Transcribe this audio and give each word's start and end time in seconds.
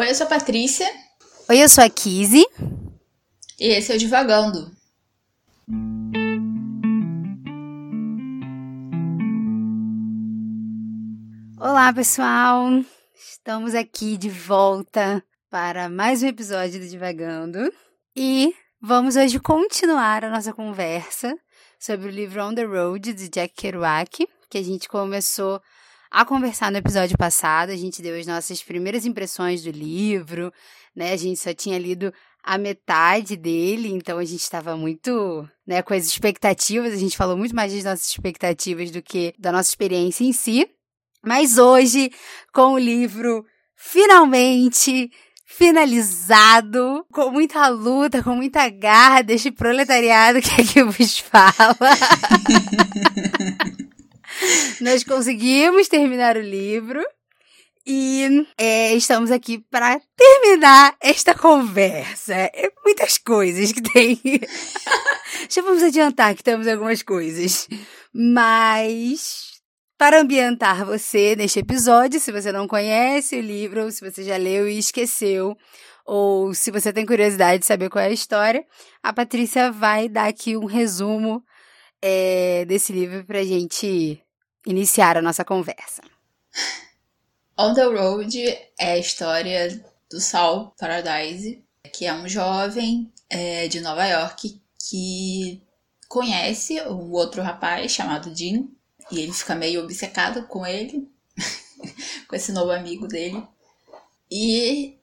Oi, 0.00 0.08
eu 0.08 0.14
sou 0.14 0.24
a 0.24 0.30
Patrícia. 0.30 0.90
Oi, 1.46 1.62
eu 1.62 1.68
sou 1.68 1.84
a 1.84 1.90
Kizzy. 1.90 2.42
E 3.58 3.66
esse 3.66 3.92
é 3.92 3.96
o 3.96 3.98
Divagando. 3.98 4.74
Olá, 11.60 11.92
pessoal! 11.92 12.82
Estamos 13.14 13.74
aqui 13.74 14.16
de 14.16 14.30
volta 14.30 15.22
para 15.50 15.90
mais 15.90 16.22
um 16.22 16.28
episódio 16.28 16.80
do 16.80 16.88
Divagando 16.88 17.70
e 18.16 18.54
vamos 18.80 19.16
hoje 19.16 19.38
continuar 19.38 20.24
a 20.24 20.30
nossa 20.30 20.54
conversa 20.54 21.38
sobre 21.78 22.08
o 22.08 22.10
livro 22.10 22.42
On 22.42 22.54
the 22.54 22.64
Road 22.64 23.12
de 23.12 23.28
Jack 23.28 23.52
Kerouac, 23.52 24.26
que 24.48 24.56
a 24.56 24.64
gente 24.64 24.88
começou 24.88 25.60
a 26.10 26.24
conversar 26.24 26.70
no 26.72 26.78
episódio 26.78 27.16
passado. 27.16 27.70
A 27.70 27.76
gente 27.76 28.02
deu 28.02 28.18
as 28.18 28.26
nossas 28.26 28.62
primeiras 28.62 29.06
impressões 29.06 29.62
do 29.62 29.70
livro, 29.70 30.52
né? 30.94 31.12
A 31.12 31.16
gente 31.16 31.38
só 31.38 31.54
tinha 31.54 31.78
lido 31.78 32.12
a 32.42 32.58
metade 32.58 33.36
dele, 33.36 33.88
então 33.88 34.18
a 34.18 34.24
gente 34.24 34.40
estava 34.40 34.76
muito, 34.76 35.46
né, 35.66 35.82
com 35.82 35.94
as 35.94 36.06
expectativas. 36.06 36.92
A 36.92 36.96
gente 36.96 37.16
falou 37.16 37.36
muito 37.36 37.54
mais 37.54 37.72
das 37.72 37.84
nossas 37.84 38.08
expectativas 38.08 38.90
do 38.90 39.02
que 39.02 39.34
da 39.38 39.52
nossa 39.52 39.68
experiência 39.68 40.24
em 40.24 40.32
si. 40.32 40.68
Mas 41.22 41.58
hoje, 41.58 42.10
com 42.52 42.72
o 42.72 42.78
livro 42.78 43.44
finalmente 43.76 45.10
finalizado, 45.44 47.04
com 47.12 47.30
muita 47.30 47.68
luta, 47.68 48.22
com 48.22 48.36
muita 48.36 48.68
garra 48.70 49.20
deste 49.20 49.50
proletariado 49.50 50.40
que 50.42 50.60
aqui 50.60 50.82
vos 50.82 51.18
fala. 51.18 51.76
Nós 54.80 55.04
conseguimos 55.04 55.88
terminar 55.88 56.36
o 56.36 56.40
livro 56.40 57.04
e 57.86 58.46
é, 58.58 58.94
estamos 58.94 59.30
aqui 59.30 59.58
para 59.70 60.00
terminar 60.16 60.94
esta 61.00 61.34
conversa. 61.34 62.34
É 62.34 62.70
muitas 62.84 63.18
coisas 63.18 63.72
que 63.72 63.82
tem. 63.82 64.20
Já 65.48 65.62
vamos 65.62 65.82
adiantar 65.82 66.34
que 66.34 66.42
temos 66.42 66.66
algumas 66.66 67.02
coisas. 67.02 67.68
Mas 68.12 69.50
para 69.98 70.20
ambientar 70.20 70.84
você 70.84 71.34
neste 71.36 71.58
episódio, 71.58 72.20
se 72.20 72.32
você 72.32 72.52
não 72.52 72.66
conhece 72.66 73.36
o 73.36 73.42
livro, 73.42 73.90
se 73.90 74.00
você 74.00 74.22
já 74.24 74.36
leu 74.36 74.66
e 74.66 74.78
esqueceu, 74.78 75.54
ou 76.06 76.54
se 76.54 76.70
você 76.70 76.92
tem 76.92 77.04
curiosidade 77.04 77.60
de 77.60 77.66
saber 77.66 77.90
qual 77.90 78.02
é 78.02 78.08
a 78.08 78.12
história, 78.12 78.64
a 79.02 79.12
Patrícia 79.12 79.70
vai 79.70 80.08
dar 80.08 80.26
aqui 80.26 80.56
um 80.56 80.64
resumo 80.64 81.42
é, 82.02 82.64
desse 82.64 82.92
livro 82.92 83.24
para 83.26 83.44
gente 83.44 84.22
iniciar 84.66 85.16
a 85.16 85.22
nossa 85.22 85.44
conversa. 85.44 86.02
On 87.58 87.74
the 87.74 87.84
Road 87.84 88.38
é 88.78 88.92
a 88.92 88.98
história 88.98 89.84
do 90.10 90.20
Saul 90.20 90.72
Paradise, 90.78 91.62
que 91.92 92.06
é 92.06 92.12
um 92.12 92.28
jovem 92.28 93.12
é, 93.28 93.68
de 93.68 93.80
Nova 93.80 94.06
York 94.06 94.60
que 94.88 95.62
conhece 96.08 96.80
um 96.82 97.12
outro 97.12 97.42
rapaz 97.42 97.92
chamado 97.92 98.34
Jim 98.34 98.74
e 99.10 99.20
ele 99.20 99.32
fica 99.32 99.54
meio 99.54 99.82
obcecado 99.82 100.46
com 100.46 100.66
ele, 100.66 101.08
com 102.26 102.34
esse 102.36 102.52
novo 102.52 102.70
amigo 102.70 103.06
dele. 103.06 103.46
E 104.30 104.98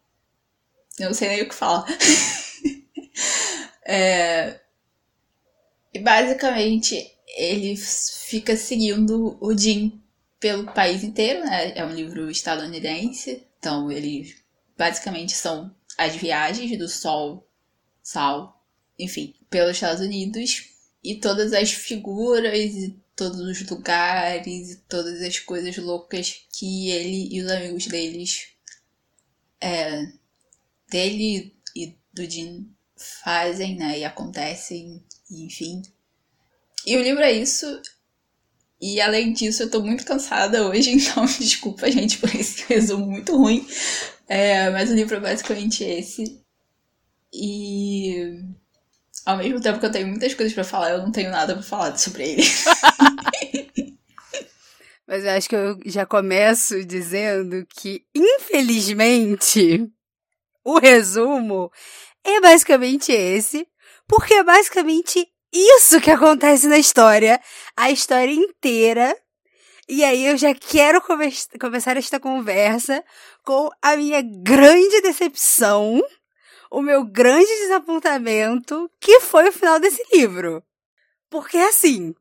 eu 0.99 1.07
não 1.07 1.13
sei 1.13 1.29
nem 1.29 1.43
o 1.43 1.49
que 1.49 1.55
falar. 1.55 1.85
é... 3.85 4.59
E 5.93 5.99
basicamente 5.99 7.16
ele 7.37 7.77
fica 7.77 8.57
seguindo 8.57 9.37
o 9.39 9.55
Jim 9.55 10.01
pelo 10.39 10.65
país 10.73 11.03
inteiro, 11.03 11.45
né? 11.45 11.77
É 11.77 11.85
um 11.85 11.93
livro 11.93 12.29
estadunidense, 12.29 13.43
então 13.59 13.91
ele 13.91 14.35
basicamente 14.75 15.33
são 15.33 15.73
as 15.97 16.15
viagens 16.15 16.77
do 16.77 16.89
Sol, 16.89 17.47
Sal, 18.01 18.65
enfim, 18.97 19.35
pelos 19.49 19.75
Estados 19.75 20.01
Unidos 20.01 20.69
e 21.03 21.15
todas 21.15 21.53
as 21.53 21.71
figuras 21.71 22.57
e 22.57 22.99
todos 23.15 23.39
os 23.39 23.69
lugares 23.69 24.71
e 24.71 24.77
todas 24.87 25.21
as 25.21 25.39
coisas 25.39 25.77
loucas 25.77 26.45
que 26.51 26.89
ele 26.89 27.35
e 27.35 27.41
os 27.41 27.51
amigos 27.51 27.87
deles 27.87 28.49
é, 29.61 30.11
dele 30.89 31.55
e 31.75 31.95
do 32.13 32.29
Jim 32.29 32.71
fazem, 32.95 33.75
né? 33.75 33.99
E 33.99 34.05
acontecem, 34.05 35.03
enfim. 35.29 35.83
E 36.87 36.95
o 36.95 37.03
livro 37.03 37.21
é 37.21 37.33
isso. 37.33 37.81
E 38.79 39.01
além 39.01 39.33
disso, 39.33 39.63
eu 39.63 39.69
tô 39.69 39.81
muito 39.81 40.05
cansada 40.05 40.65
hoje, 40.65 40.91
então 40.95 41.25
desculpa, 41.25 41.91
gente, 41.91 42.17
por 42.17 42.33
esse 42.33 42.63
resumo 42.69 43.05
muito 43.05 43.35
ruim. 43.35 43.67
É, 44.25 44.69
mas 44.69 44.89
o 44.89 44.95
livro 44.95 45.17
é 45.17 45.19
basicamente 45.19 45.83
esse. 45.83 46.41
E 47.33 48.41
ao 49.25 49.37
mesmo 49.37 49.59
tempo 49.59 49.81
que 49.81 49.85
eu 49.85 49.91
tenho 49.91 50.07
muitas 50.07 50.33
coisas 50.33 50.53
para 50.53 50.63
falar, 50.63 50.91
eu 50.91 50.99
não 50.99 51.11
tenho 51.11 51.29
nada 51.29 51.53
para 51.53 51.61
falar 51.61 51.97
sobre 51.97 52.23
ele. 52.23 52.43
Mas 55.05 55.23
eu 55.23 55.31
acho 55.31 55.47
que 55.47 55.55
eu 55.55 55.79
já 55.85 56.05
começo 56.05 56.83
dizendo 56.85 57.65
que, 57.69 58.03
infelizmente, 58.13 59.89
o 60.65 60.79
resumo 60.79 61.71
é 62.25 62.41
basicamente 62.41 63.13
esse, 63.13 63.65
porque 64.05 64.33
é 64.33 64.43
basicamente 64.43 65.25
isso 65.51 66.01
que 66.01 66.11
acontece 66.11 66.67
na 66.67 66.77
história, 66.77 67.39
a 67.75 67.91
história 67.91 68.33
inteira. 68.33 69.15
E 69.89 70.03
aí 70.03 70.25
eu 70.25 70.37
já 70.37 70.53
quero 70.53 71.01
come 71.01 71.33
começar 71.59 71.95
esta 71.95 72.19
conversa 72.19 73.03
com 73.43 73.69
a 73.81 73.95
minha 73.95 74.21
grande 74.21 75.01
decepção 75.01 76.01
o 76.69 76.81
meu 76.81 77.05
grande 77.05 77.47
desapontamento, 77.61 78.89
que 78.99 79.19
foi 79.19 79.49
o 79.49 79.53
final 79.53 79.79
desse 79.79 80.03
livro. 80.13 80.63
Porque 81.29 81.57
assim, 81.57 82.13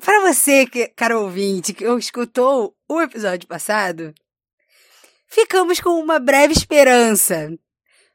para 0.00 0.20
você, 0.20 0.66
cara 0.96 1.18
ouvinte, 1.18 1.72
que 1.72 1.84
escutou 1.98 2.74
o 2.88 3.00
episódio 3.00 3.48
passado, 3.48 4.14
ficamos 5.26 5.80
com 5.80 5.90
uma 5.90 6.18
breve 6.18 6.52
esperança. 6.52 7.50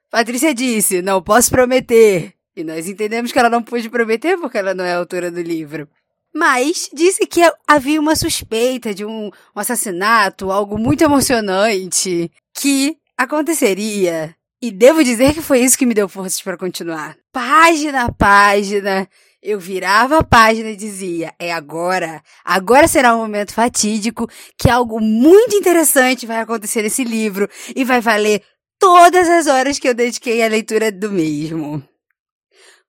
Patrícia 0.09 0.53
disse: 0.53 1.01
Não 1.01 1.21
posso 1.21 1.49
prometer. 1.51 2.34
E 2.55 2.63
nós 2.63 2.87
entendemos 2.87 3.31
que 3.31 3.39
ela 3.39 3.49
não 3.49 3.61
pôde 3.61 3.89
prometer 3.89 4.37
porque 4.37 4.57
ela 4.57 4.73
não 4.73 4.85
é 4.85 4.93
autora 4.93 5.29
do 5.29 5.41
livro. 5.41 5.87
Mas 6.33 6.89
disse 6.93 7.25
que 7.25 7.41
havia 7.67 7.99
uma 7.99 8.15
suspeita 8.15 8.93
de 8.93 9.05
um, 9.05 9.27
um 9.27 9.59
assassinato, 9.59 10.51
algo 10.51 10.77
muito 10.77 11.03
emocionante, 11.03 12.29
que 12.53 12.97
aconteceria 13.17 14.35
e 14.61 14.71
devo 14.71 15.03
dizer 15.03 15.33
que 15.33 15.41
foi 15.41 15.59
isso 15.59 15.77
que 15.77 15.85
me 15.85 15.93
deu 15.93 16.09
forças 16.09 16.41
para 16.41 16.57
continuar. 16.57 17.15
Página 17.31 18.05
a 18.05 18.11
página, 18.11 19.07
eu 19.41 19.59
virava 19.59 20.19
a 20.19 20.23
página 20.23 20.69
e 20.69 20.75
dizia: 20.75 21.33
é 21.37 21.53
agora. 21.53 22.21
Agora 22.43 22.87
será 22.87 23.15
um 23.15 23.19
momento 23.19 23.53
fatídico 23.53 24.27
que 24.57 24.69
algo 24.69 24.99
muito 24.99 25.55
interessante 25.55 26.25
vai 26.25 26.39
acontecer 26.39 26.81
nesse 26.81 27.03
livro 27.03 27.47
e 27.75 27.83
vai 27.83 28.01
valer 28.01 28.41
todas 28.79 29.29
as 29.29 29.47
horas 29.47 29.77
que 29.77 29.87
eu 29.87 29.93
dediquei 29.93 30.43
à 30.43 30.47
leitura 30.47 30.91
do 30.91 31.11
mesmo. 31.11 31.83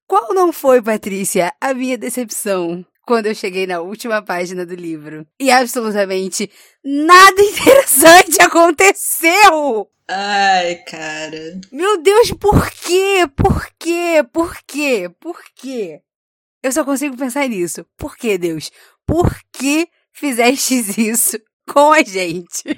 Qual 0.06 0.32
não 0.32 0.52
foi, 0.52 0.80
Patrícia, 0.80 1.52
a 1.60 1.74
minha 1.74 1.98
decepção 1.98 2.86
quando 3.04 3.26
eu 3.26 3.34
cheguei 3.34 3.66
na 3.66 3.80
última 3.80 4.22
página 4.22 4.64
do 4.64 4.74
livro? 4.74 5.26
E 5.38 5.50
absolutamente 5.50 6.50
nada 6.84 7.42
interessante 7.42 8.40
aconteceu! 8.40 9.90
Ai, 10.08 10.76
cara. 10.86 11.60
Meu 11.72 12.00
Deus, 12.00 12.30
por 12.32 12.70
quê? 12.70 13.28
Por 13.34 13.68
quê? 13.76 14.24
Por 14.32 14.56
quê? 14.64 15.10
Por 15.18 15.42
quê? 15.56 16.00
Eu 16.62 16.70
só 16.70 16.84
consigo 16.84 17.16
pensar 17.16 17.48
nisso. 17.48 17.84
Por 17.96 18.16
quê, 18.16 18.38
Deus? 18.38 18.70
Por 19.04 19.36
que 19.52 19.88
fizestes 20.12 20.94
isso 20.96 21.36
com 21.68 21.92
a 21.92 22.04
gente? 22.04 22.62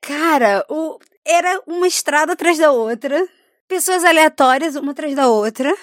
Cara, 0.00 0.64
o... 0.68 0.98
era 1.26 1.60
uma 1.66 1.86
estrada 1.86 2.32
atrás 2.32 2.56
da 2.56 2.70
outra. 2.70 3.28
Pessoas 3.68 4.04
aleatórias, 4.04 4.76
uma 4.76 4.92
atrás 4.92 5.14
da 5.14 5.28
outra. 5.28 5.76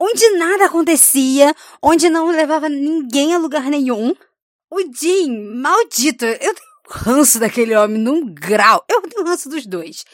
Onde 0.00 0.30
nada 0.30 0.64
acontecia. 0.64 1.54
Onde 1.82 2.08
não 2.08 2.30
levava 2.30 2.68
ninguém 2.68 3.34
a 3.34 3.38
lugar 3.38 3.64
nenhum. 3.64 4.14
O 4.70 4.80
Jim, 4.92 5.54
maldito, 5.54 6.24
eu 6.24 6.38
tenho 6.38 6.68
ranço 6.88 7.38
daquele 7.38 7.76
homem 7.76 7.98
num 7.98 8.24
grau. 8.32 8.84
Eu 8.88 9.02
tenho 9.02 9.24
ranço 9.24 9.48
dos 9.48 9.66
dois. 9.66 10.04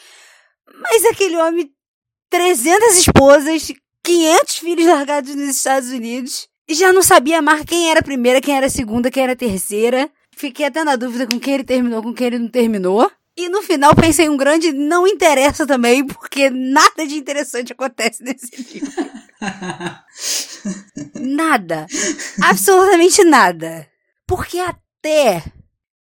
Mas 0.80 1.04
aquele 1.04 1.36
homem, 1.36 1.70
300 2.30 2.98
esposas, 2.98 3.72
500 4.02 4.58
filhos 4.58 4.86
largados 4.86 5.34
nos 5.34 5.56
Estados 5.56 5.90
Unidos, 5.90 6.48
e 6.68 6.74
já 6.74 6.92
não 6.92 7.02
sabia 7.02 7.38
amar 7.38 7.64
quem 7.64 7.90
era 7.90 8.00
a 8.00 8.02
primeira, 8.02 8.40
quem 8.40 8.56
era 8.56 8.66
a 8.66 8.70
segunda, 8.70 9.10
quem 9.10 9.22
era 9.22 9.32
a 9.32 9.36
terceira. 9.36 10.10
Fiquei 10.36 10.66
até 10.66 10.82
na 10.82 10.96
dúvida 10.96 11.26
com 11.26 11.38
quem 11.38 11.54
ele 11.54 11.64
terminou, 11.64 12.02
com 12.02 12.12
quem 12.12 12.28
ele 12.28 12.38
não 12.38 12.48
terminou. 12.48 13.10
E 13.36 13.48
no 13.48 13.62
final 13.62 13.94
pensei 13.96 14.28
um 14.28 14.36
grande 14.36 14.72
não 14.72 15.06
interessa 15.08 15.66
também, 15.66 16.06
porque 16.06 16.50
nada 16.50 17.04
de 17.06 17.16
interessante 17.16 17.72
acontece 17.72 18.22
nesse 18.22 18.54
livro. 18.54 18.92
nada. 21.20 21.86
Absolutamente 22.42 23.24
nada. 23.24 23.88
Porque 24.26 24.58
até 24.58 25.42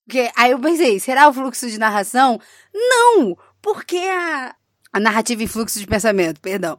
Porque 0.06 0.30
aí 0.36 0.50
eu 0.50 0.58
pensei, 0.58 1.00
será 1.00 1.28
o 1.28 1.32
fluxo 1.32 1.70
de 1.70 1.78
narração? 1.78 2.38
Não! 2.74 3.36
Porque 3.62 3.96
a, 3.96 4.54
a 4.92 5.00
narrativa 5.00 5.42
em 5.42 5.46
fluxo 5.46 5.78
de 5.78 5.86
pensamento, 5.86 6.40
perdão. 6.40 6.78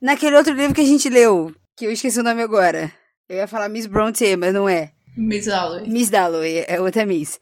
Naquele 0.00 0.36
outro 0.36 0.52
livro 0.52 0.74
que 0.74 0.82
a 0.82 0.86
gente 0.86 1.08
leu, 1.08 1.54
que 1.74 1.86
eu 1.86 1.90
esqueci 1.90 2.20
o 2.20 2.22
nome 2.22 2.42
agora. 2.42 2.92
Eu 3.28 3.36
ia 3.36 3.48
falar 3.48 3.68
Miss 3.68 3.86
Bronte, 3.86 4.36
mas 4.36 4.52
não 4.52 4.68
é. 4.68 4.92
Miss 5.16 5.46
Dalloway. 5.46 5.88
Miss 5.88 6.10
Dalloway, 6.10 6.64
é 6.68 6.80
outra 6.80 7.06
Miss. 7.06 7.40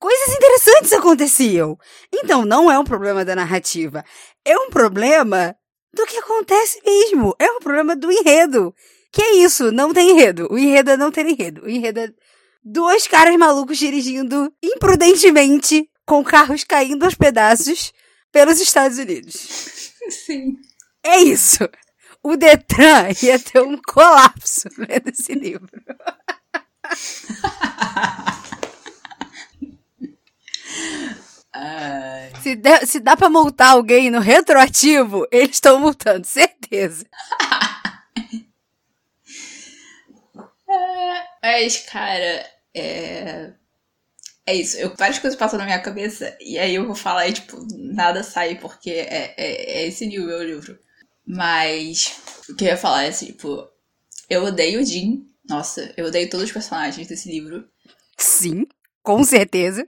Coisas 0.00 0.34
interessantes 0.34 0.92
aconteciam. 0.94 1.78
Então 2.10 2.42
não 2.46 2.72
é 2.72 2.78
um 2.78 2.84
problema 2.84 3.22
da 3.22 3.36
narrativa. 3.36 4.02
É 4.42 4.56
um 4.56 4.70
problema 4.70 5.54
do 5.94 6.06
que 6.06 6.16
acontece 6.16 6.80
mesmo. 6.82 7.36
É 7.38 7.50
um 7.52 7.60
problema 7.60 7.94
do 7.94 8.10
enredo. 8.10 8.74
Que 9.12 9.20
é 9.20 9.36
isso, 9.36 9.70
não 9.70 9.92
tem 9.92 10.10
enredo. 10.10 10.48
O 10.50 10.58
enredo 10.58 10.90
é 10.90 10.96
não 10.96 11.10
ter 11.10 11.26
enredo. 11.26 11.64
O 11.64 11.68
enredo 11.68 12.00
é 12.00 12.08
dois 12.64 13.06
caras 13.06 13.36
malucos 13.36 13.76
dirigindo 13.76 14.50
imprudentemente 14.62 15.86
com 16.06 16.24
carros 16.24 16.64
caindo 16.64 17.04
aos 17.04 17.14
pedaços 17.14 17.92
pelos 18.32 18.58
Estados 18.58 18.96
Unidos. 18.96 19.92
Sim. 20.08 20.56
É 21.04 21.18
isso. 21.18 21.68
O 22.22 22.36
Detran 22.36 23.08
ia 23.22 23.38
ter 23.38 23.60
um 23.60 23.76
colapso 23.76 24.66
lendo 24.78 25.10
esse 25.10 25.34
livro. 25.34 25.68
Se, 32.42 32.56
der, 32.56 32.86
se 32.86 33.00
dá 33.00 33.16
pra 33.16 33.28
multar 33.28 33.72
alguém 33.72 34.10
no 34.10 34.20
retroativo, 34.20 35.26
eles 35.30 35.56
estão 35.56 35.78
multando, 35.78 36.24
certeza. 36.26 37.06
Mas, 41.42 41.78
cara, 41.78 42.46
é. 42.74 43.52
É 44.46 44.54
isso. 44.54 44.76
Eu, 44.78 44.94
várias 44.96 45.18
coisas 45.18 45.38
passam 45.38 45.58
na 45.58 45.64
minha 45.64 45.80
cabeça 45.80 46.36
e 46.40 46.58
aí 46.58 46.74
eu 46.74 46.86
vou 46.86 46.94
falar 46.94 47.28
e, 47.28 47.32
tipo, 47.32 47.56
nada 47.72 48.22
sai 48.22 48.56
porque 48.56 48.90
é, 48.90 49.34
é, 49.36 49.82
é 49.82 49.86
esse 49.86 50.06
nível 50.06 50.38
o 50.38 50.42
livro. 50.42 50.78
Mas 51.26 52.20
o 52.48 52.56
que 52.56 52.64
eu 52.64 52.68
ia 52.68 52.76
falar 52.76 53.04
é, 53.04 53.10
tipo, 53.10 53.68
eu 54.28 54.44
odeio 54.44 54.80
o 54.80 54.84
Jim. 54.84 55.26
Nossa, 55.48 55.92
eu 55.96 56.06
odeio 56.06 56.28
todos 56.28 56.46
os 56.46 56.52
personagens 56.52 57.06
desse 57.06 57.30
livro. 57.30 57.68
Sim, 58.16 58.66
com 59.02 59.22
certeza. 59.22 59.86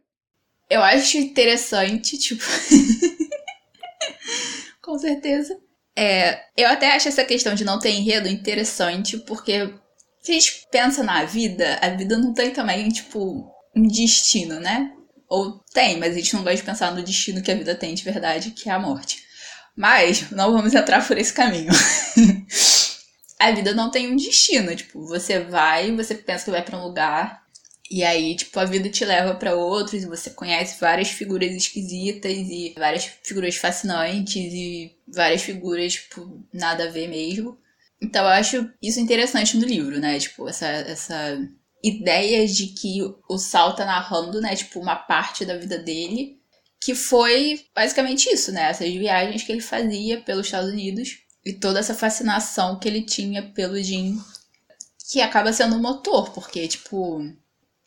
Eu 0.72 0.82
acho 0.82 1.18
interessante, 1.18 2.16
tipo. 2.16 2.42
com 4.80 4.98
certeza. 4.98 5.54
É, 5.94 6.40
eu 6.56 6.66
até 6.66 6.92
acho 6.92 7.08
essa 7.08 7.26
questão 7.26 7.54
de 7.54 7.62
não 7.62 7.78
ter 7.78 7.90
enredo 7.90 8.26
interessante, 8.26 9.18
porque 9.18 9.70
se 10.22 10.32
a 10.32 10.34
gente 10.34 10.66
pensa 10.72 11.02
na 11.02 11.26
vida, 11.26 11.78
a 11.82 11.90
vida 11.90 12.16
não 12.16 12.32
tem 12.32 12.52
também, 12.52 12.88
tipo, 12.88 13.52
um 13.76 13.86
destino, 13.86 14.58
né? 14.60 14.90
Ou 15.28 15.62
tem, 15.74 15.98
mas 15.98 16.14
a 16.14 16.18
gente 16.18 16.32
não 16.32 16.42
gosta 16.42 16.56
de 16.56 16.62
pensar 16.62 16.94
no 16.94 17.02
destino 17.02 17.42
que 17.42 17.52
a 17.52 17.54
vida 17.54 17.74
tem 17.74 17.94
de 17.94 18.02
verdade, 18.02 18.52
que 18.52 18.70
é 18.70 18.72
a 18.72 18.78
morte. 18.78 19.22
Mas 19.76 20.30
não 20.30 20.52
vamos 20.52 20.72
entrar 20.72 21.06
por 21.06 21.18
esse 21.18 21.34
caminho. 21.34 21.70
a 23.38 23.50
vida 23.52 23.74
não 23.74 23.90
tem 23.90 24.10
um 24.10 24.16
destino, 24.16 24.74
tipo, 24.74 25.06
você 25.06 25.40
vai, 25.40 25.94
você 25.94 26.14
pensa 26.14 26.46
que 26.46 26.50
vai 26.50 26.62
para 26.62 26.78
um 26.78 26.84
lugar, 26.84 27.41
e 27.92 28.02
aí, 28.02 28.34
tipo, 28.34 28.58
a 28.58 28.64
vida 28.64 28.88
te 28.88 29.04
leva 29.04 29.34
para 29.34 29.54
outros 29.54 30.02
e 30.02 30.06
você 30.06 30.30
conhece 30.30 30.80
várias 30.80 31.10
figuras 31.10 31.54
esquisitas 31.54 32.32
e 32.32 32.72
várias 32.74 33.04
figuras 33.22 33.56
fascinantes 33.56 34.34
e 34.34 34.96
várias 35.06 35.42
figuras, 35.42 35.92
tipo, 35.92 36.42
nada 36.50 36.84
a 36.84 36.90
ver 36.90 37.06
mesmo. 37.06 37.58
Então 38.00 38.24
eu 38.24 38.30
acho 38.30 38.72
isso 38.80 38.98
interessante 38.98 39.58
no 39.58 39.66
livro, 39.66 40.00
né? 40.00 40.18
Tipo, 40.18 40.48
essa, 40.48 40.66
essa 40.66 41.38
ideia 41.84 42.46
de 42.46 42.68
que 42.68 43.00
o 43.28 43.36
Sal 43.36 43.76
tá 43.76 43.84
narrando, 43.84 44.40
né? 44.40 44.56
Tipo, 44.56 44.80
uma 44.80 44.96
parte 44.96 45.44
da 45.44 45.58
vida 45.58 45.78
dele. 45.78 46.40
Que 46.80 46.94
foi 46.94 47.60
basicamente 47.74 48.26
isso, 48.32 48.50
né? 48.52 48.70
Essas 48.70 48.88
viagens 48.88 49.42
que 49.42 49.52
ele 49.52 49.60
fazia 49.60 50.18
pelos 50.22 50.46
Estados 50.46 50.72
Unidos. 50.72 51.18
E 51.44 51.52
toda 51.52 51.78
essa 51.78 51.94
fascinação 51.94 52.78
que 52.78 52.88
ele 52.88 53.02
tinha 53.02 53.42
pelo 53.52 53.80
Jim. 53.82 54.18
Que 55.10 55.20
acaba 55.20 55.52
sendo 55.52 55.76
um 55.76 55.82
motor, 55.82 56.30
porque, 56.30 56.66
tipo. 56.66 57.20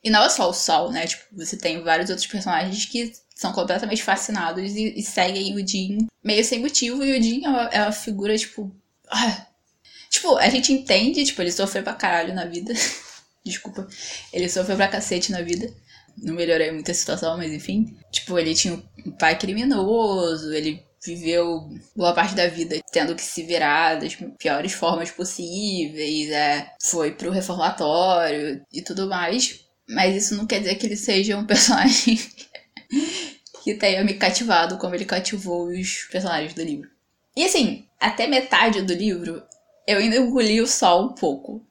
E 0.05 0.09
não 0.09 0.23
é 0.23 0.29
só 0.29 0.49
o 0.49 0.53
Sol, 0.53 0.91
né? 0.91 1.07
Tipo, 1.07 1.23
você 1.33 1.57
tem 1.57 1.81
vários 1.81 2.09
outros 2.09 2.27
personagens 2.27 2.85
que 2.85 3.11
são 3.35 3.51
completamente 3.51 4.03
fascinados 4.03 4.71
e, 4.73 4.93
e 4.97 5.01
seguem 5.01 5.55
o 5.55 5.67
Jim 5.67 6.07
meio 6.23 6.45
sem 6.45 6.59
motivo. 6.59 7.03
E 7.03 7.19
o 7.19 7.21
Jim 7.21 7.43
é 7.43 7.49
uma, 7.49 7.63
é 7.69 7.81
uma 7.81 7.91
figura, 7.91 8.37
tipo. 8.37 8.73
Ah, 9.09 9.47
Tipo, 10.15 10.37
a 10.37 10.47
gente 10.49 10.71
entende, 10.71 11.25
tipo, 11.25 11.41
ele 11.41 11.51
sofreu 11.51 11.83
pra 11.83 11.93
caralho 11.93 12.33
na 12.33 12.45
vida. 12.45 12.73
Desculpa. 13.43 13.85
Ele 14.31 14.49
sofreu 14.49 14.77
pra 14.77 14.87
cacete 14.87 15.29
na 15.29 15.41
vida. 15.41 15.69
Não 16.17 16.33
melhorei 16.33 16.71
muito 16.71 16.89
a 16.89 16.93
situação, 16.93 17.37
mas 17.37 17.51
enfim. 17.51 17.97
Tipo, 18.11 18.39
ele 18.39 18.55
tinha 18.55 18.81
um 19.05 19.11
pai 19.11 19.37
criminoso, 19.37 20.53
ele 20.53 20.81
viveu 21.05 21.69
boa 21.95 22.13
parte 22.13 22.33
da 22.33 22.47
vida 22.47 22.79
tendo 22.91 23.13
que 23.13 23.21
se 23.21 23.43
virar 23.43 23.95
das 23.95 24.17
piores 24.39 24.71
formas 24.71 25.11
possíveis, 25.11 26.31
é, 26.31 26.71
foi 26.81 27.11
pro 27.11 27.29
reformatório 27.29 28.65
e 28.71 28.81
tudo 28.81 29.07
mais. 29.07 29.64
Mas 29.87 30.15
isso 30.15 30.35
não 30.35 30.47
quer 30.47 30.59
dizer 30.59 30.75
que 30.75 30.85
ele 30.85 30.97
seja 30.97 31.37
um 31.37 31.45
personagem 31.47 32.19
que 33.63 33.73
tenha 33.75 34.03
me 34.03 34.13
cativado 34.13 34.77
como 34.77 34.95
ele 34.95 35.05
cativou 35.05 35.67
os 35.67 36.03
personagens 36.11 36.53
do 36.53 36.63
livro. 36.63 36.89
E 37.35 37.43
assim, 37.43 37.85
até 37.99 38.27
metade 38.27 38.81
do 38.81 38.93
livro 38.93 39.43
eu 39.87 39.99
ainda 39.99 40.17
engoli 40.17 40.61
o 40.61 40.67
sol 40.67 41.07
um 41.07 41.13
pouco. 41.13 41.65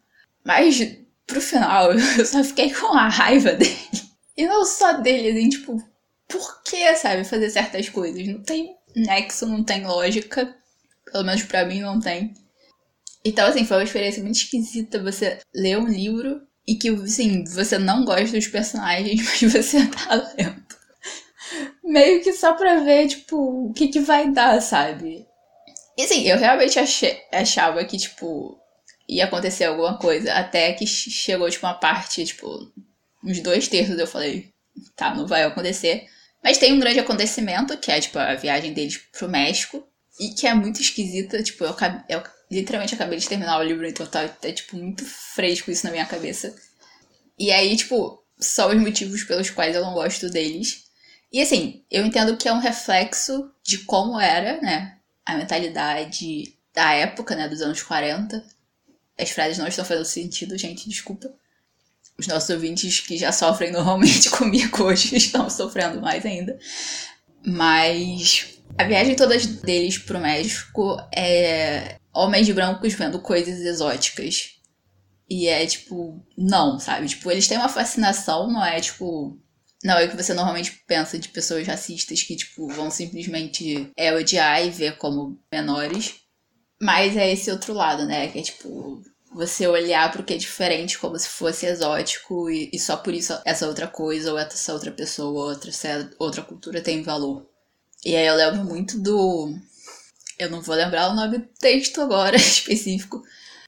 Mas 0.44 0.78
pro 1.26 1.40
final 1.40 1.92
eu 2.18 2.26
só 2.26 2.42
fiquei 2.44 2.72
com 2.72 2.92
a 2.94 3.08
raiva 3.08 3.52
dele. 3.52 3.78
E 4.36 4.46
não 4.46 4.64
só 4.64 4.94
dele, 4.94 5.30
assim, 5.30 5.48
tipo, 5.48 5.82
por 6.28 6.62
que, 6.62 6.94
sabe, 6.96 7.24
fazer 7.24 7.50
certas 7.50 7.88
coisas? 7.88 8.26
Não 8.26 8.42
tem 8.42 8.76
nexo, 8.94 9.46
não 9.46 9.62
tem 9.62 9.86
lógica. 9.86 10.54
Pelo 11.10 11.24
menos 11.24 11.42
pra 11.44 11.64
mim 11.64 11.80
não 11.80 12.00
tem. 12.00 12.34
Então, 13.24 13.46
assim, 13.46 13.64
foi 13.64 13.78
uma 13.78 13.84
experiência 13.84 14.22
muito 14.22 14.36
esquisita 14.36 15.02
você 15.02 15.38
ler 15.54 15.78
um 15.78 15.86
livro 15.86 16.42
e 16.66 16.76
que, 16.76 16.88
assim, 16.88 17.44
você 17.44 17.78
não 17.78 18.04
gosta 18.04 18.36
dos 18.36 18.46
personagens, 18.46 19.22
mas 19.42 19.52
você 19.52 19.86
tá 19.86 20.32
lendo. 20.36 20.64
Meio 21.84 22.22
que 22.22 22.32
só 22.32 22.54
pra 22.54 22.80
ver, 22.80 23.08
tipo, 23.08 23.36
o 23.68 23.72
que 23.72 23.88
que 23.88 24.00
vai 24.00 24.30
dar, 24.30 24.60
sabe? 24.60 25.26
E 25.96 26.02
assim, 26.02 26.22
eu 26.26 26.38
realmente 26.38 26.78
achei, 26.78 27.20
achava 27.32 27.84
que, 27.84 27.96
tipo, 27.98 28.58
ia 29.08 29.26
acontecer 29.26 29.64
alguma 29.64 29.98
coisa. 29.98 30.32
Até 30.32 30.72
que 30.72 30.86
chegou, 30.86 31.48
tipo, 31.50 31.66
uma 31.66 31.74
parte, 31.74 32.24
tipo, 32.24 32.72
uns 33.22 33.40
dois 33.40 33.68
terços 33.68 33.98
eu 33.98 34.06
falei, 34.06 34.52
tá, 34.96 35.14
não 35.14 35.26
vai 35.26 35.44
acontecer. 35.44 36.06
Mas 36.42 36.58
tem 36.58 36.72
um 36.72 36.80
grande 36.80 36.98
acontecimento, 36.98 37.76
que 37.78 37.92
é, 37.92 38.00
tipo, 38.00 38.18
a 38.18 38.34
viagem 38.34 38.72
deles 38.72 38.98
pro 39.12 39.28
México. 39.28 39.86
E 40.18 40.30
que 40.30 40.46
é 40.46 40.54
muito 40.54 40.80
esquisita, 40.80 41.42
tipo, 41.42 41.64
eu, 41.64 41.74
eu 42.08 42.22
literalmente 42.54 42.94
acabei 42.94 43.18
de 43.18 43.28
terminar 43.28 43.58
o 43.58 43.62
livro, 43.62 43.86
então 43.86 44.06
tá, 44.06 44.26
tá, 44.28 44.52
tipo, 44.52 44.76
muito 44.76 45.04
fresco 45.04 45.70
isso 45.70 45.84
na 45.84 45.92
minha 45.92 46.06
cabeça. 46.06 46.54
E 47.38 47.50
aí, 47.50 47.76
tipo, 47.76 48.22
só 48.38 48.70
os 48.70 48.80
motivos 48.80 49.24
pelos 49.24 49.50
quais 49.50 49.74
eu 49.74 49.82
não 49.82 49.94
gosto 49.94 50.30
deles. 50.30 50.84
E 51.32 51.40
assim, 51.40 51.84
eu 51.90 52.04
entendo 52.06 52.36
que 52.36 52.48
é 52.48 52.52
um 52.52 52.60
reflexo 52.60 53.50
de 53.62 53.78
como 53.78 54.20
era, 54.20 54.60
né? 54.60 54.94
a 55.24 55.36
mentalidade 55.36 56.54
da 56.72 56.92
época, 56.92 57.34
né, 57.34 57.48
dos 57.48 57.62
anos 57.62 57.82
40. 57.82 58.44
As 59.18 59.30
frases 59.30 59.58
não 59.58 59.66
estão 59.66 59.84
fazendo 59.84 60.04
sentido, 60.04 60.58
gente, 60.58 60.88
desculpa. 60.88 61.32
Os 62.18 62.26
nossos 62.26 62.50
ouvintes 62.50 63.00
que 63.00 63.16
já 63.16 63.32
sofrem 63.32 63.72
normalmente 63.72 64.30
comigo 64.30 64.84
hoje 64.84 65.16
estão 65.16 65.48
sofrendo 65.48 66.00
mais 66.00 66.24
ainda. 66.26 66.58
Mas 67.44 68.53
a 68.78 68.84
viagem 68.84 69.16
toda 69.16 69.36
deles 69.38 69.98
pro 69.98 70.20
México 70.20 70.96
é 71.14 71.96
homens 72.12 72.48
brancos 72.50 72.94
vendo 72.94 73.20
coisas 73.20 73.60
exóticas. 73.60 74.54
E 75.28 75.48
é 75.48 75.66
tipo, 75.66 76.22
não, 76.36 76.78
sabe? 76.78 77.08
Tipo, 77.08 77.30
eles 77.30 77.48
têm 77.48 77.56
uma 77.56 77.68
fascinação, 77.68 78.50
não 78.50 78.64
é 78.64 78.80
tipo 78.80 79.38
não, 79.84 79.98
é 79.98 80.06
o 80.06 80.10
que 80.10 80.16
você 80.16 80.32
normalmente 80.32 80.82
pensa 80.86 81.18
de 81.18 81.28
pessoas 81.28 81.66
racistas 81.66 82.22
que, 82.22 82.34
tipo, 82.34 82.66
vão 82.68 82.90
simplesmente 82.90 83.90
é, 83.94 84.14
odiar 84.14 84.64
e 84.64 84.70
ver 84.70 84.96
como 84.96 85.38
menores. 85.52 86.14
Mas 86.80 87.14
é 87.18 87.30
esse 87.30 87.50
outro 87.50 87.74
lado, 87.74 88.06
né? 88.06 88.28
Que 88.28 88.38
é 88.38 88.42
tipo, 88.42 89.02
você 89.34 89.66
olhar 89.66 90.10
pro 90.10 90.24
que 90.24 90.32
é 90.32 90.38
diferente 90.38 90.98
como 90.98 91.18
se 91.18 91.28
fosse 91.28 91.66
exótico 91.66 92.48
e, 92.48 92.70
e 92.72 92.78
só 92.78 92.96
por 92.96 93.12
isso 93.12 93.38
essa 93.44 93.68
outra 93.68 93.86
coisa 93.86 94.32
ou 94.32 94.38
essa 94.38 94.72
outra 94.72 94.90
pessoa 94.90 95.28
ou 95.28 95.50
outra, 95.50 95.70
outra 96.18 96.42
cultura 96.42 96.80
tem 96.80 97.02
valor. 97.02 97.46
E 98.04 98.14
aí 98.14 98.26
eu 98.26 98.34
lembro 98.34 98.64
muito 98.64 98.98
do. 98.98 99.56
Eu 100.38 100.50
não 100.50 100.60
vou 100.60 100.74
lembrar 100.74 101.10
o 101.10 101.14
nome 101.14 101.38
do 101.38 101.46
texto 101.58 102.00
agora 102.00 102.36
específico. 102.36 103.22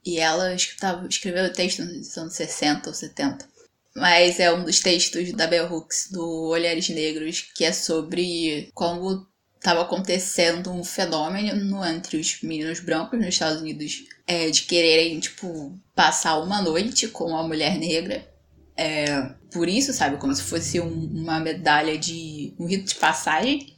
E 0.05 0.19
ela 0.19 0.55
escreveu 0.55 1.47
o 1.47 1.53
texto 1.53 1.85
nos 1.85 2.17
anos 2.17 2.35
60 2.35 2.89
ou 2.89 2.95
70 2.95 3.57
mas 3.97 4.39
é 4.39 4.53
um 4.53 4.63
dos 4.63 4.81
textos 4.81 5.33
da 5.33 5.47
Bell 5.47 5.73
Hooks, 5.73 6.11
do 6.11 6.49
Olhares 6.49 6.89
Negros, 6.91 7.41
que 7.55 7.65
é 7.65 7.73
sobre 7.73 8.71
como 8.75 9.27
estava 9.57 9.83
acontecendo 9.83 10.71
um 10.71 10.85
fenômeno 10.85 11.85
entre 11.85 12.19
os 12.19 12.43
meninos 12.43 12.79
brancos 12.79 13.19
nos 13.19 13.29
Estados 13.29 13.63
Unidos 13.63 14.05
é, 14.27 14.51
de 14.51 14.63
quererem, 14.63 15.19
tipo, 15.19 15.75
passar 15.95 16.39
uma 16.39 16.61
noite 16.61 17.09
com 17.09 17.25
uma 17.25 17.43
mulher 17.43 17.79
negra. 17.79 18.29
é, 18.77 19.31
por 19.51 19.67
isso, 19.67 19.95
sabe? 19.95 20.19
Como 20.19 20.35
se 20.35 20.43
fosse 20.43 20.79
um, 20.79 21.07
uma 21.15 21.41
medalha 21.41 21.97
de. 21.97 22.53
um 22.59 22.67
rito 22.67 22.89
de 22.93 22.97
passagem. 22.97 23.75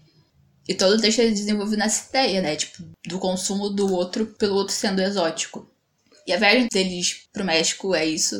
E 0.68 0.74
todo 0.74 0.96
o 0.96 1.00
texto 1.00 1.20
é 1.20 1.30
desenvolvido 1.30 1.78
nessa 1.78 2.10
ideia, 2.10 2.42
né? 2.42 2.54
Tipo, 2.54 2.84
do 3.06 3.18
consumo 3.18 3.70
do 3.70 3.90
outro 3.90 4.26
pelo 4.26 4.54
outro 4.54 4.74
sendo 4.74 5.00
exótico. 5.00 5.66
E 6.26 6.32
a 6.32 6.36
viagem 6.36 6.68
deles 6.70 7.26
pro 7.32 7.42
México 7.42 7.94
é 7.94 8.04
isso. 8.04 8.38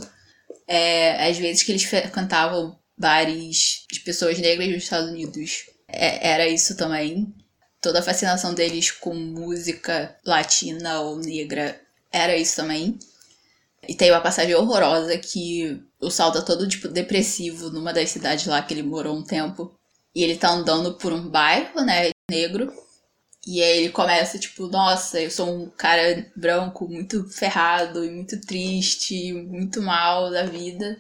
É, 0.66 1.26
às 1.26 1.38
vezes 1.38 1.62
que 1.62 1.72
eles 1.72 1.88
cantavam 2.12 2.78
bares 2.98 3.86
de 3.90 4.00
pessoas 4.00 4.38
negras 4.38 4.68
nos 4.68 4.82
Estados 4.82 5.08
Unidos. 5.08 5.64
É, 5.88 6.32
era 6.32 6.46
isso 6.46 6.76
também. 6.76 7.34
Toda 7.80 8.00
a 8.00 8.02
fascinação 8.02 8.52
deles 8.52 8.90
com 8.90 9.14
música 9.14 10.14
latina 10.26 11.00
ou 11.00 11.16
negra 11.16 11.80
era 12.12 12.36
isso 12.36 12.56
também. 12.56 12.98
E 13.88 13.94
tem 13.94 14.10
uma 14.10 14.20
passagem 14.20 14.54
horrorosa 14.54 15.16
que 15.16 15.82
o 15.98 16.10
Sal 16.10 16.30
tá 16.30 16.42
todo, 16.42 16.68
tipo, 16.68 16.88
depressivo 16.88 17.70
numa 17.70 17.92
das 17.92 18.10
cidades 18.10 18.44
lá 18.46 18.60
que 18.60 18.74
ele 18.74 18.82
morou 18.82 19.16
um 19.16 19.24
tempo. 19.24 19.74
E 20.14 20.22
ele 20.22 20.36
tá 20.36 20.50
andando 20.50 20.94
por 20.98 21.12
um 21.12 21.26
bairro, 21.28 21.80
né, 21.82 22.10
negro. 22.30 22.72
E 23.46 23.62
aí 23.62 23.78
ele 23.78 23.90
começa, 23.90 24.38
tipo, 24.38 24.66
nossa, 24.66 25.20
eu 25.20 25.30
sou 25.30 25.48
um 25.48 25.70
cara 25.70 26.30
branco 26.36 26.86
muito 26.86 27.28
ferrado 27.30 28.04
e 28.04 28.10
muito 28.10 28.38
triste, 28.40 29.32
muito 29.32 29.80
mal 29.80 30.30
da 30.30 30.44
vida. 30.44 30.98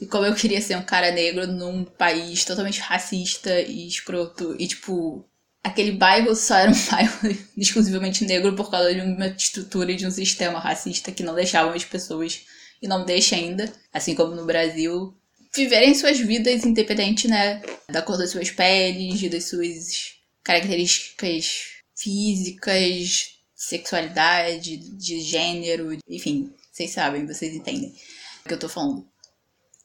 E 0.00 0.06
como 0.06 0.26
eu 0.26 0.34
queria 0.34 0.60
ser 0.60 0.76
um 0.76 0.84
cara 0.84 1.10
negro 1.10 1.46
num 1.46 1.84
país 1.84 2.44
totalmente 2.44 2.80
racista 2.80 3.60
e 3.60 3.88
escroto. 3.88 4.54
E, 4.58 4.68
tipo, 4.68 5.24
aquele 5.64 5.92
bairro 5.92 6.34
só 6.36 6.56
era 6.56 6.70
um 6.70 6.74
bairro 6.90 7.36
exclusivamente 7.56 8.24
negro 8.24 8.54
por 8.54 8.70
causa 8.70 8.94
de 8.94 9.00
uma 9.00 9.26
estrutura 9.26 9.90
e 9.90 9.96
de 9.96 10.06
um 10.06 10.10
sistema 10.10 10.60
racista 10.60 11.10
que 11.10 11.24
não 11.24 11.34
deixavam 11.34 11.72
as 11.74 11.84
pessoas, 11.84 12.42
e 12.80 12.88
não 12.88 13.04
deixa 13.04 13.36
ainda, 13.36 13.70
assim 13.92 14.14
como 14.14 14.34
no 14.34 14.46
Brasil, 14.46 15.14
viverem 15.54 15.94
suas 15.94 16.18
vidas 16.18 16.64
independente, 16.64 17.28
né, 17.28 17.60
da 17.90 18.00
cor 18.00 18.16
das 18.16 18.30
suas 18.30 18.50
peles, 18.50 19.28
das 19.30 19.48
suas 19.48 20.19
características 20.42 21.80
físicas, 21.96 23.38
sexualidade, 23.54 24.76
de 24.76 25.20
gênero, 25.20 25.98
enfim, 26.08 26.52
vocês 26.72 26.90
sabem, 26.90 27.26
vocês 27.26 27.54
entendem 27.54 27.94
o 28.44 28.48
que 28.48 28.54
eu 28.54 28.58
tô 28.58 28.68
falando. 28.68 29.06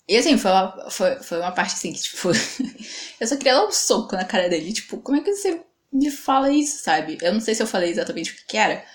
E 0.07 0.15
assim, 0.17 0.37
foi 0.37 0.51
uma, 0.51 0.89
foi, 0.89 1.15
foi 1.23 1.39
uma 1.39 1.51
parte 1.51 1.73
assim 1.73 1.91
que, 1.91 2.01
tipo, 2.01 2.29
eu 3.19 3.27
só 3.27 3.35
queria 3.35 3.55
dar 3.55 3.65
um 3.65 3.71
soco 3.71 4.15
na 4.15 4.23
cara 4.23 4.47
dele. 4.47 4.71
Tipo, 4.71 4.97
como 4.99 5.17
é 5.17 5.21
que 5.21 5.33
você 5.33 5.61
me 5.91 6.11
fala 6.11 6.51
isso, 6.51 6.83
sabe? 6.83 7.17
Eu 7.21 7.33
não 7.33 7.41
sei 7.41 7.55
se 7.55 7.63
eu 7.63 7.67
falei 7.67 7.89
exatamente 7.89 8.31
o 8.31 8.35
que, 8.47 8.57
era, 8.57 8.85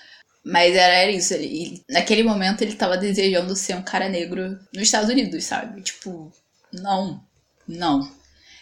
mas 0.43 0.75
era 0.75 1.11
isso. 1.11 1.33
Ele, 1.33 1.83
naquele 1.89 2.23
momento 2.23 2.61
ele 2.61 2.75
tava 2.75 2.97
desejando 2.97 3.55
ser 3.55 3.75
um 3.75 3.83
cara 3.83 4.07
negro 4.07 4.57
nos 4.73 4.83
Estados 4.83 5.09
Unidos, 5.09 5.43
sabe? 5.43 5.81
Tipo, 5.81 6.31
não, 6.71 7.21
não. 7.67 8.09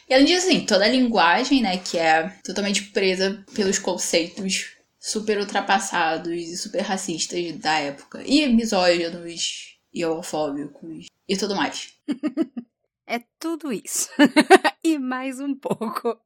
E 0.10 0.14
além 0.14 0.26
disso, 0.26 0.48
assim, 0.48 0.66
toda 0.66 0.86
a 0.86 0.90
linguagem, 0.90 1.62
né, 1.62 1.78
que 1.78 1.96
é 1.96 2.30
totalmente 2.44 2.86
presa 2.86 3.46
pelos 3.54 3.78
conceitos 3.78 4.76
super 5.00 5.38
ultrapassados 5.38 6.34
e 6.34 6.58
super 6.58 6.82
racistas 6.82 7.56
da 7.58 7.78
época. 7.78 8.24
E 8.26 8.48
misóginos 8.48 9.78
e 9.94 10.04
homofóbicos 10.04 11.06
e 11.28 11.38
tudo 11.38 11.56
mais. 11.56 11.94
é 13.06 13.22
tudo 13.40 13.72
isso. 13.72 14.10
e 14.84 14.98
mais 14.98 15.40
um 15.40 15.54
pouco. 15.54 16.20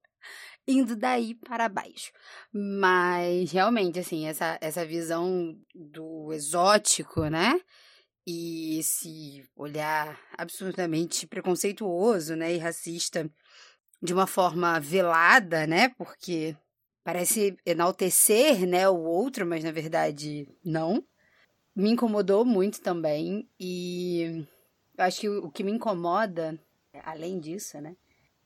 Indo 0.66 0.96
daí 0.96 1.36
para 1.36 1.68
baixo. 1.68 2.14
Mas 2.54 3.52
realmente, 3.52 4.00
assim, 4.00 4.26
essa, 4.28 4.58
essa 4.62 4.86
visão 4.86 5.58
do 5.76 6.32
exótico, 6.32 7.26
né? 7.26 7.60
E 8.26 8.80
esse 8.80 9.44
olhar 9.58 10.18
absolutamente 10.38 11.28
preconceituoso, 11.28 12.38
né? 12.38 12.54
E 12.54 12.58
racista 12.58 13.30
de 14.04 14.14
uma 14.14 14.28
forma 14.28 14.82
velada, 14.82 15.66
né? 15.66 15.88
Porque 15.98 16.58
parece 17.06 17.58
enaltecer, 17.66 18.68
né, 18.68 18.88
o 18.90 18.98
outro, 18.98 19.46
mas 19.46 19.64
na 19.64 19.72
verdade 19.72 20.48
não. 20.64 21.02
Me 21.74 21.90
incomodou 21.90 22.44
muito 22.44 22.82
também 22.82 23.48
e 23.60 24.46
acho 24.98 25.22
que 25.22 25.30
o, 25.30 25.50
que 25.50 25.64
me 25.64 25.72
incomoda, 25.72 26.60
além 27.04 27.40
disso, 27.40 27.80
né, 27.82 27.96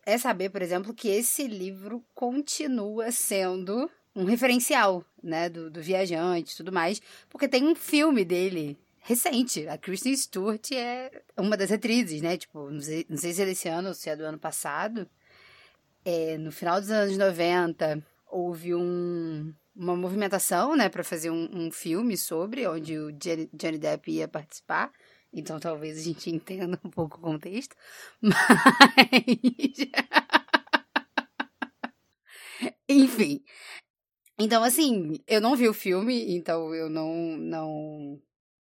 é 0.06 0.18
saber, 0.18 0.50
por 0.50 0.62
exemplo, 0.62 0.94
que 0.94 1.10
esse 1.10 1.48
livro 1.48 2.04
continua 2.16 3.12
sendo 3.12 3.90
um 4.16 4.24
referencial, 4.24 5.04
né, 5.22 5.50
do, 5.50 5.70
do 5.70 5.82
viajante 5.82 6.54
e 6.54 6.58
tudo 6.58 6.72
mais, 6.72 7.02
porque 7.30 7.48
tem 7.48 7.66
um 7.66 7.76
filme 7.76 8.24
dele 8.24 8.78
recente. 9.02 9.68
A 9.68 9.78
Kristen 9.78 10.16
Stewart 10.16 10.72
é 10.72 11.24
uma 11.38 11.58
das 11.58 11.72
atrizes, 11.72 12.22
né? 12.22 12.38
Tipo, 12.38 12.70
não 12.70 12.82
sei, 12.82 13.06
não 13.10 13.18
sei 13.18 13.34
se 13.34 13.42
é 13.42 13.46
desse 13.46 13.68
ano 13.68 13.90
ou 13.90 13.94
se 13.94 14.10
é 14.10 14.16
do 14.16 14.24
ano 14.24 14.38
passado. 14.38 15.10
É, 16.06 16.38
no 16.38 16.52
final 16.52 16.80
dos 16.80 16.90
anos 16.90 17.18
90, 17.18 18.04
houve 18.28 18.74
um, 18.74 19.54
uma 19.76 19.96
movimentação, 19.96 20.76
né, 20.76 20.90
para 20.90 21.04
fazer 21.04 21.30
um, 21.30 21.50
um, 21.54 21.72
filme 21.72 22.18
sobre, 22.18 22.68
onde 22.68 22.98
o 22.98 23.12
Johnny 23.12 23.78
Depp 23.78 24.12
ia 24.12 24.28
participar. 24.28 24.92
Então 25.34 25.60
talvez 25.60 25.98
a 25.98 26.02
gente 26.02 26.30
entenda 26.34 26.80
um 26.84 26.90
pouco 26.90 27.18
o 27.18 27.22
contexto. 27.22 27.76
Mas. 28.22 28.36
Enfim. 32.90 33.44
Então, 34.40 34.64
assim, 34.64 35.20
eu 35.28 35.42
não 35.42 35.56
vi 35.56 35.68
o 35.68 35.74
filme, 35.74 36.36
então 36.36 36.74
eu 36.74 36.90
não, 36.90 37.38
não, 37.38 38.22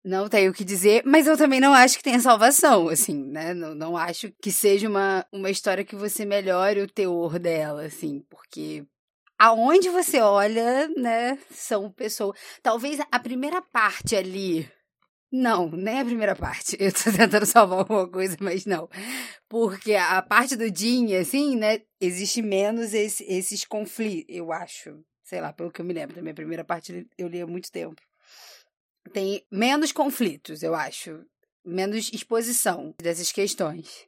não 0.07 0.29
tenho 0.29 0.51
o 0.51 0.53
que 0.53 0.63
dizer, 0.63 1.03
mas 1.05 1.27
eu 1.27 1.37
também 1.37 1.59
não 1.59 1.73
acho 1.73 1.97
que 1.97 2.03
tenha 2.03 2.19
salvação, 2.19 2.87
assim, 2.87 3.25
né? 3.25 3.53
Não, 3.53 3.75
não 3.75 3.97
acho 3.97 4.31
que 4.41 4.51
seja 4.51 4.87
uma, 4.87 5.25
uma 5.33 5.49
história 5.49 5.83
que 5.83 5.95
você 5.95 6.23
melhore 6.23 6.79
o 6.79 6.87
teor 6.87 7.37
dela, 7.37 7.83
assim, 7.83 8.23
porque 8.29 8.85
aonde 9.37 9.89
você 9.89 10.21
olha, 10.21 10.87
né, 10.95 11.37
são 11.51 11.91
pessoas. 11.91 12.39
Talvez 12.63 12.99
a 13.11 13.19
primeira 13.19 13.61
parte 13.61 14.15
ali 14.15 14.71
não, 15.29 15.69
nem 15.69 15.99
a 15.99 16.05
primeira 16.05 16.35
parte. 16.35 16.77
Eu 16.79 16.91
tô 16.91 17.11
tentando 17.11 17.45
salvar 17.45 17.79
alguma 17.79 18.07
coisa, 18.09 18.37
mas 18.39 18.65
não. 18.65 18.89
Porque 19.49 19.93
a 19.93 20.21
parte 20.21 20.55
do 20.55 20.73
Jin, 20.73 21.15
assim, 21.15 21.57
né? 21.57 21.81
Existe 21.99 22.41
menos 22.41 22.93
esse, 22.93 23.25
esses 23.25 23.65
conflitos, 23.65 24.33
eu 24.33 24.51
acho. 24.53 25.03
Sei 25.23 25.41
lá, 25.41 25.51
pelo 25.51 25.71
que 25.71 25.81
eu 25.81 25.85
me 25.85 25.93
lembro 25.93 26.15
da 26.15 26.21
minha 26.21 26.33
primeira 26.33 26.63
parte, 26.63 27.05
eu 27.17 27.27
li 27.27 27.41
há 27.41 27.47
muito 27.47 27.69
tempo. 27.69 28.01
Tem 29.11 29.45
menos 29.51 29.91
conflitos, 29.91 30.63
eu 30.63 30.75
acho. 30.75 31.23
Menos 31.65 32.11
exposição 32.13 32.93
dessas 33.01 33.31
questões. 33.31 34.07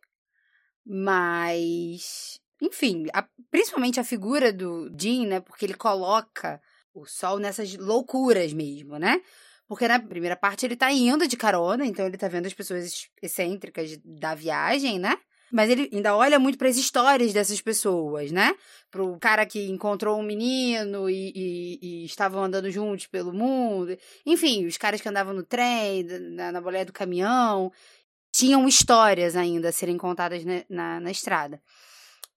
Mas. 0.86 2.40
Enfim, 2.62 3.06
a, 3.14 3.26
principalmente 3.50 4.00
a 4.00 4.04
figura 4.04 4.52
do 4.52 4.92
Jin, 5.00 5.28
né? 5.28 5.40
Porque 5.40 5.66
ele 5.66 5.74
coloca 5.74 6.62
o 6.94 7.06
sol 7.06 7.40
nessas 7.40 7.76
loucuras 7.76 8.54
mesmo, 8.54 8.98
né? 8.98 9.22
Porque 9.68 9.88
na 9.88 10.00
primeira 10.00 10.36
parte 10.36 10.66
ele 10.66 10.76
tá 10.76 10.92
indo 10.92 11.28
de 11.28 11.38
carona, 11.38 11.86
então 11.86 12.06
ele 12.06 12.18
tá 12.18 12.28
vendo 12.28 12.48
as 12.48 12.54
pessoas 12.54 13.08
excêntricas 13.22 13.98
da 14.04 14.34
viagem, 14.34 14.98
né? 14.98 15.16
Mas 15.52 15.70
ele 15.70 15.90
ainda 15.94 16.16
olha 16.16 16.40
muito 16.40 16.58
para 16.58 16.68
as 16.68 16.78
histórias 16.78 17.34
dessas 17.34 17.62
pessoas, 17.62 18.32
né? 18.32 18.56
Pro 18.92 19.18
cara 19.20 19.46
que 19.46 19.70
encontrou 19.70 20.20
um 20.20 20.24
menino 20.24 21.10
e, 21.10 21.32
e, 21.36 21.80
e, 21.82 22.06
estavam 22.06 22.44
andando 22.44 22.70
juntos 22.72 23.08
pelo 23.08 23.34
mundo. 23.34 23.98
Enfim, 24.26 24.66
os 24.66 24.78
caras 24.78 25.02
que 25.02 25.10
andavam 25.10 25.34
no 25.34 25.44
trem, 25.44 26.04
na, 26.04 26.52
na 26.52 26.62
boleia 26.62 26.86
do 26.86 26.94
caminhão. 26.94 27.72
Tinham 28.32 28.68
histórias 28.68 29.36
ainda 29.36 29.70
a 29.70 29.72
serem 29.72 29.98
contadas 29.98 30.46
na, 30.46 30.64
na, 30.70 31.00
na 31.00 31.12
estrada 31.12 31.60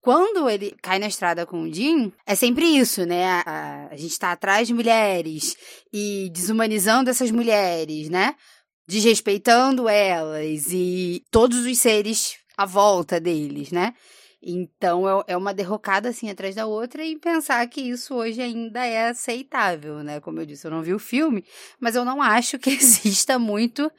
quando 0.03 0.51
ele 0.51 0.75
cai 0.83 0.99
na 0.99 1.07
estrada 1.07 1.47
com 1.47 1.63
o 1.63 1.73
Jim, 1.73 2.13
é 2.27 2.35
sempre 2.35 2.67
isso, 2.67 3.07
né? 3.07 3.25
A, 3.25 3.89
a 3.93 3.97
gente 3.97 4.19
tá 4.19 4.33
atrás 4.33 4.67
de 4.67 4.75
mulheres 4.75 5.57
e 5.93 6.29
desumanizando 6.31 7.09
essas 7.09 7.31
mulheres, 7.31 8.11
né? 8.11 8.35
Desrespeitando 8.87 9.89
elas 9.89 10.67
e 10.73 11.23
todos 11.31 11.65
os 11.65 11.79
seres 11.79 12.35
à 12.57 12.67
volta 12.67 13.21
deles, 13.21 13.71
né? 13.71 13.95
Então 14.43 15.09
é, 15.09 15.25
é 15.29 15.37
uma 15.37 15.55
derrocada 15.55 16.09
assim 16.09 16.29
atrás 16.29 16.57
da 16.57 16.67
outra 16.67 17.05
e 17.05 17.17
pensar 17.17 17.65
que 17.69 17.81
isso 17.81 18.15
hoje 18.15 18.43
ainda 18.43 18.85
é 18.85 19.11
aceitável, 19.11 20.03
né? 20.03 20.21
Como 20.21 20.41
eu 20.41 20.47
disse, 20.47 20.67
eu 20.67 20.71
não 20.71 20.83
vi 20.83 20.93
o 20.93 20.99
filme, 20.99 21.45
mas 21.79 21.95
eu 21.95 22.05
não 22.05 22.21
acho 22.21 22.59
que 22.59 22.71
exista 22.75 23.39
muito 23.39 23.91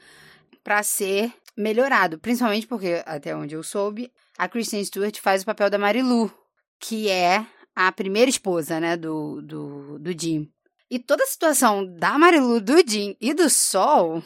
para 0.64 0.84
ser 0.84 1.32
melhorado, 1.56 2.20
principalmente 2.20 2.68
porque 2.68 3.02
até 3.06 3.36
onde 3.36 3.56
eu 3.56 3.64
soube, 3.64 4.12
a 4.38 4.48
Kristen 4.50 4.84
Stewart 4.84 5.18
faz 5.20 5.44
o 5.44 5.46
papel 5.46 5.70
da 5.70 5.78
Marilu, 5.78 6.32
que 6.80 7.10
é 7.10 7.46
a 7.76 7.92
primeira 7.92 8.30
esposa, 8.30 8.80
né, 8.80 8.98
do, 8.98 9.42
do, 9.42 10.00
do 10.00 10.20
Jim. 10.20 10.50
E 10.90 11.00
toda 11.00 11.24
a 11.24 11.28
situação 11.28 11.86
da 11.86 12.18
Marilu, 12.18 12.60
do 12.60 12.76
Jim 12.86 13.16
e 13.20 13.34
do 13.34 13.50
Sol 13.50 14.22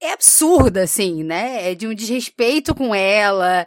é 0.00 0.12
absurda, 0.12 0.82
assim, 0.82 1.22
né? 1.24 1.70
É 1.70 1.74
de 1.74 1.86
um 1.86 1.94
desrespeito 1.94 2.74
com 2.74 2.94
ela. 2.94 3.66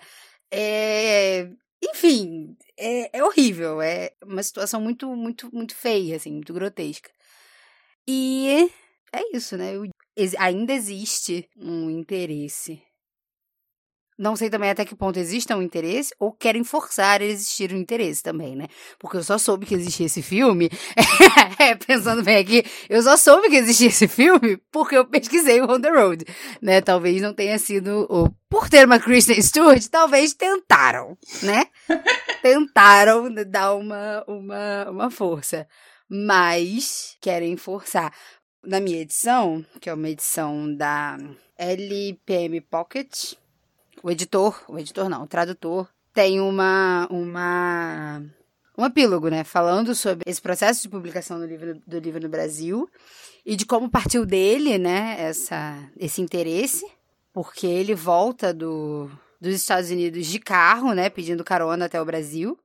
É... 0.52 1.50
Enfim, 1.84 2.56
é, 2.78 3.18
é 3.20 3.24
horrível. 3.24 3.82
É 3.82 4.12
uma 4.24 4.44
situação 4.44 4.82
muito, 4.82 5.08
muito, 5.16 5.50
muito 5.54 5.76
feia, 5.76 6.16
assim, 6.16 6.32
muito 6.34 6.54
grotesca. 6.54 7.10
E 8.08 8.70
é 9.14 9.36
isso, 9.38 9.58
né? 9.58 9.74
Ainda 10.40 10.74
existe 10.74 11.50
um 11.58 11.90
interesse 11.90 12.82
Não 14.18 14.36
sei 14.36 14.50
também 14.50 14.70
até 14.70 14.86
que 14.86 14.96
ponto 14.96 15.18
exista 15.18 15.56
um 15.56 15.62
interesse 15.62 16.14
ou 16.20 16.32
querem 16.32 16.64
forçar 16.64 17.22
a 17.22 17.26
existir 17.26 17.74
um 17.74 17.78
interesse 17.78 18.22
também, 18.22 18.56
né? 18.56 18.68
Porque 19.00 19.18
eu 19.18 19.24
só 19.24 19.38
soube 19.38 19.66
que 19.66 19.74
existia 19.74 20.06
esse 20.06 20.22
filme. 20.22 20.70
é, 21.60 21.76
pensando 21.76 22.24
bem 22.24 22.38
aqui, 22.38 22.64
eu 22.90 23.02
só 23.02 23.18
soube 23.18 23.50
que 23.50 23.56
existia 23.56 23.88
esse 23.88 24.08
filme 24.08 24.58
porque 24.72 24.96
eu 24.96 25.06
pesquisei 25.06 25.62
o 25.62 25.72
On 25.72 25.82
the 25.82 25.90
Road, 25.90 26.26
né? 26.62 26.82
Talvez 26.82 27.22
não 27.22 27.34
tenha 27.34 27.58
sido 27.58 28.06
o 28.10 28.30
por 28.50 28.70
ter 28.70 28.86
uma 28.86 29.00
Kristen 29.00 29.42
Stewart, 29.42 29.84
talvez 29.88 30.36
tentaram, 30.36 31.18
né? 31.42 31.66
tentaram 32.44 33.34
dar 33.48 33.74
uma, 33.74 34.24
uma, 34.28 34.90
uma 34.92 35.10
força. 35.10 35.68
Mas 36.08 37.18
querem 37.20 37.58
forçar. 37.58 38.14
Na 38.64 38.80
minha 38.80 39.02
edição, 39.02 39.66
que 39.82 39.90
é 39.90 39.94
uma 39.94 40.08
edição 40.08 40.74
da 40.74 41.18
LPM 41.58 42.62
Pocket, 42.62 43.34
o 44.04 44.12
editor, 44.12 44.62
o 44.68 44.78
editor 44.78 45.08
não, 45.08 45.24
o 45.24 45.28
tradutor, 45.28 45.88
tem 46.14 46.42
uma, 46.42 47.08
uma, 47.10 48.22
um 48.78 48.86
epílogo, 48.86 49.30
né, 49.30 49.46
falando 49.46 49.96
sobre 49.96 50.30
esse 50.30 50.42
processo 50.42 50.82
de 50.82 50.90
publicação 50.90 51.40
do 51.40 51.46
livro, 51.46 51.82
do 51.88 52.00
livro 52.00 52.22
no 52.22 52.30
Brasil 52.30 52.88
e 53.46 53.56
de 53.56 53.66
como 53.66 53.90
partiu 53.90 54.26
dele, 54.26 54.78
né, 54.78 55.16
essa, 55.18 55.90
esse 55.98 56.22
interesse, 56.22 56.86
porque 57.32 57.66
ele 57.66 57.96
volta 57.96 58.54
do, 58.54 59.10
dos 59.40 59.56
Estados 59.56 59.90
Unidos 59.90 60.28
de 60.28 60.38
carro, 60.38 60.94
né, 60.94 61.10
pedindo 61.10 61.44
carona 61.44 61.86
até 61.86 62.00
o 62.02 62.06
Brasil, 62.06 62.60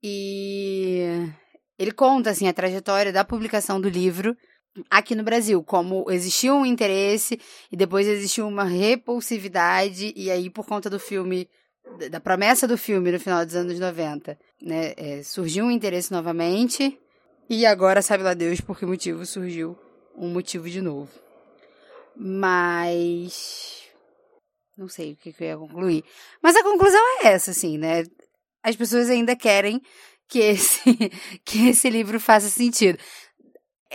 e 0.00 1.28
ele 1.76 1.90
conta, 1.90 2.30
assim, 2.30 2.46
a 2.46 2.52
trajetória 2.52 3.12
da 3.12 3.24
publicação 3.24 3.80
do 3.80 3.88
livro 3.88 4.36
aqui 4.90 5.14
no 5.14 5.22
Brasil, 5.22 5.62
como 5.62 6.10
existiu 6.10 6.54
um 6.54 6.66
interesse 6.66 7.40
e 7.70 7.76
depois 7.76 8.06
existiu 8.06 8.46
uma 8.46 8.64
repulsividade, 8.64 10.12
e 10.16 10.30
aí 10.30 10.50
por 10.50 10.66
conta 10.66 10.90
do 10.90 10.98
filme, 10.98 11.48
da 12.10 12.20
promessa 12.20 12.66
do 12.66 12.76
filme 12.76 13.12
no 13.12 13.20
final 13.20 13.44
dos 13.44 13.54
anos 13.54 13.78
90, 13.78 14.38
né, 14.62 14.92
é, 14.96 15.22
surgiu 15.22 15.64
um 15.64 15.70
interesse 15.70 16.12
novamente, 16.12 16.98
e 17.48 17.64
agora 17.64 18.02
sabe 18.02 18.24
lá 18.24 18.34
Deus 18.34 18.60
por 18.60 18.78
que 18.78 18.84
motivo 18.84 19.24
surgiu 19.24 19.78
um 20.16 20.28
motivo 20.28 20.68
de 20.68 20.80
novo. 20.80 21.10
Mas. 22.16 23.84
Não 24.76 24.88
sei 24.88 25.12
o 25.12 25.16
que, 25.16 25.34
eu 25.38 25.46
ia 25.46 25.56
concluir. 25.56 26.04
Mas 26.42 26.56
a 26.56 26.62
conclusão 26.62 27.00
é 27.22 27.28
essa, 27.28 27.50
assim, 27.50 27.78
né? 27.78 28.04
As 28.62 28.74
pessoas 28.74 29.08
ainda 29.08 29.36
querem 29.36 29.80
que 30.28 30.38
esse, 30.40 30.80
que 31.44 31.68
esse 31.68 31.88
livro 31.88 32.18
faça 32.18 32.48
sentido. 32.48 32.98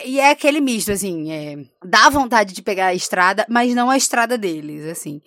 E 0.05 0.19
é 0.19 0.31
aquele 0.31 0.61
misto, 0.61 0.91
assim, 0.91 1.31
é, 1.31 1.65
dá 1.83 2.09
vontade 2.09 2.53
de 2.53 2.61
pegar 2.61 2.87
a 2.87 2.93
estrada, 2.93 3.45
mas 3.49 3.75
não 3.75 3.89
a 3.89 3.97
estrada 3.97 4.37
deles, 4.37 4.85
assim. 4.85 5.21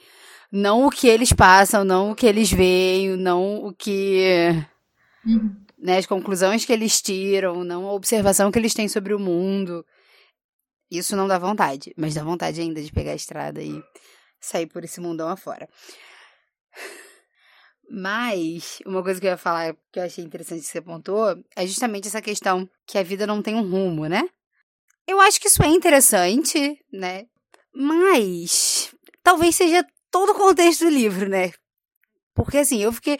Não 0.51 0.87
o 0.87 0.91
que 0.91 1.07
eles 1.07 1.33
passam, 1.33 1.85
não 1.85 2.13
o 2.13 2.15
que 2.15 2.27
eles 2.27 2.51
veem, 2.51 3.17
não 3.17 3.65
o 3.65 3.75
que. 3.75 4.51
Uhum. 5.27 5.65
Né, 5.79 5.99
as 5.99 6.07
conclusões 6.07 6.65
que 6.65 6.73
eles 6.73 7.03
tiram, 7.03 7.63
não 7.63 7.87
a 7.87 7.93
observação 7.93 8.51
que 8.51 8.59
eles 8.59 8.73
têm 8.73 8.89
sobre 8.89 9.13
o 9.13 9.19
mundo. 9.19 9.85
Isso 10.91 11.15
não 11.17 11.29
dá 11.29 11.39
vontade, 11.39 11.93
mas 11.97 12.15
dá 12.15 12.23
vontade 12.23 12.61
ainda 12.61 12.81
de 12.81 12.93
pegar 12.93 13.13
a 13.13 13.17
estrada 13.17 13.63
e 13.63 13.83
sair 14.41 14.67
por 14.67 14.85
esse 14.85 15.01
mundão 15.01 15.29
afora. 15.29 15.69
Mas, 17.91 18.79
uma 18.87 19.03
coisa 19.03 19.21
que 19.21 19.27
eu 19.27 19.31
ia 19.31 19.37
falar 19.37 19.77
que 19.93 19.99
eu 19.99 20.05
achei 20.05 20.25
interessante 20.25 20.63
que 20.63 20.67
você 20.69 20.79
apontou 20.79 21.37
é 21.55 21.67
justamente 21.67 22.09
essa 22.09 22.23
questão 22.23 22.69
que 22.87 22.97
a 22.97 23.03
vida 23.03 23.27
não 23.27 23.43
tem 23.43 23.55
um 23.55 23.69
rumo, 23.69 24.07
né? 24.07 24.29
Eu 25.07 25.21
acho 25.21 25.41
que 25.41 25.49
isso 25.49 25.63
é 25.63 25.69
interessante, 25.69 26.79
né? 26.93 27.27
Mas 27.75 28.95
talvez 29.23 29.55
seja 29.55 29.85
todo 30.11 30.31
o 30.31 30.35
contexto 30.35 30.85
do 30.85 30.91
livro, 30.91 31.29
né? 31.29 31.53
Porque 32.35 32.59
assim, 32.59 32.83
eu 32.83 32.93
fiquei. 32.93 33.19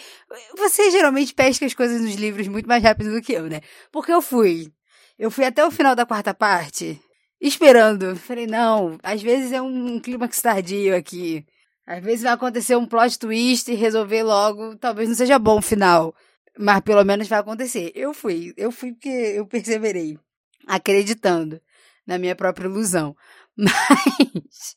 Você 0.57 0.91
geralmente 0.91 1.35
pesca 1.35 1.67
as 1.67 1.75
coisas 1.75 2.01
nos 2.01 2.15
livros 2.15 2.49
muito 2.49 2.67
mais 2.67 2.83
rápido 2.83 3.13
do 3.13 3.23
que 3.23 3.33
eu, 3.33 3.49
né? 3.49 3.61
Porque 3.93 4.13
eu 4.13 4.23
fui. 4.23 4.73
Eu 5.19 5.31
fui 5.31 5.45
até 5.45 5.65
o 5.65 5.71
final 5.71 5.95
da 5.95 6.07
quarta 6.07 6.35
parte, 6.35 7.01
esperando. 7.41 8.17
Falei, 8.17 8.47
não, 8.47 8.99
às 9.03 9.23
vezes 9.23 9.53
é 9.53 9.63
um 9.63 10.01
clímax 10.01 10.41
tardio 10.41 10.97
aqui. 10.97 11.45
Às 11.87 12.03
vezes 12.03 12.23
vai 12.23 12.33
acontecer 12.33 12.77
um 12.77 12.87
plot 12.87 13.19
twist 13.19 13.71
e 13.71 13.75
resolver 13.75 14.23
logo. 14.23 14.77
Talvez 14.77 15.09
não 15.09 15.15
seja 15.15 15.39
bom 15.39 15.59
o 15.59 15.63
final. 15.63 16.15
Mas 16.59 16.81
pelo 16.81 17.05
menos 17.05 17.29
vai 17.29 17.39
acontecer. 17.39 17.93
Eu 17.95 18.15
fui. 18.15 18.55
Eu 18.57 18.73
fui 18.73 18.93
porque 18.93 19.09
eu 19.09 19.47
perseverei. 19.47 20.19
Acreditando 20.67 21.61
na 22.07 22.19
minha 22.19 22.37
própria 22.37 22.67
ilusão. 22.67 23.17
Mas 23.57 24.77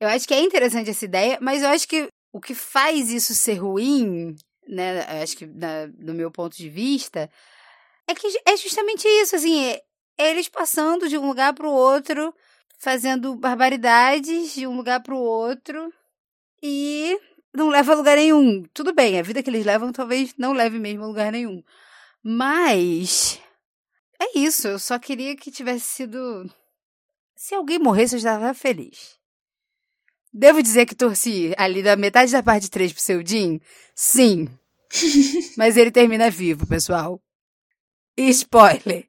eu 0.00 0.08
acho 0.08 0.26
que 0.28 0.34
é 0.34 0.40
interessante 0.40 0.90
essa 0.90 1.04
ideia, 1.04 1.38
mas 1.40 1.62
eu 1.62 1.68
acho 1.70 1.88
que 1.88 2.08
o 2.32 2.40
que 2.40 2.54
faz 2.54 3.10
isso 3.10 3.34
ser 3.34 3.54
ruim, 3.54 4.36
né, 4.68 5.00
acho 5.22 5.36
que 5.36 5.46
na, 5.46 5.86
do 5.86 6.12
meu 6.12 6.30
ponto 6.30 6.54
de 6.54 6.68
vista, 6.68 7.30
é 8.06 8.14
que 8.14 8.26
é 8.46 8.56
justamente 8.56 9.08
isso, 9.08 9.36
assim, 9.36 9.64
é, 9.64 9.80
é 10.18 10.30
eles 10.30 10.48
passando 10.48 11.08
de 11.08 11.16
um 11.16 11.26
lugar 11.26 11.54
para 11.54 11.66
o 11.66 11.72
outro, 11.72 12.34
fazendo 12.78 13.34
barbaridades 13.36 14.54
de 14.54 14.66
um 14.66 14.76
lugar 14.76 15.02
para 15.02 15.14
o 15.14 15.18
outro 15.18 15.90
e 16.62 17.18
não 17.54 17.68
leva 17.70 17.92
a 17.92 17.96
lugar 17.96 18.16
nenhum. 18.16 18.64
Tudo 18.74 18.94
bem, 18.94 19.18
a 19.18 19.22
vida 19.22 19.42
que 19.42 19.48
eles 19.48 19.64
levam 19.64 19.92
talvez 19.92 20.34
não 20.36 20.52
leve 20.52 20.78
mesmo 20.78 21.04
a 21.04 21.06
lugar 21.06 21.32
nenhum. 21.32 21.62
Mas 22.22 23.40
é 24.18 24.38
isso, 24.38 24.68
eu 24.68 24.78
só 24.78 24.98
queria 24.98 25.36
que 25.36 25.50
tivesse 25.50 25.86
sido. 25.86 26.50
Se 27.34 27.54
alguém 27.54 27.78
morresse, 27.78 28.14
eu 28.14 28.18
estava 28.18 28.54
feliz. 28.54 29.16
Devo 30.32 30.62
dizer 30.62 30.86
que 30.86 30.94
torci 30.94 31.54
ali 31.56 31.82
da 31.82 31.96
metade 31.96 32.32
da 32.32 32.42
parte 32.42 32.70
3 32.70 32.92
pro 32.92 33.02
seu 33.02 33.26
Jim? 33.26 33.60
Sim. 33.94 34.48
Mas 35.56 35.76
ele 35.76 35.90
termina 35.90 36.30
vivo, 36.30 36.66
pessoal. 36.66 37.20
spoiler. 38.16 39.08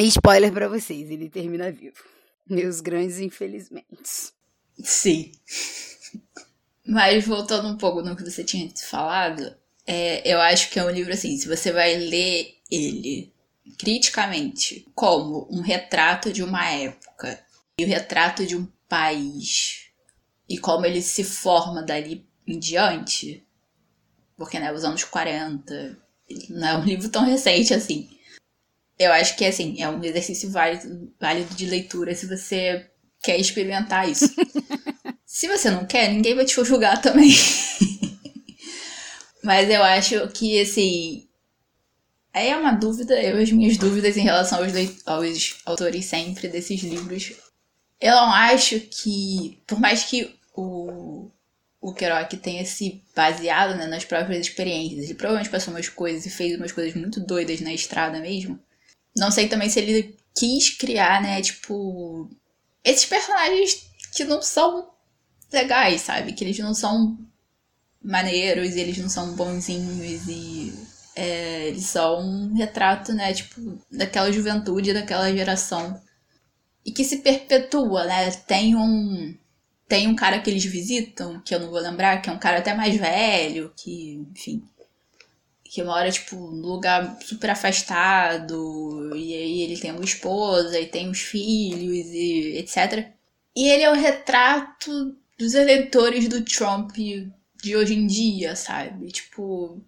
spoiler 0.00 0.52
para 0.52 0.68
vocês, 0.68 1.10
ele 1.10 1.28
termina 1.28 1.70
vivo. 1.70 2.02
Meus 2.48 2.80
grandes 2.80 3.18
infelizmente. 3.18 4.32
Sim. 4.82 5.32
Mas 6.86 7.26
voltando 7.26 7.68
um 7.68 7.76
pouco 7.76 8.00
no 8.00 8.16
que 8.16 8.24
você 8.24 8.42
tinha 8.42 8.70
falado, 8.88 9.54
é, 9.86 10.26
eu 10.30 10.40
acho 10.40 10.70
que 10.70 10.78
é 10.78 10.84
um 10.84 10.90
livro 10.90 11.12
assim, 11.12 11.36
se 11.36 11.46
você 11.46 11.70
vai 11.72 11.94
ler 11.96 12.54
ele 12.70 13.32
criticamente 13.78 14.86
como 14.94 15.48
um 15.50 15.60
retrato 15.60 16.32
de 16.32 16.42
uma 16.42 16.68
época 16.70 17.38
e 17.78 17.84
o 17.84 17.88
retrato 17.88 18.46
de 18.46 18.56
um 18.56 18.66
país 18.88 19.88
e 20.48 20.58
como 20.58 20.86
ele 20.86 21.02
se 21.02 21.22
forma 21.22 21.82
dali 21.82 22.26
em 22.46 22.58
diante, 22.58 23.46
porque 24.36 24.58
né, 24.58 24.72
os 24.72 24.84
anos 24.84 25.04
40 25.04 25.98
não 26.48 26.68
é 26.68 26.76
um 26.78 26.84
livro 26.84 27.08
tão 27.08 27.24
recente 27.24 27.74
assim. 27.74 28.08
Eu 28.98 29.12
acho 29.12 29.36
que 29.36 29.44
assim, 29.44 29.80
é 29.80 29.88
um 29.88 30.02
exercício 30.02 30.50
válido, 30.50 31.12
válido 31.20 31.54
de 31.54 31.66
leitura 31.66 32.14
se 32.14 32.26
você 32.26 32.90
quer 33.22 33.38
experimentar 33.38 34.08
isso. 34.08 34.34
se 35.24 35.46
você 35.46 35.70
não 35.70 35.86
quer, 35.86 36.08
ninguém 36.08 36.34
vai 36.34 36.44
te 36.44 36.64
julgar 36.64 37.00
também. 37.00 37.30
Mas 39.44 39.70
eu 39.70 39.84
acho 39.84 40.28
que 40.28 40.60
assim, 40.60 41.27
é 42.40 42.56
uma 42.56 42.72
dúvida, 42.72 43.20
eu 43.20 43.40
as 43.40 43.50
minhas 43.50 43.76
dúvidas 43.76 44.16
em 44.16 44.22
relação 44.22 44.58
aos, 44.58 44.72
aos 45.06 45.56
autores 45.64 46.04
sempre 46.04 46.48
desses 46.48 46.80
livros. 46.82 47.32
Eu 48.00 48.12
não 48.12 48.32
acho 48.32 48.80
que, 48.80 49.60
por 49.66 49.80
mais 49.80 50.04
que 50.04 50.34
o, 50.54 51.30
o 51.80 51.92
Kerouac 51.92 52.36
tenha 52.36 52.64
se 52.64 53.02
baseado 53.14 53.76
né, 53.76 53.86
nas 53.86 54.04
próprias 54.04 54.46
experiências, 54.46 55.04
ele 55.04 55.14
provavelmente 55.14 55.50
passou 55.50 55.72
umas 55.72 55.88
coisas 55.88 56.26
e 56.26 56.30
fez 56.30 56.56
umas 56.56 56.72
coisas 56.72 56.94
muito 56.94 57.20
doidas 57.20 57.60
na 57.60 57.72
estrada 57.72 58.20
mesmo. 58.20 58.58
Não 59.16 59.30
sei 59.30 59.48
também 59.48 59.68
se 59.68 59.80
ele 59.80 60.16
quis 60.34 60.70
criar, 60.70 61.20
né, 61.20 61.42
tipo, 61.42 62.30
esses 62.84 63.04
personagens 63.04 63.88
que 64.14 64.24
não 64.24 64.40
são 64.40 64.90
legais, 65.52 66.02
sabe? 66.02 66.32
Que 66.32 66.44
eles 66.44 66.58
não 66.58 66.74
são 66.74 67.18
maneiros, 68.02 68.76
eles 68.76 68.98
não 68.98 69.08
são 69.08 69.34
bonzinhos 69.34 70.28
e 70.28 70.87
é, 71.18 71.66
eles 71.66 71.86
são 71.86 72.20
um 72.20 72.54
retrato, 72.54 73.12
né, 73.12 73.34
tipo, 73.34 73.76
daquela 73.90 74.30
juventude, 74.30 74.94
daquela 74.94 75.32
geração. 75.32 76.00
E 76.86 76.92
que 76.92 77.04
se 77.04 77.18
perpetua, 77.18 78.04
né? 78.04 78.30
Tem 78.30 78.76
um. 78.76 79.36
Tem 79.88 80.06
um 80.06 80.14
cara 80.14 80.38
que 80.40 80.48
eles 80.50 80.64
visitam, 80.64 81.40
que 81.40 81.54
eu 81.54 81.60
não 81.60 81.70
vou 81.70 81.80
lembrar, 81.80 82.22
que 82.22 82.30
é 82.30 82.32
um 82.32 82.38
cara 82.38 82.58
até 82.58 82.74
mais 82.74 82.96
velho, 82.96 83.72
que, 83.76 84.24
enfim. 84.30 84.62
Que 85.64 85.82
mora, 85.82 86.10
tipo, 86.10 86.36
num 86.36 86.68
lugar 86.68 87.18
super 87.22 87.50
afastado. 87.50 89.14
E 89.16 89.34
aí 89.34 89.62
ele 89.62 89.78
tem 89.78 89.90
uma 89.92 90.04
esposa, 90.04 90.78
e 90.80 90.86
tem 90.86 91.10
os 91.10 91.20
filhos, 91.20 92.06
e 92.08 92.58
etc. 92.58 93.08
E 93.56 93.68
ele 93.68 93.82
é 93.82 93.90
o 93.90 93.94
retrato 93.94 95.16
dos 95.38 95.54
eleitores 95.54 96.28
do 96.28 96.44
Trump 96.44 96.92
de 96.96 97.76
hoje 97.76 97.94
em 97.94 98.06
dia, 98.06 98.54
sabe? 98.56 99.08
Tipo, 99.08 99.82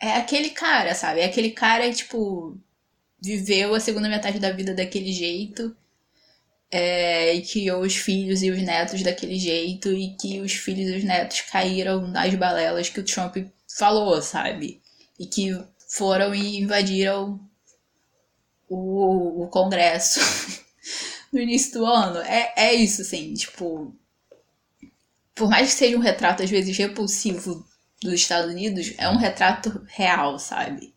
é 0.00 0.12
aquele 0.16 0.50
cara, 0.50 0.94
sabe? 0.94 1.20
É 1.20 1.24
aquele 1.26 1.50
cara, 1.50 1.92
tipo, 1.92 2.56
viveu 3.22 3.74
a 3.74 3.80
segunda 3.80 4.08
metade 4.08 4.38
da 4.40 4.52
vida 4.52 4.74
daquele 4.74 5.12
jeito. 5.12 5.76
é, 6.70 7.34
e 7.34 7.42
criou 7.42 7.82
os 7.82 7.96
filhos 7.96 8.42
e 8.42 8.50
os 8.50 8.60
netos 8.62 9.02
daquele 9.02 9.38
jeito 9.38 9.90
e 9.92 10.14
que 10.16 10.40
os 10.40 10.52
filhos 10.52 10.90
e 10.90 10.96
os 10.96 11.04
netos 11.04 11.40
caíram 11.42 12.06
nas 12.08 12.34
balelas 12.34 12.88
que 12.90 13.00
o 13.00 13.04
Trump 13.04 13.36
falou, 13.76 14.20
sabe? 14.22 14.80
E 15.18 15.26
que 15.26 15.58
foram 15.88 16.34
e 16.34 16.58
invadiram 16.60 17.40
o, 18.68 19.44
o 19.44 19.48
Congresso 19.48 20.20
no 21.32 21.40
início 21.40 21.72
do 21.72 21.86
ano. 21.86 22.20
É, 22.20 22.52
é 22.56 22.74
isso, 22.74 23.02
assim, 23.02 23.34
tipo. 23.34 23.94
Por 25.34 25.48
mais 25.48 25.68
que 25.72 25.78
seja 25.78 25.96
um 25.96 26.00
retrato, 26.00 26.42
às 26.42 26.50
vezes, 26.50 26.76
repulsivo 26.76 27.66
dos 28.02 28.14
Estados 28.14 28.50
Unidos, 28.50 28.92
é 28.98 29.08
um 29.08 29.16
retrato 29.16 29.82
real, 29.88 30.38
sabe? 30.38 30.94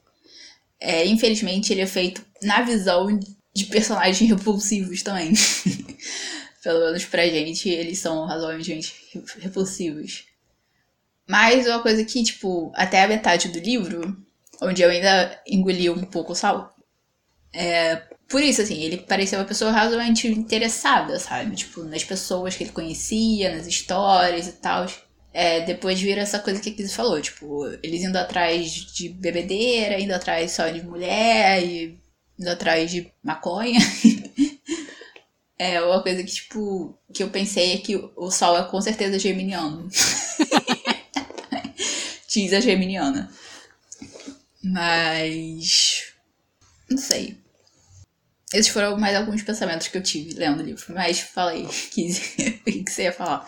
É, 0.80 1.06
infelizmente, 1.06 1.72
ele 1.72 1.82
é 1.82 1.88
feito 1.88 2.26
na 2.42 2.62
visão 2.62 3.08
de 3.54 3.66
personagens 3.66 4.30
repulsivos 4.30 5.04
também. 5.04 5.34
Pelo 6.64 6.80
menos 6.86 7.06
pra 7.06 7.28
gente, 7.28 7.70
eles 7.70 8.00
são 8.00 8.26
razoavelmente 8.26 8.94
repulsivos. 9.40 10.26
Mas 11.28 11.66
uma 11.66 11.82
coisa 11.82 12.04
que, 12.04 12.24
tipo, 12.24 12.72
até 12.76 13.04
a 13.04 13.08
metade 13.08 13.50
do 13.50 13.60
livro, 13.60 14.16
onde 14.62 14.82
eu 14.82 14.90
ainda 14.90 15.42
engoli 15.48 15.90
um 15.90 16.04
pouco 16.04 16.34
o 16.34 16.36
sal, 16.36 16.76
é, 17.54 18.04
por 18.30 18.42
isso, 18.42 18.62
assim, 18.62 18.82
ele 18.82 18.98
parecia 18.98 19.38
uma 19.38 19.46
pessoa 19.46 19.72
razoavelmente 19.72 20.28
interessada, 20.28 21.20
sabe? 21.20 21.56
Tipo, 21.56 21.84
nas 21.84 22.04
pessoas 22.04 22.56
que 22.56 22.64
ele 22.64 22.72
conhecia, 22.72 23.56
nas 23.56 23.68
histórias 23.68 24.48
e 24.48 24.54
tal. 24.54 24.86
É, 25.34 25.62
depois 25.62 26.00
vira 26.00 26.22
essa 26.22 26.40
coisa 26.40 26.60
que 26.60 26.70
a 26.70 26.74
Kizzy 26.74 26.94
falou, 26.94 27.22
tipo, 27.22 27.66
eles 27.82 28.04
indo 28.04 28.18
atrás 28.18 28.72
de 28.72 29.10
bebedeira, 29.10 30.00
indo 30.00 30.14
atrás 30.14 30.52
só 30.52 30.68
de 30.68 30.84
mulher, 30.84 31.64
e 31.64 31.98
indo 32.38 32.50
atrás 32.50 32.92
de 32.92 33.12
maconha. 33.24 33.80
é 35.58 35.82
uma 35.82 36.04
coisa 36.04 36.24
que, 36.24 36.32
tipo, 36.32 36.98
que 37.14 37.24
eu 37.24 37.30
pensei 37.30 37.74
é 37.74 37.78
que 37.78 37.96
o 37.96 38.32
sol 38.32 38.58
é 38.58 38.64
com 38.64 38.82
certeza 38.82 39.18
geminiano. 39.18 39.90
Diz 42.28 42.54
a 42.54 42.60
geminiana. 42.60 43.32
Mas. 44.64 46.14
Não 46.90 46.98
sei. 46.98 47.38
Esses 48.54 48.72
foram 48.72 48.98
mais 48.98 49.16
alguns 49.16 49.42
pensamentos 49.44 49.88
que 49.88 49.98
eu 49.98 50.04
tive 50.04 50.34
lendo 50.34 50.62
o 50.62 50.64
livro. 50.64 50.94
Mas 50.94 51.30
aí, 51.36 51.66
Kizzy, 51.92 52.62
o 52.68 52.84
que 52.84 52.92
você 52.92 53.04
ia 53.04 53.14
falar? 53.14 53.48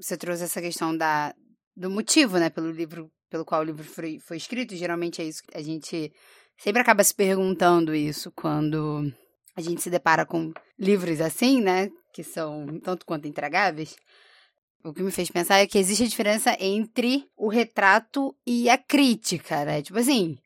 Você 0.00 0.16
trouxe 0.16 0.44
essa 0.44 0.60
questão 0.60 0.96
da, 0.96 1.34
do 1.76 1.90
motivo, 1.90 2.38
né, 2.38 2.48
pelo 2.50 2.70
livro, 2.70 3.10
pelo 3.28 3.44
qual 3.44 3.60
o 3.60 3.64
livro 3.64 3.84
foi, 3.84 4.18
foi 4.18 4.36
escrito. 4.36 4.74
Geralmente 4.74 5.20
é 5.20 5.24
isso 5.24 5.42
que 5.42 5.56
a 5.56 5.62
gente 5.62 6.12
sempre 6.58 6.80
acaba 6.80 7.04
se 7.04 7.14
perguntando 7.14 7.94
isso 7.94 8.32
quando 8.32 9.12
a 9.56 9.60
gente 9.60 9.82
se 9.82 9.90
depara 9.90 10.24
com 10.24 10.52
livros 10.78 11.20
assim, 11.20 11.60
né, 11.60 11.90
que 12.14 12.24
são 12.24 12.80
tanto 12.82 13.04
quanto 13.04 13.28
intragáveis. 13.28 13.96
O 14.82 14.94
que 14.94 15.02
me 15.02 15.10
fez 15.10 15.30
pensar 15.30 15.58
é 15.58 15.66
que 15.66 15.78
existe 15.78 16.04
a 16.04 16.08
diferença 16.08 16.56
entre 16.58 17.26
o 17.36 17.48
retrato 17.48 18.34
e 18.46 18.70
a 18.70 18.78
crítica, 18.78 19.62
né? 19.62 19.82
Tipo 19.82 19.98
assim, 19.98 20.38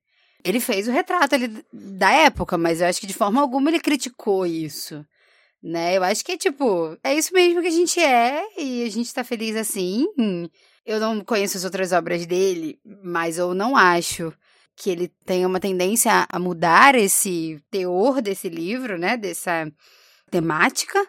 ele 0.45 0.59
fez 0.59 0.89
o 0.89 0.91
retrato 0.91 1.37
ali 1.37 1.65
da 1.73 2.11
época, 2.11 2.59
mas 2.59 2.81
eu 2.81 2.89
acho 2.89 3.01
que 3.01 3.07
de 3.07 3.15
forma 3.15 3.41
alguma 3.41 3.71
ele 3.71 3.79
criticou 3.79 4.45
isso 4.45 5.07
né? 5.65 5.97
Eu 5.97 6.05
acho 6.05 6.23
que, 6.23 6.37
tipo, 6.37 6.95
é 7.03 7.15
isso 7.15 7.33
mesmo 7.33 7.63
que 7.63 7.69
a 7.69 7.71
gente 7.71 7.99
é 7.99 8.45
e 8.59 8.85
a 8.85 8.91
gente 8.91 9.15
tá 9.15 9.25
feliz 9.25 9.57
assim. 9.57 10.07
Eu 10.85 11.01
não 11.01 11.25
conheço 11.25 11.57
as 11.57 11.65
outras 11.65 11.91
obras 11.91 12.27
dele, 12.27 12.79
mas 13.03 13.39
eu 13.39 13.55
não 13.55 13.75
acho 13.75 14.31
que 14.77 14.91
ele 14.91 15.11
tenha 15.25 15.49
uma 15.49 15.59
tendência 15.59 16.27
a 16.29 16.39
mudar 16.39 16.95
esse 16.95 17.59
teor 17.71 18.21
desse 18.21 18.51
livro, 18.51 18.99
né? 18.99 19.17
Dessa 19.17 19.67
temática. 20.31 21.01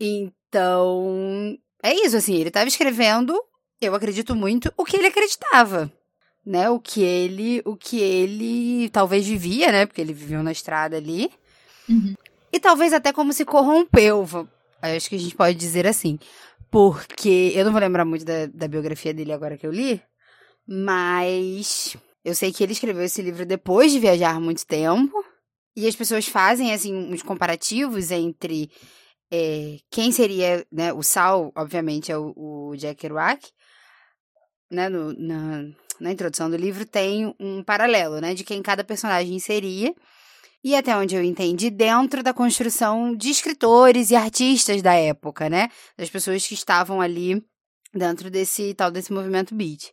Então, 0.00 1.54
é 1.82 1.92
isso, 1.92 2.16
assim, 2.16 2.36
ele 2.36 2.48
estava 2.48 2.68
escrevendo, 2.68 3.38
eu 3.78 3.94
acredito 3.94 4.34
muito, 4.34 4.72
o 4.74 4.84
que 4.86 4.96
ele 4.96 5.08
acreditava. 5.08 5.92
Né, 6.44 6.68
o 6.68 6.80
que 6.80 7.00
ele, 7.00 7.62
o 7.64 7.76
que 7.76 8.00
ele 8.00 8.90
talvez 8.90 9.24
vivia, 9.24 9.70
né, 9.70 9.86
porque 9.86 10.00
ele 10.00 10.12
viveu 10.12 10.42
na 10.42 10.50
estrada 10.50 10.96
ali. 10.96 11.30
Uhum. 11.88 12.14
E 12.52 12.60
talvez 12.60 12.92
até 12.92 13.12
como 13.12 13.32
se 13.32 13.44
corrompeu, 13.44 14.28
acho 14.82 15.08
que 15.08 15.16
a 15.16 15.18
gente 15.18 15.34
pode 15.34 15.56
dizer 15.56 15.86
assim. 15.86 16.18
Porque 16.70 17.52
eu 17.54 17.64
não 17.64 17.72
vou 17.72 17.80
lembrar 17.80 18.04
muito 18.04 18.24
da, 18.24 18.46
da 18.46 18.68
biografia 18.68 19.12
dele 19.12 19.32
agora 19.32 19.56
que 19.56 19.66
eu 19.66 19.72
li, 19.72 20.02
mas 20.66 21.96
eu 22.24 22.34
sei 22.34 22.52
que 22.52 22.62
ele 22.62 22.72
escreveu 22.72 23.04
esse 23.04 23.20
livro 23.22 23.44
depois 23.44 23.92
de 23.92 23.98
viajar 23.98 24.40
muito 24.40 24.66
tempo. 24.66 25.24
E 25.74 25.86
as 25.88 25.96
pessoas 25.96 26.28
fazem, 26.28 26.72
assim, 26.72 26.94
uns 26.94 27.22
comparativos 27.22 28.10
entre 28.10 28.70
é, 29.32 29.78
quem 29.90 30.12
seria, 30.12 30.66
né, 30.70 30.92
o 30.92 31.02
Sal, 31.02 31.50
obviamente, 31.56 32.12
é 32.12 32.18
o, 32.18 32.34
o 32.36 32.76
Jack 32.76 33.00
Kerouac, 33.00 33.50
né, 34.70 34.90
no, 34.90 35.14
na, 35.14 35.64
na 35.98 36.12
introdução 36.12 36.50
do 36.50 36.56
livro 36.56 36.84
tem 36.84 37.34
um 37.40 37.62
paralelo, 37.62 38.20
né, 38.20 38.34
de 38.34 38.44
quem 38.44 38.60
cada 38.60 38.84
personagem 38.84 39.38
seria 39.38 39.94
e 40.64 40.76
até 40.76 40.96
onde 40.96 41.16
eu 41.16 41.22
entendi, 41.22 41.70
dentro 41.70 42.22
da 42.22 42.32
construção 42.32 43.16
de 43.16 43.30
escritores 43.30 44.10
e 44.10 44.16
artistas 44.16 44.80
da 44.80 44.94
época, 44.94 45.50
né? 45.50 45.68
Das 45.96 46.08
pessoas 46.08 46.46
que 46.46 46.54
estavam 46.54 47.00
ali 47.00 47.42
dentro 47.92 48.30
desse 48.30 48.72
tal 48.74 48.90
desse 48.90 49.12
movimento 49.12 49.54
beat. 49.54 49.92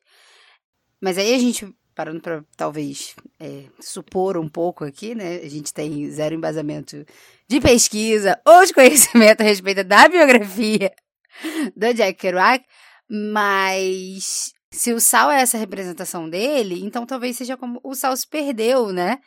Mas 1.01 1.17
aí 1.17 1.33
a 1.33 1.39
gente, 1.39 1.67
parando 1.95 2.21
para 2.21 2.43
talvez 2.55 3.15
é, 3.39 3.65
supor 3.79 4.37
um 4.37 4.47
pouco 4.47 4.83
aqui, 4.83 5.15
né? 5.15 5.37
A 5.37 5.49
gente 5.49 5.73
tem 5.73 6.09
zero 6.11 6.35
embasamento 6.35 7.03
de 7.47 7.59
pesquisa 7.59 8.39
ou 8.45 8.65
de 8.65 8.73
conhecimento 8.73 9.41
a 9.41 9.45
respeito 9.45 9.83
da 9.83 10.07
biografia 10.07 10.91
do 11.75 11.93
Jack 11.93 12.19
Kerouac, 12.19 12.63
mas 13.09 14.53
se 14.71 14.93
o 14.93 14.99
Sal 14.99 15.31
é 15.31 15.41
essa 15.41 15.57
representação 15.57 16.29
dele, 16.29 16.79
então 16.83 17.05
talvez 17.05 17.37
seja 17.37 17.57
como 17.57 17.79
o 17.83 17.95
Sal 17.95 18.15
se 18.15 18.27
perdeu, 18.27 18.91
né? 18.91 19.17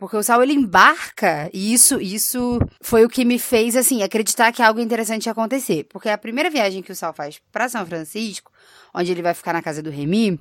Porque 0.00 0.16
o 0.16 0.22
Sal 0.22 0.42
ele 0.42 0.54
embarca 0.54 1.50
e 1.52 1.74
isso 1.74 2.00
isso 2.00 2.58
foi 2.80 3.04
o 3.04 3.08
que 3.08 3.22
me 3.22 3.38
fez 3.38 3.76
assim 3.76 4.02
acreditar 4.02 4.50
que 4.50 4.62
algo 4.62 4.80
interessante 4.80 5.26
ia 5.26 5.32
acontecer, 5.32 5.84
porque 5.90 6.08
a 6.08 6.16
primeira 6.16 6.48
viagem 6.48 6.82
que 6.82 6.90
o 6.90 6.96
Sal 6.96 7.12
faz 7.12 7.38
para 7.52 7.68
São 7.68 7.84
Francisco, 7.84 8.50
onde 8.94 9.12
ele 9.12 9.20
vai 9.20 9.34
ficar 9.34 9.52
na 9.52 9.60
casa 9.60 9.82
do 9.82 9.90
Remy, 9.90 10.40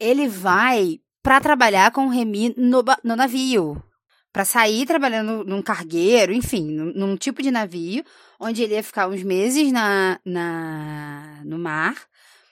ele 0.00 0.26
vai 0.26 0.98
para 1.22 1.40
trabalhar 1.40 1.92
com 1.92 2.06
o 2.06 2.10
Remy 2.10 2.54
no, 2.56 2.82
no 3.04 3.14
navio, 3.14 3.80
para 4.32 4.44
sair 4.44 4.84
trabalhando 4.84 5.44
num 5.44 5.62
cargueiro, 5.62 6.32
enfim, 6.32 6.66
num, 6.66 6.92
num, 6.92 7.16
tipo 7.16 7.42
de 7.42 7.52
navio, 7.52 8.04
onde 8.40 8.64
ele 8.64 8.74
ia 8.74 8.82
ficar 8.82 9.06
uns 9.06 9.22
meses 9.22 9.70
na, 9.70 10.18
na 10.24 11.40
no 11.44 11.56
mar, 11.56 11.94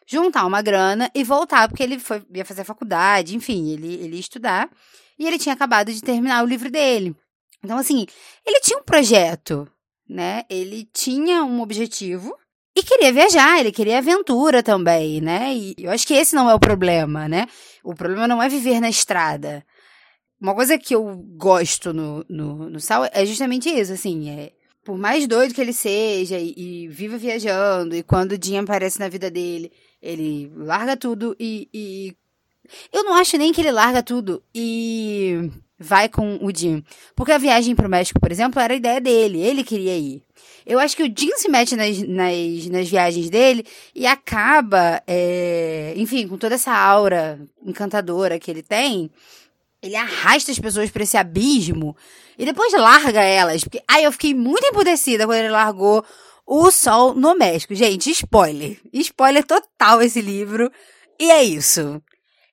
juntar 0.07 0.47
uma 0.47 0.63
grana 0.63 1.11
e 1.15 1.25
voltar, 1.25 1.69
porque 1.69 1.83
ele 1.83 1.99
foi, 1.99 2.23
ia 2.35 2.45
fazer 2.45 2.65
faculdade, 2.65 3.37
enfim, 3.37 3.71
ele, 3.71 3.95
ele 3.95 4.15
ia 4.15 4.21
estudar 4.21 4.71
e 5.19 5.27
ele 5.27 5.39
tinha 5.39 5.55
acabado 5.55 5.93
de 5.93 6.01
terminar 6.01 6.43
o 6.43 6.47
livro 6.47 6.71
dele. 6.71 7.15
Então, 7.63 7.79
assim, 7.79 8.07
ele 8.47 8.61
tinha 8.61 8.79
um 8.79 8.83
projeto, 8.83 9.69
né? 10.09 10.45
Ele 10.51 10.89
tinha 10.93 11.45
um 11.45 11.63
objetivo 11.63 12.37
e 12.77 12.83
queria 12.83 13.13
viajar, 13.13 13.61
ele 13.61 13.73
queria 13.73 13.99
aventura 13.99 14.63
também, 14.63 15.21
né? 15.21 15.55
E 15.55 15.75
eu 15.79 15.91
acho 15.91 16.07
que 16.07 16.15
esse 16.15 16.35
não 16.35 16.51
é 16.51 16.55
o 16.55 16.61
problema, 16.61 17.29
né? 17.29 17.47
O 17.83 17.95
problema 17.95 18.29
não 18.29 18.43
é 18.43 18.49
viver 18.49 18.81
na 18.81 18.91
estrada. 18.91 19.65
Uma 20.41 20.55
coisa 20.55 20.77
que 20.77 20.95
eu 20.95 21.17
gosto 21.37 21.95
no, 21.95 22.25
no, 22.29 22.69
no 22.69 22.81
Sal 22.81 23.09
é 23.13 23.25
justamente 23.25 23.71
isso, 23.71 23.93
assim, 23.93 24.29
é 24.29 24.53
por 24.85 24.99
mais 24.99 25.27
doido 25.27 25.55
que 25.55 25.61
ele 25.61 25.73
seja 25.73 26.39
e, 26.39 26.53
e 26.57 26.89
viva 26.89 27.17
viajando, 27.17 27.97
e 27.97 28.03
quando 28.03 28.33
o 28.33 28.39
Jim 28.41 28.59
aparece 28.59 29.01
na 29.01 29.09
vida 29.09 29.31
dele, 29.31 29.73
ele 30.05 30.53
larga 30.55 30.97
tudo 30.97 31.35
e, 31.41 31.69
e 31.73 32.15
eu 32.93 33.03
não 33.05 33.15
acho 33.15 33.39
nem 33.39 33.53
que 33.53 33.61
ele 33.63 33.73
larga 33.73 34.03
tudo 34.03 34.43
e 34.55 35.51
vai 35.79 36.09
com 36.09 36.39
o 36.43 36.55
Jim. 36.55 36.85
Porque 37.17 37.33
a 37.33 37.39
viagem 37.39 37.75
pro 37.75 37.89
México, 37.89 38.21
por 38.21 38.31
exemplo, 38.31 38.61
era 38.61 38.75
a 38.75 38.77
ideia 38.77 39.01
dele. 39.01 39.41
Ele 39.41 39.65
queria 39.65 39.97
ir. 39.97 40.23
Eu 40.67 40.79
acho 40.79 40.97
que 40.97 41.03
o 41.03 41.07
Jim 41.07 41.37
se 41.37 41.49
mete 41.49 41.75
nas, 41.75 41.99
nas, 41.99 42.67
nas 42.71 42.89
viagens 42.89 43.31
dele 43.31 43.67
e 43.95 44.07
acaba, 44.07 45.03
é, 45.07 45.95
enfim, 45.97 46.29
com 46.29 46.39
toda 46.39 46.55
essa 46.55 46.73
aura 46.73 47.41
encantadora 47.65 48.39
que 48.39 48.51
ele 48.51 48.63
tem, 48.63 49.11
ele 49.83 49.97
arrasta 49.97 50.53
as 50.53 50.59
pessoas 50.59 50.91
para 50.91 51.03
esse 51.03 51.17
abismo 51.17 51.97
e 52.39 52.45
depois 52.45 52.73
larga 52.73 53.23
elas. 53.23 53.65
Porque, 53.65 53.83
aí 53.89 54.05
eu 54.05 54.13
fiquei 54.13 54.35
muito 54.35 54.67
emputecida 54.67 55.27
quando 55.27 55.39
ele 55.39 55.51
largou 55.51 56.05
o 56.47 56.71
sol 56.71 57.15
no 57.15 57.35
México. 57.35 57.75
Gente, 57.75 58.11
spoiler. 58.11 58.81
Spoiler 58.93 59.45
total 59.45 60.03
esse 60.03 60.21
livro. 60.21 60.71
E 61.19 61.31
é 61.31 61.43
isso. 61.43 62.03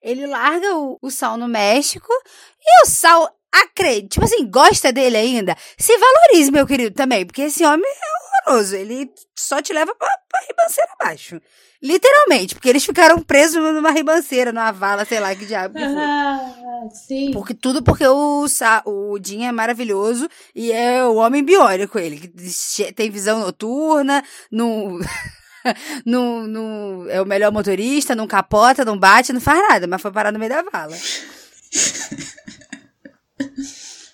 Ele 0.02 0.26
larga 0.26 0.76
o, 0.76 0.98
o 1.02 1.12
Sal 1.12 1.38
no 1.38 1.48
México 1.48 2.12
e 2.60 2.84
o 2.84 2.90
Sal 2.90 3.30
acredita, 3.52 4.08
tipo 4.08 4.26
assim, 4.26 4.50
gosta 4.50 4.92
dele 4.92 5.18
ainda. 5.18 5.56
Se 5.78 5.96
valorize, 5.98 6.52
meu 6.52 6.66
querido, 6.66 6.96
também, 6.96 7.26
porque 7.26 7.44
esse 7.44 7.64
homem 7.64 7.86
é 7.86 8.50
horroroso. 8.50 8.76
Ele 8.76 9.12
só 9.38 9.62
te 9.62 9.74
leva 9.74 9.94
pra, 9.94 10.08
pra 10.30 10.42
ribanceira 10.48 10.92
abaixo. 11.00 11.42
Literalmente, 11.84 12.56
porque 12.56 12.70
eles 12.70 12.86
ficaram 12.86 13.22
presos 13.22 13.62
numa 13.74 13.92
ribanceira, 13.92 14.52
numa 14.52 14.72
vala, 14.72 15.04
sei 15.06 15.20
lá 15.20 15.36
que 15.36 15.46
diabo 15.46 15.74
que 15.74 15.84
foi. 15.84 15.92
sim. 16.90 17.32
Porque, 17.32 17.54
tudo 17.54 17.84
porque 17.84 18.06
o, 18.08 18.46
o 18.86 19.20
Jim 19.24 19.44
é 19.44 19.52
maravilhoso 19.52 20.28
e 20.56 20.72
é 20.72 21.06
o 21.06 21.16
homem 21.16 21.44
biônico, 21.44 22.00
ele. 22.00 22.18
Que 22.18 22.94
tem 22.94 23.10
visão 23.10 23.40
noturna, 23.40 24.24
não. 24.52 25.00
não, 26.06 26.48
não 26.48 27.10
é 27.10 27.22
o 27.22 27.26
melhor 27.26 27.52
motorista, 27.52 28.16
não 28.16 28.26
capota, 28.26 28.84
não 28.84 28.98
bate, 28.98 29.34
não 29.34 29.42
faz 29.42 29.60
nada, 29.70 29.86
mas 29.86 30.02
foi 30.02 30.12
parar 30.12 30.32
no 30.32 30.40
meio 30.40 30.50
da 30.50 30.64
vala. 30.64 30.98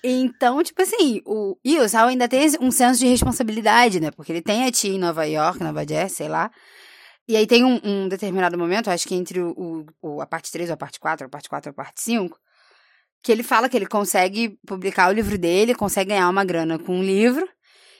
Então, 0.03 0.63
tipo 0.63 0.81
assim, 0.81 1.21
o, 1.25 1.57
e 1.65 1.77
o 1.79 1.89
Sal 1.89 2.07
ainda 2.07 2.29
tem 2.29 2.49
um 2.61 2.71
senso 2.71 2.99
de 2.99 3.07
responsabilidade, 3.07 3.99
né? 3.99 4.09
Porque 4.11 4.31
ele 4.31 4.41
tem 4.41 4.63
a 4.65 4.71
tia 4.71 4.93
em 4.93 4.99
Nova 4.99 5.25
York, 5.25 5.61
Nova 5.61 5.85
Jersey, 5.85 6.17
sei 6.17 6.29
lá. 6.29 6.49
E 7.27 7.35
aí 7.35 7.45
tem 7.45 7.65
um, 7.65 7.79
um 7.83 8.07
determinado 8.07 8.57
momento, 8.57 8.89
acho 8.89 9.05
que 9.05 9.15
entre 9.15 9.41
o, 9.41 9.85
o, 10.01 10.21
a 10.21 10.25
parte 10.25 10.49
3 10.49 10.69
ou 10.69 10.75
a 10.75 10.77
parte 10.77 10.97
4, 10.97 11.27
a 11.27 11.29
parte 11.29 11.49
4 11.49 11.69
ou 11.69 11.71
a 11.71 11.75
parte 11.75 12.01
5, 12.01 12.39
que 13.23 13.31
ele 13.31 13.43
fala 13.43 13.67
que 13.67 13.75
ele 13.75 13.85
consegue 13.85 14.57
publicar 14.65 15.09
o 15.09 15.13
livro 15.13 15.37
dele, 15.37 15.75
consegue 15.75 16.09
ganhar 16.09 16.29
uma 16.29 16.45
grana 16.45 16.79
com 16.79 16.99
um 16.99 17.03
livro, 17.03 17.47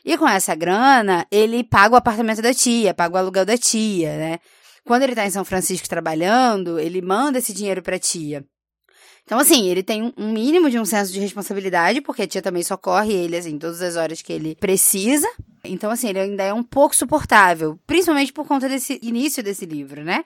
e 0.06 0.18
com 0.18 0.28
essa 0.28 0.56
grana, 0.56 1.28
ele 1.30 1.64
paga 1.64 1.96
o 1.96 1.98
apartamento 1.98 2.42
da 2.42 2.54
tia, 2.54 2.94
paga 2.94 3.16
o 3.16 3.18
aluguel 3.18 3.46
da 3.46 3.58
tia, 3.58 4.16
né? 4.16 4.40
Quando 4.86 5.04
ele 5.04 5.14
tá 5.14 5.26
em 5.26 5.30
São 5.30 5.44
Francisco 5.44 5.90
trabalhando, 5.90 6.80
ele 6.80 7.02
manda 7.02 7.40
esse 7.40 7.54
dinheiro 7.54 7.82
pra 7.82 8.00
tia. 8.00 8.46
Então, 9.26 9.38
assim, 9.38 9.68
ele 9.68 9.84
tem 9.84 10.14
um 10.18 10.32
mínimo 10.32 10.70
de 10.70 10.80
um 10.80 10.86
senso 10.86 11.12
de 11.12 11.20
responsabilidade, 11.20 12.00
porque 12.00 12.22
a 12.22 12.28
tia 12.28 12.42
também 12.42 12.64
socorre 12.64 13.12
ele, 13.12 13.36
assim, 13.36 13.60
todas 13.60 13.82
as 13.82 13.98
horas 13.98 14.22
que 14.22 14.32
ele 14.32 14.56
precisa. 14.56 15.28
Então, 15.66 15.92
assim, 15.92 16.08
ele 16.08 16.20
ainda 16.20 16.44
é 16.44 16.54
um 16.54 16.64
pouco 16.64 16.96
suportável, 16.96 17.78
principalmente 17.86 18.32
por 18.32 18.48
conta 18.48 18.70
desse 18.70 18.98
início 19.04 19.44
desse 19.44 19.66
livro, 19.66 20.06
né? 20.06 20.24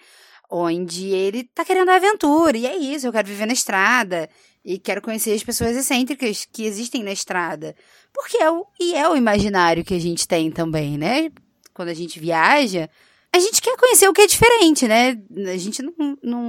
Onde 0.52 1.08
ele 1.08 1.46
tá 1.56 1.66
querendo 1.66 1.90
a 1.90 1.96
aventura, 1.96 2.56
e 2.56 2.68
é 2.68 2.78
isso, 2.78 3.08
eu 3.08 3.12
quero 3.12 3.28
viver 3.28 3.48
na 3.48 3.54
estrada, 3.54 4.30
e 4.64 4.78
quero 4.78 5.02
conhecer 5.02 5.34
as 5.34 5.44
pessoas 5.44 5.76
excêntricas 5.76 6.48
que 6.52 6.64
existem 6.64 7.04
na 7.04 7.12
estrada. 7.12 7.76
Porque 8.14 8.38
é 8.38 8.50
o, 8.52 8.66
e 8.80 8.94
é 8.96 9.08
o 9.10 9.16
imaginário 9.16 9.84
que 9.84 9.94
a 9.94 10.00
gente 10.00 10.28
tem 10.28 10.52
também, 10.52 10.98
né? 10.98 11.32
Quando 11.74 11.90
a 11.90 11.94
gente 11.94 12.20
viaja, 12.20 12.90
a 13.34 13.40
gente 13.40 13.62
quer 13.62 13.78
conhecer 13.78 14.08
o 14.08 14.14
que 14.14 14.22
é 14.22 14.28
diferente, 14.28 14.88
né? 14.88 15.18
A 15.52 15.58
gente 15.58 15.82
não, 15.82 16.18
não, 16.22 16.44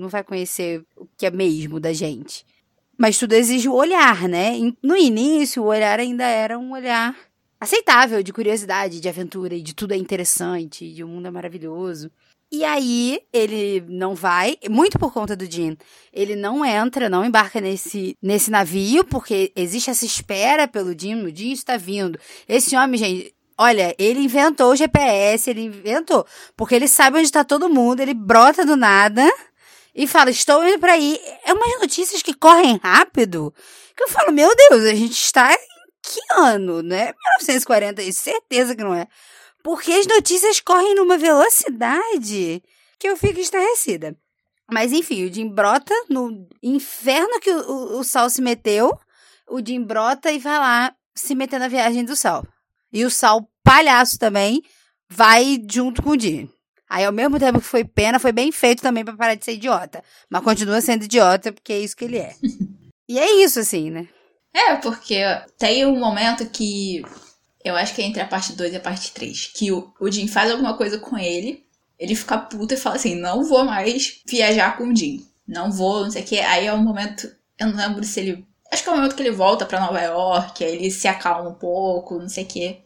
não 0.00 0.08
vai 0.08 0.22
conhecer 0.22 0.84
o 0.96 1.06
que 1.16 1.26
é 1.26 1.30
mesmo 1.30 1.80
da 1.80 1.92
gente. 1.92 2.46
Mas 2.96 3.18
tudo 3.18 3.32
exige 3.32 3.68
o 3.68 3.74
olhar, 3.74 4.28
né? 4.28 4.52
No 4.82 4.96
início, 4.96 5.62
o 5.62 5.66
olhar 5.66 5.98
ainda 5.98 6.24
era 6.24 6.58
um 6.58 6.72
olhar 6.72 7.16
aceitável, 7.58 8.22
de 8.22 8.32
curiosidade, 8.32 9.00
de 9.00 9.08
aventura, 9.08 9.54
e 9.54 9.62
de 9.62 9.74
tudo 9.74 9.92
é 9.92 9.96
interessante, 9.96 10.92
de 10.92 11.02
o 11.02 11.08
mundo 11.08 11.26
é 11.26 11.30
maravilhoso. 11.30 12.10
E 12.54 12.64
aí, 12.64 13.18
ele 13.32 13.82
não 13.88 14.14
vai, 14.14 14.58
muito 14.68 14.98
por 14.98 15.10
conta 15.10 15.34
do 15.34 15.50
Jean, 15.50 15.74
ele 16.12 16.36
não 16.36 16.62
entra, 16.62 17.08
não 17.08 17.24
embarca 17.24 17.62
nesse, 17.62 18.14
nesse 18.20 18.50
navio, 18.50 19.04
porque 19.04 19.50
existe 19.56 19.88
essa 19.88 20.04
espera 20.04 20.68
pelo 20.68 20.94
Jean, 20.94 21.24
o 21.24 21.34
Jean 21.34 21.52
está 21.54 21.78
vindo. 21.78 22.18
Esse 22.46 22.76
homem, 22.76 22.98
gente, 22.98 23.34
Olha, 23.56 23.94
ele 23.98 24.20
inventou 24.20 24.72
o 24.72 24.76
GPS, 24.76 25.48
ele 25.48 25.62
inventou. 25.62 26.26
Porque 26.56 26.74
ele 26.74 26.88
sabe 26.88 27.18
onde 27.18 27.26
está 27.26 27.44
todo 27.44 27.68
mundo, 27.68 28.00
ele 28.00 28.14
brota 28.14 28.64
do 28.64 28.76
nada 28.76 29.30
e 29.94 30.06
fala: 30.06 30.30
Estou 30.30 30.66
indo 30.66 30.78
para 30.78 30.94
aí. 30.94 31.20
É 31.44 31.52
umas 31.52 31.80
notícias 31.80 32.22
que 32.22 32.34
correm 32.34 32.80
rápido. 32.82 33.54
Que 33.96 34.02
eu 34.02 34.08
falo: 34.08 34.32
Meu 34.32 34.50
Deus, 34.56 34.84
a 34.84 34.94
gente 34.94 35.12
está 35.12 35.52
em 35.52 35.58
que 36.02 36.20
ano, 36.32 36.82
né? 36.82 37.12
1940, 37.38 38.02
certeza 38.12 38.74
que 38.74 38.82
não 38.82 38.94
é. 38.94 39.06
Porque 39.62 39.92
as 39.92 40.06
notícias 40.06 40.60
correm 40.60 40.94
numa 40.94 41.16
velocidade 41.16 42.62
que 42.98 43.08
eu 43.08 43.16
fico 43.16 43.40
estarrecida. 43.40 44.16
Mas 44.70 44.92
enfim, 44.92 45.24
o 45.24 45.32
Jim 45.32 45.48
brota 45.48 45.94
no 46.08 46.48
inferno 46.62 47.40
que 47.40 47.50
o, 47.50 47.70
o, 47.70 48.00
o 48.00 48.04
Sol 48.04 48.30
se 48.30 48.40
meteu. 48.40 48.98
O 49.48 49.60
Jim 49.64 49.82
brota 49.82 50.30
e 50.30 50.38
vai 50.38 50.58
lá 50.58 50.94
se 51.14 51.34
meter 51.34 51.60
na 51.60 51.68
viagem 51.68 52.04
do 52.04 52.16
Sol. 52.16 52.46
E 52.92 53.04
o 53.04 53.10
Sal, 53.10 53.48
palhaço 53.62 54.18
também, 54.18 54.62
vai 55.08 55.62
junto 55.70 56.02
com 56.02 56.10
o 56.10 56.16
Di. 56.16 56.48
Aí, 56.88 57.04
ao 57.04 57.12
mesmo 57.12 57.38
tempo 57.38 57.58
que 57.58 57.66
foi 57.66 57.84
pena, 57.84 58.18
foi 58.18 58.32
bem 58.32 58.52
feito 58.52 58.82
também 58.82 59.04
para 59.04 59.16
parar 59.16 59.34
de 59.34 59.44
ser 59.44 59.54
idiota. 59.54 60.02
Mas 60.28 60.42
continua 60.42 60.80
sendo 60.80 61.04
idiota 61.04 61.52
porque 61.52 61.72
é 61.72 61.78
isso 61.78 61.96
que 61.96 62.04
ele 62.04 62.18
é. 62.18 62.34
e 63.08 63.18
é 63.18 63.42
isso, 63.42 63.60
assim, 63.60 63.90
né? 63.90 64.08
É, 64.54 64.76
porque 64.76 65.22
tem 65.58 65.86
um 65.86 65.98
momento 65.98 66.46
que 66.50 67.02
eu 67.64 67.76
acho 67.76 67.94
que 67.94 68.02
é 68.02 68.04
entre 68.04 68.20
a 68.20 68.26
parte 68.26 68.52
2 68.54 68.72
e 68.72 68.76
a 68.76 68.80
parte 68.80 69.12
3, 69.12 69.52
que 69.54 69.72
o, 69.72 69.92
o 70.00 70.10
Jim 70.10 70.26
faz 70.28 70.50
alguma 70.50 70.76
coisa 70.76 70.98
com 70.98 71.16
ele, 71.18 71.64
ele 71.98 72.14
fica 72.14 72.38
puto 72.38 72.74
e 72.74 72.76
fala 72.76 72.96
assim: 72.96 73.14
não 73.14 73.44
vou 73.44 73.64
mais 73.64 74.20
viajar 74.26 74.76
com 74.76 74.84
o 74.84 74.96
Jim. 74.96 75.26
Não 75.46 75.70
vou, 75.70 76.04
não 76.04 76.10
sei 76.10 76.22
o 76.22 76.24
que. 76.24 76.38
Aí 76.38 76.66
é 76.66 76.72
um 76.72 76.82
momento. 76.82 77.30
Eu 77.58 77.68
não 77.68 77.76
lembro 77.76 78.04
se 78.04 78.20
ele 78.20 78.46
Acho 78.72 78.84
que 78.84 78.88
é 78.88 78.92
o 78.92 78.96
momento 78.96 79.14
que 79.14 79.22
ele 79.22 79.30
volta 79.30 79.66
para 79.66 79.80
Nova 79.80 80.00
York, 80.00 80.64
aí 80.64 80.76
ele 80.76 80.90
se 80.90 81.06
acalma 81.06 81.50
um 81.50 81.54
pouco, 81.54 82.18
não 82.18 82.28
sei 82.28 82.44
o 82.44 82.46
quê. 82.46 82.78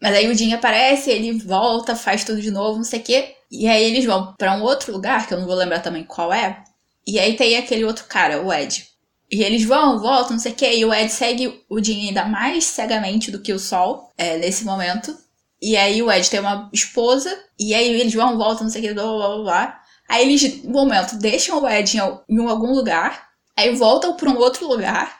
Mas 0.00 0.14
aí 0.14 0.28
o 0.28 0.34
Jim 0.34 0.52
aparece, 0.52 1.10
ele 1.10 1.32
volta, 1.40 1.96
faz 1.96 2.22
tudo 2.22 2.40
de 2.40 2.52
novo, 2.52 2.76
não 2.76 2.84
sei 2.84 3.00
o 3.00 3.02
quê. 3.02 3.34
E 3.50 3.66
aí 3.66 3.82
eles 3.82 4.04
vão 4.04 4.32
para 4.38 4.54
um 4.56 4.62
outro 4.62 4.92
lugar, 4.92 5.26
que 5.26 5.34
eu 5.34 5.40
não 5.40 5.46
vou 5.46 5.56
lembrar 5.56 5.80
também 5.80 6.04
qual 6.04 6.32
é. 6.32 6.62
E 7.04 7.18
aí 7.18 7.36
tem 7.36 7.56
aquele 7.56 7.84
outro 7.84 8.04
cara, 8.04 8.40
o 8.42 8.52
Ed. 8.52 8.86
E 9.34 9.42
eles 9.42 9.64
vão, 9.64 9.98
voltam, 9.98 10.34
não 10.34 10.38
sei 10.38 10.52
o 10.52 10.54
quê. 10.54 10.76
E 10.76 10.84
o 10.84 10.94
Ed 10.94 11.10
segue 11.10 11.60
o 11.68 11.82
Jim 11.82 12.06
ainda 12.06 12.24
mais 12.24 12.66
cegamente 12.66 13.32
do 13.32 13.42
que 13.42 13.52
o 13.52 13.58
Sol, 13.58 14.12
é, 14.16 14.38
nesse 14.38 14.64
momento. 14.64 15.12
E 15.60 15.76
aí 15.76 16.00
o 16.00 16.12
Ed 16.12 16.30
tem 16.30 16.38
uma 16.38 16.70
esposa, 16.72 17.36
e 17.58 17.74
aí 17.74 18.00
eles 18.00 18.14
vão, 18.14 18.38
voltam, 18.38 18.62
não 18.62 18.70
sei 18.70 18.80
o 18.80 18.84
que, 18.84 18.94
blá 18.94 19.02
blá 19.02 19.28
blá 19.28 19.42
blá. 19.42 19.80
Aí 20.08 20.22
eles, 20.22 20.62
no 20.62 20.70
momento, 20.70 21.16
deixam 21.16 21.60
o 21.60 21.68
Ed 21.68 21.96
em, 21.96 22.00
em 22.28 22.46
algum 22.46 22.72
lugar, 22.72 23.28
aí 23.56 23.74
voltam 23.74 24.14
para 24.16 24.30
um 24.30 24.36
outro 24.36 24.68
lugar, 24.68 25.18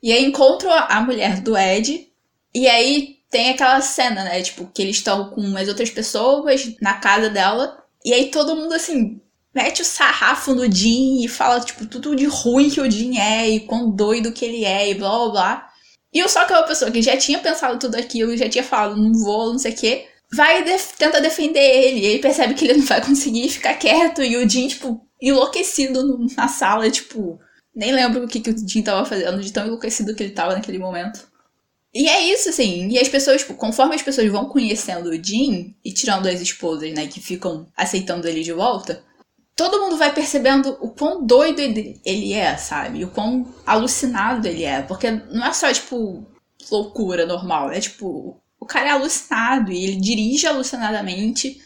e 0.00 0.12
aí 0.12 0.24
encontram 0.24 0.70
a 0.72 1.00
mulher 1.00 1.40
do 1.40 1.58
Ed. 1.58 2.08
E 2.54 2.68
aí 2.68 3.16
tem 3.28 3.50
aquela 3.50 3.80
cena, 3.80 4.22
né? 4.22 4.40
Tipo, 4.42 4.70
que 4.72 4.80
eles 4.80 4.98
estão 4.98 5.30
com 5.30 5.56
as 5.56 5.66
outras 5.66 5.90
pessoas 5.90 6.72
na 6.80 6.94
casa 6.94 7.28
dela. 7.28 7.82
E 8.04 8.12
aí 8.12 8.30
todo 8.30 8.54
mundo, 8.54 8.74
assim, 8.74 9.20
mete 9.56 9.80
o 9.80 9.84
sarrafo 9.86 10.54
no 10.54 10.70
Jim 10.70 11.24
e 11.24 11.28
fala, 11.28 11.60
tipo, 11.60 11.86
tudo 11.86 12.14
de 12.14 12.26
ruim 12.26 12.68
que 12.68 12.78
o 12.78 12.90
Jim 12.90 13.16
é 13.16 13.48
e 13.48 13.60
quão 13.60 13.90
doido 13.90 14.30
que 14.30 14.44
ele 14.44 14.66
é 14.66 14.90
e 14.90 14.94
blá 14.94 15.08
blá 15.08 15.28
blá. 15.30 15.68
E 16.12 16.18
eu 16.18 16.28
sou 16.28 16.42
aquela 16.42 16.64
pessoa 16.64 16.90
que 16.90 17.00
já 17.00 17.16
tinha 17.16 17.38
pensado 17.38 17.78
tudo 17.78 17.96
aquilo, 17.96 18.36
já 18.36 18.50
tinha 18.50 18.62
falado, 18.62 19.00
não 19.00 19.14
vou, 19.14 19.52
não 19.52 19.58
sei 19.58 19.72
o 19.72 19.74
quê. 19.74 20.06
Vai 20.30 20.60
e 20.60 20.64
def 20.64 20.92
tenta 20.98 21.22
defender 21.22 21.58
ele. 21.58 22.00
E 22.00 22.06
aí 22.06 22.18
percebe 22.18 22.52
que 22.52 22.66
ele 22.66 22.80
não 22.80 22.84
vai 22.84 23.02
conseguir 23.02 23.48
ficar 23.50 23.74
quieto. 23.74 24.22
E 24.22 24.36
o 24.36 24.46
Jim, 24.48 24.68
tipo, 24.68 25.00
enlouquecido 25.22 26.26
na 26.36 26.48
sala, 26.48 26.90
tipo, 26.90 27.40
nem 27.74 27.92
lembro 27.92 28.24
o 28.24 28.28
que, 28.28 28.40
que 28.40 28.50
o 28.50 28.68
Jim 28.68 28.82
tava 28.82 29.06
fazendo, 29.06 29.40
de 29.40 29.52
tão 29.52 29.64
enlouquecido 29.66 30.14
que 30.14 30.22
ele 30.22 30.32
tava 30.32 30.54
naquele 30.54 30.78
momento. 30.78 31.26
E 31.94 32.10
é 32.10 32.30
isso, 32.30 32.50
assim. 32.50 32.88
E 32.90 32.98
as 32.98 33.08
pessoas, 33.08 33.40
tipo, 33.40 33.54
conforme 33.54 33.94
as 33.94 34.02
pessoas 34.02 34.30
vão 34.30 34.50
conhecendo 34.50 35.08
o 35.08 35.24
Jim 35.24 35.74
e 35.82 35.92
tirando 35.94 36.26
as 36.26 36.42
esposas, 36.42 36.92
né, 36.92 37.06
que 37.06 37.20
ficam 37.20 37.66
aceitando 37.74 38.28
ele 38.28 38.42
de 38.42 38.52
volta, 38.52 39.02
todo 39.56 39.80
mundo 39.80 39.96
vai 39.96 40.12
percebendo 40.14 40.76
o 40.80 40.90
quão 40.90 41.24
doido 41.26 41.60
ele 41.60 42.32
é, 42.34 42.56
sabe? 42.56 43.04
O 43.04 43.10
quão 43.10 43.52
alucinado 43.66 44.46
ele 44.46 44.64
é. 44.64 44.82
Porque 44.82 45.10
não 45.10 45.46
é 45.46 45.52
só, 45.52 45.72
tipo, 45.72 46.26
loucura 46.70 47.26
normal. 47.26 47.72
É 47.72 47.80
tipo, 47.80 48.40
o 48.60 48.66
cara 48.66 48.88
é 48.88 48.92
alucinado 48.92 49.72
e 49.72 49.84
ele 49.84 49.96
dirige 49.96 50.46
alucinadamente. 50.46 51.60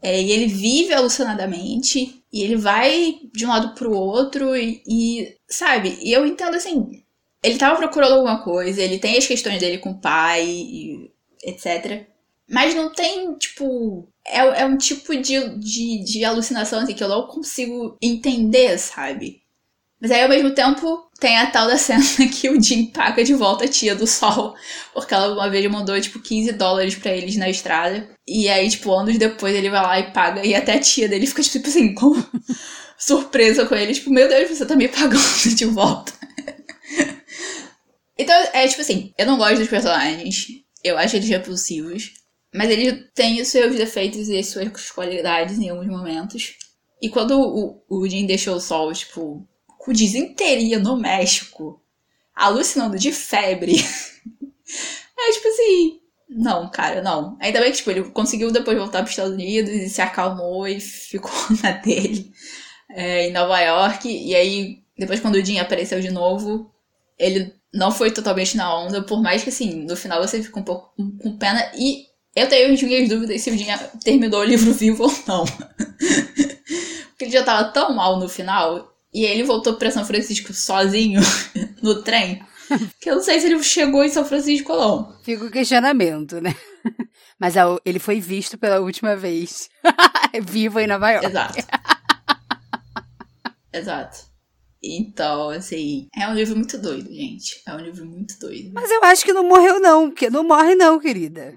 É, 0.00 0.20
e 0.20 0.30
ele 0.30 0.46
vive 0.46 0.94
alucinadamente. 0.94 2.22
E 2.32 2.42
ele 2.42 2.56
vai 2.56 3.18
de 3.32 3.44
um 3.44 3.48
lado 3.48 3.74
pro 3.74 3.92
outro 3.92 4.56
e, 4.56 4.82
e 4.86 5.36
sabe? 5.48 5.98
E 6.00 6.12
eu 6.12 6.24
entendo 6.24 6.56
assim, 6.56 7.02
ele 7.42 7.58
tava 7.58 7.76
procurando 7.76 8.14
alguma 8.14 8.42
coisa, 8.42 8.82
ele 8.82 8.98
tem 8.98 9.18
as 9.18 9.26
questões 9.26 9.60
dele 9.60 9.78
com 9.78 9.90
o 9.90 10.00
pai, 10.00 10.46
e 10.46 11.10
etc. 11.44 12.06
Mas 12.48 12.74
não 12.74 12.92
tem, 12.92 13.36
tipo. 13.36 14.08
É, 14.26 14.62
é 14.62 14.66
um 14.66 14.76
tipo 14.76 15.14
de, 15.14 15.58
de, 15.58 16.04
de 16.04 16.24
alucinação 16.24 16.80
assim, 16.80 16.94
que 16.94 17.04
eu 17.04 17.08
não 17.08 17.26
consigo 17.26 17.96
entender, 18.00 18.78
sabe? 18.78 19.44
Mas 20.00 20.10
aí 20.10 20.22
ao 20.22 20.28
mesmo 20.28 20.50
tempo 20.50 21.08
tem 21.18 21.38
a 21.38 21.50
tal 21.50 21.66
da 21.66 21.78
cena 21.78 22.02
que 22.30 22.50
o 22.50 22.60
Jim 22.60 22.86
paga 22.86 23.24
de 23.24 23.32
volta 23.32 23.64
a 23.64 23.68
tia 23.68 23.94
do 23.94 24.06
sol, 24.06 24.54
porque 24.92 25.14
ela 25.14 25.32
uma 25.32 25.48
vez 25.48 25.64
mandou 25.70 25.98
tipo 25.98 26.20
15 26.20 26.52
dólares 26.52 26.94
para 26.94 27.12
eles 27.12 27.36
na 27.36 27.48
estrada. 27.48 28.06
E 28.28 28.46
aí, 28.48 28.68
tipo, 28.68 28.92
anos 28.92 29.16
depois 29.16 29.54
ele 29.54 29.70
vai 29.70 29.82
lá 29.82 29.98
e 29.98 30.12
paga, 30.12 30.44
e 30.44 30.54
até 30.54 30.74
a 30.74 30.80
tia 30.80 31.08
dele 31.08 31.26
fica 31.26 31.42
tipo 31.42 31.66
assim, 31.66 31.94
com 31.94 32.14
surpresa 32.98 33.64
com 33.64 33.74
ele, 33.74 33.94
tipo, 33.94 34.10
meu 34.10 34.28
Deus, 34.28 34.50
você 34.50 34.66
tá 34.66 34.76
me 34.76 34.88
pagando 34.88 35.54
de 35.54 35.64
volta. 35.64 36.12
então, 38.18 38.36
é 38.52 38.68
tipo 38.68 38.82
assim, 38.82 39.12
eu 39.16 39.24
não 39.24 39.38
gosto 39.38 39.58
dos 39.58 39.68
personagens, 39.68 40.48
eu 40.82 40.98
acho 40.98 41.16
eles 41.16 41.28
repulsivos, 41.30 42.12
mas 42.54 42.70
eles 42.70 43.06
têm 43.14 43.40
os 43.40 43.48
seus 43.48 43.74
defeitos 43.74 44.28
e 44.28 44.38
as 44.38 44.46
suas 44.46 44.90
qualidades 44.90 45.58
em 45.58 45.68
alguns 45.68 45.88
momentos. 45.88 46.56
E 47.02 47.08
quando 47.08 47.40
o, 47.40 47.82
o 47.88 48.08
Jim 48.08 48.26
deixou 48.26 48.56
o 48.56 48.60
sol, 48.60 48.92
tipo, 48.92 49.46
com 49.66 49.92
desinteria 49.92 50.78
no 50.78 50.96
México, 50.96 51.82
alucinando 52.34 52.98
de 52.98 53.12
febre. 53.12 53.74
é 55.18 55.32
tipo 55.32 55.48
assim. 55.48 56.00
Não, 56.28 56.70
cara, 56.70 57.02
não. 57.02 57.36
Ainda 57.40 57.60
bem 57.60 57.70
que, 57.70 57.78
tipo, 57.78 57.90
ele 57.90 58.04
conseguiu 58.10 58.50
depois 58.50 58.78
voltar 58.78 58.98
para 58.98 59.04
os 59.04 59.10
Estados 59.10 59.34
Unidos 59.34 59.70
e 59.70 59.88
se 59.88 60.00
acalmou 60.00 60.66
e 60.66 60.80
ficou 60.80 61.30
na 61.62 61.72
dele 61.72 62.32
é, 62.90 63.28
em 63.28 63.32
Nova 63.32 63.60
York. 63.60 64.08
E 64.08 64.34
aí 64.34 64.84
depois 64.96 65.20
quando 65.20 65.34
o 65.34 65.44
Jim 65.44 65.58
apareceu 65.58 66.00
de 66.00 66.10
novo, 66.10 66.72
ele 67.18 67.52
não 67.72 67.90
foi 67.90 68.10
totalmente 68.12 68.56
na 68.56 68.76
onda, 68.78 69.02
por 69.02 69.20
mais 69.20 69.42
que 69.42 69.48
assim, 69.48 69.84
no 69.84 69.96
final 69.96 70.22
você 70.22 70.42
fica 70.42 70.60
um 70.60 70.62
pouco 70.62 70.94
com 71.20 71.36
pena 71.36 71.72
e 71.74 72.06
eu 72.36 72.48
tenho 72.48 72.72
as 72.72 72.82
minhas 72.82 73.08
dúvidas 73.08 73.40
se 73.40 73.50
o 73.50 73.56
Jim 73.56 73.66
terminou 74.02 74.40
o 74.40 74.44
livro 74.44 74.72
vivo 74.72 75.04
ou 75.04 75.14
não. 75.26 75.44
Porque 77.10 77.24
ele 77.24 77.30
já 77.30 77.44
tava 77.44 77.70
tão 77.70 77.94
mal 77.94 78.18
no 78.18 78.28
final 78.28 78.92
e 79.12 79.24
ele 79.24 79.44
voltou 79.44 79.74
pra 79.74 79.90
São 79.90 80.04
Francisco 80.04 80.52
sozinho 80.52 81.20
no 81.80 82.02
trem. 82.02 82.42
Que 83.00 83.10
eu 83.10 83.16
não 83.16 83.22
sei 83.22 83.38
se 83.38 83.46
ele 83.46 83.62
chegou 83.62 84.02
em 84.02 84.08
São 84.08 84.24
Francisco 84.24 84.72
ou 84.72 84.78
não. 84.78 85.22
Fica 85.22 85.44
o 85.44 85.50
questionamento, 85.50 86.40
né? 86.40 86.56
Mas 87.38 87.54
ele 87.84 87.98
foi 87.98 88.20
visto 88.20 88.58
pela 88.58 88.80
última 88.80 89.14
vez 89.14 89.68
vivo 90.42 90.80
em 90.80 90.86
Nova 90.86 91.10
York. 91.10 91.26
Exato. 91.26 91.54
Exato. 93.72 94.18
Então, 94.82 95.50
assim, 95.50 96.08
é 96.16 96.28
um 96.28 96.34
livro 96.34 96.56
muito 96.56 96.78
doido, 96.78 97.12
gente. 97.12 97.62
É 97.66 97.74
um 97.74 97.80
livro 97.80 98.04
muito 98.04 98.38
doido. 98.38 98.72
Mas 98.74 98.90
eu 98.90 99.02
acho 99.04 99.24
que 99.24 99.32
não 99.32 99.48
morreu, 99.48 99.80
não. 99.80 100.10
Que 100.10 100.28
não 100.28 100.44
morre, 100.44 100.74
não, 100.74 100.98
querida. 100.98 101.56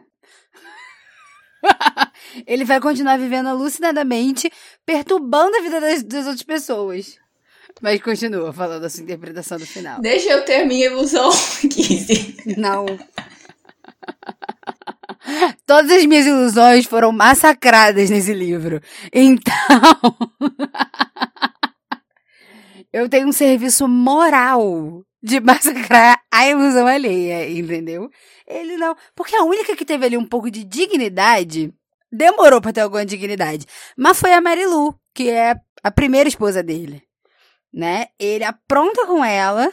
ele 2.45 2.65
vai 2.65 2.79
continuar 2.79 3.17
vivendo 3.17 3.47
alucinadamente, 3.47 4.51
perturbando 4.85 5.57
a 5.57 5.61
vida 5.61 5.79
das, 5.79 6.03
das 6.03 6.25
outras 6.25 6.43
pessoas. 6.43 7.17
Mas 7.81 8.01
continua 8.01 8.51
falando 8.51 8.85
a 8.85 8.89
sua 8.89 9.03
interpretação 9.03 9.57
do 9.57 9.65
final. 9.65 10.01
Deixa 10.01 10.29
eu 10.29 10.43
ter 10.43 10.65
minha 10.65 10.87
ilusão, 10.87 11.29
Kizzy. 11.71 12.35
Não. 12.57 12.85
Todas 15.65 15.91
as 15.91 16.05
minhas 16.05 16.25
ilusões 16.25 16.85
foram 16.85 17.11
massacradas 17.11 18.09
nesse 18.09 18.33
livro. 18.33 18.81
Então. 19.13 20.17
eu 22.91 23.07
tenho 23.07 23.27
um 23.27 23.31
serviço 23.31 23.87
moral 23.87 25.03
de 25.27 25.39
massacrar 25.41 26.19
a 26.31 26.47
ilusão 26.47 26.87
alheia, 26.87 27.49
entendeu? 27.49 28.09
Ele 28.47 28.77
não. 28.77 28.95
Porque 29.15 29.35
a 29.35 29.43
única 29.43 29.75
que 29.75 29.85
teve 29.85 30.05
ali 30.05 30.17
um 30.17 30.25
pouco 30.25 30.49
de 30.49 30.63
dignidade 30.63 31.73
demorou 32.11 32.61
pra 32.61 32.73
ter 32.73 32.81
alguma 32.81 33.05
dignidade. 33.05 33.65
Mas 33.95 34.19
foi 34.19 34.33
a 34.33 34.41
Marilu, 34.41 34.97
que 35.13 35.29
é 35.29 35.55
a 35.83 35.91
primeira 35.91 36.29
esposa 36.29 36.63
dele. 36.63 37.03
Né? 37.73 38.07
Ele 38.17 38.43
apronta 38.43 39.05
com 39.05 39.23
ela, 39.23 39.71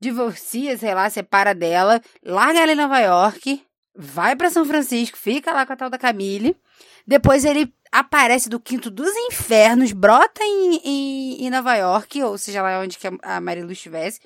divorcia, 0.00 0.76
sei 0.76 0.94
lá, 0.94 1.08
separa 1.08 1.54
dela, 1.54 2.00
larga 2.22 2.60
ela 2.60 2.72
em 2.72 2.76
Nova 2.76 3.00
York, 3.00 3.64
vai 3.96 4.36
para 4.36 4.50
São 4.50 4.64
Francisco, 4.64 5.16
fica 5.16 5.52
lá 5.52 5.64
com 5.66 5.72
a 5.72 5.76
tal 5.76 5.90
da 5.90 5.98
Camille. 5.98 6.54
Depois 7.06 7.44
ele 7.44 7.72
aparece 7.90 8.48
do 8.48 8.60
quinto 8.60 8.90
dos 8.90 9.12
infernos, 9.30 9.92
brota 9.92 10.42
em, 10.42 10.80
em, 10.84 11.46
em 11.46 11.50
Nova 11.50 11.74
York, 11.74 12.22
ou 12.22 12.38
seja 12.38 12.62
lá 12.62 12.80
onde 12.80 12.98
que 12.98 13.08
a 13.22 13.40
Marilu 13.40 13.72
estivesse, 13.72 14.20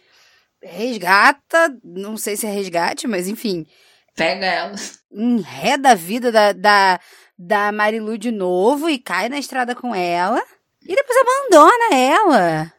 resgata, 0.63 1.79
não 1.85 2.17
sei 2.17 2.37
se 2.37 2.47
é 2.47 2.51
resgate, 2.51 3.07
mas 3.07 3.29
enfim. 3.29 3.67
Pega 4.15 4.47
ela. 4.47 4.75
Enreda 5.13 5.91
a 5.91 5.95
vida 5.95 6.33
da, 6.33 6.53
da, 6.53 7.01
da 7.39 7.73
Marilu 7.73 8.17
de 8.17 8.31
novo 8.31 8.89
e 8.89 8.99
cai 8.99 9.29
na 9.29 9.39
estrada 9.39 9.75
com 9.75 9.95
ela. 9.95 10.43
E 10.83 10.95
depois 10.95 11.19
abandona 11.19 11.95
ela. 11.95 12.73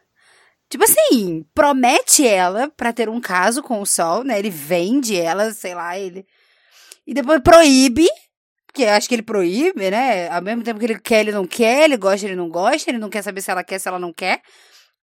Tipo 0.68 0.84
assim, 0.84 1.46
promete 1.54 2.26
ela 2.26 2.68
para 2.76 2.92
ter 2.92 3.08
um 3.08 3.20
caso 3.20 3.62
com 3.62 3.80
o 3.80 3.86
Sol, 3.86 4.22
né? 4.24 4.38
Ele 4.38 4.50
vende 4.50 5.18
ela, 5.18 5.52
sei 5.52 5.74
lá, 5.74 5.98
ele. 5.98 6.26
E 7.06 7.14
depois 7.14 7.40
proíbe, 7.40 8.06
porque 8.66 8.84
acho 8.84 9.08
que 9.08 9.14
ele 9.14 9.22
proíbe, 9.22 9.90
né? 9.90 10.28
Ao 10.28 10.42
mesmo 10.42 10.62
tempo 10.62 10.78
que 10.78 10.84
ele 10.84 10.98
quer, 10.98 11.20
ele 11.20 11.32
não 11.32 11.46
quer, 11.46 11.84
ele 11.84 11.96
gosta, 11.96 12.26
ele 12.26 12.36
não 12.36 12.50
gosta, 12.50 12.90
ele 12.90 12.98
não 12.98 13.08
quer 13.08 13.22
saber 13.22 13.40
se 13.40 13.50
ela 13.50 13.64
quer, 13.64 13.78
se 13.78 13.88
ela 13.88 13.98
não 13.98 14.12
quer. 14.12 14.42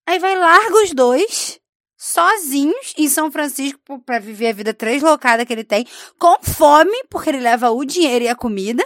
Aí 0.05 0.19
vai, 0.19 0.37
larga 0.37 0.83
os 0.83 0.93
dois 0.93 1.59
sozinhos 2.05 2.93
em 2.97 3.09
São 3.09 3.31
Francisco 3.31 3.99
para 4.05 4.19
viver 4.19 4.49
a 4.49 4.53
vida 4.53 4.73
translocada 4.73 5.43
que 5.43 5.51
ele 5.51 5.63
tem, 5.63 5.87
com 6.19 6.37
fome, 6.43 7.03
porque 7.09 7.31
ele 7.31 7.39
leva 7.39 7.71
o 7.71 7.83
dinheiro 7.83 8.25
e 8.25 8.29
a 8.29 8.35
comida. 8.35 8.85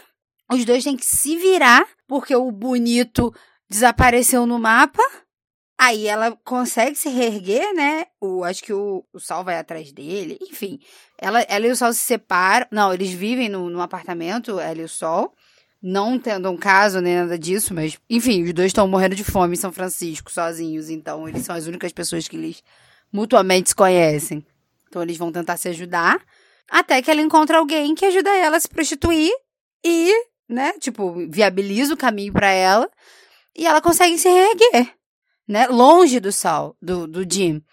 Os 0.49 0.63
dois 0.63 0.85
têm 0.85 0.95
que 0.95 1.05
se 1.05 1.35
virar, 1.35 1.85
porque 2.07 2.33
o 2.33 2.49
bonito 2.49 3.33
desapareceu 3.69 4.45
no 4.45 4.57
mapa. 4.57 5.03
Aí 5.77 6.07
ela 6.07 6.31
consegue 6.43 6.95
se 6.95 7.09
reerguer, 7.09 7.73
né? 7.73 8.05
O, 8.21 8.43
acho 8.43 8.63
que 8.63 8.73
o, 8.73 9.05
o 9.13 9.19
Sol 9.19 9.43
vai 9.43 9.57
atrás 9.57 9.91
dele. 9.91 10.37
Enfim, 10.41 10.79
ela, 11.17 11.41
ela 11.41 11.67
e 11.67 11.71
o 11.71 11.75
Sol 11.75 11.91
se 11.91 11.99
separam. 11.99 12.67
Não, 12.71 12.93
eles 12.93 13.11
vivem 13.11 13.49
no, 13.49 13.69
no 13.69 13.81
apartamento, 13.81 14.59
ela 14.59 14.79
e 14.79 14.85
o 14.85 14.89
Sol. 14.89 15.33
Não 15.81 16.17
tendo 16.17 16.49
um 16.49 16.57
caso 16.57 16.99
nem 16.99 17.15
nada 17.15 17.37
disso, 17.37 17.73
mas, 17.73 17.97
enfim, 18.09 18.43
os 18.43 18.53
dois 18.53 18.67
estão 18.67 18.87
morrendo 18.87 19.15
de 19.15 19.23
fome 19.23 19.53
em 19.53 19.59
São 19.59 19.71
Francisco, 19.71 20.31
sozinhos. 20.31 20.89
Então, 20.89 21.27
eles 21.27 21.45
são 21.45 21.55
as 21.55 21.67
únicas 21.67 21.91
pessoas 21.93 22.27
que 22.27 22.35
eles 22.35 22.63
mutuamente 23.11 23.69
se 23.69 23.75
conhecem. 23.75 24.45
Então 24.87 25.01
eles 25.01 25.17
vão 25.17 25.31
tentar 25.31 25.57
se 25.57 25.67
ajudar 25.69 26.19
até 26.69 27.01
que 27.01 27.09
ela 27.09 27.21
encontra 27.21 27.57
alguém 27.57 27.95
que 27.95 28.05
ajuda 28.05 28.29
ela 28.35 28.57
a 28.57 28.59
se 28.59 28.67
prostituir 28.67 29.31
e, 29.83 30.13
né, 30.47 30.73
tipo, 30.73 31.27
viabiliza 31.29 31.93
o 31.93 31.97
caminho 31.97 32.31
para 32.31 32.49
ela 32.51 32.89
e 33.57 33.65
ela 33.65 33.81
consegue 33.81 34.17
se 34.17 34.29
reerguer, 34.29 34.93
né, 35.47 35.67
longe 35.67 36.19
do 36.19 36.31
Sal, 36.31 36.75
do, 36.81 37.07
do 37.07 37.25
Jim. 37.29 37.63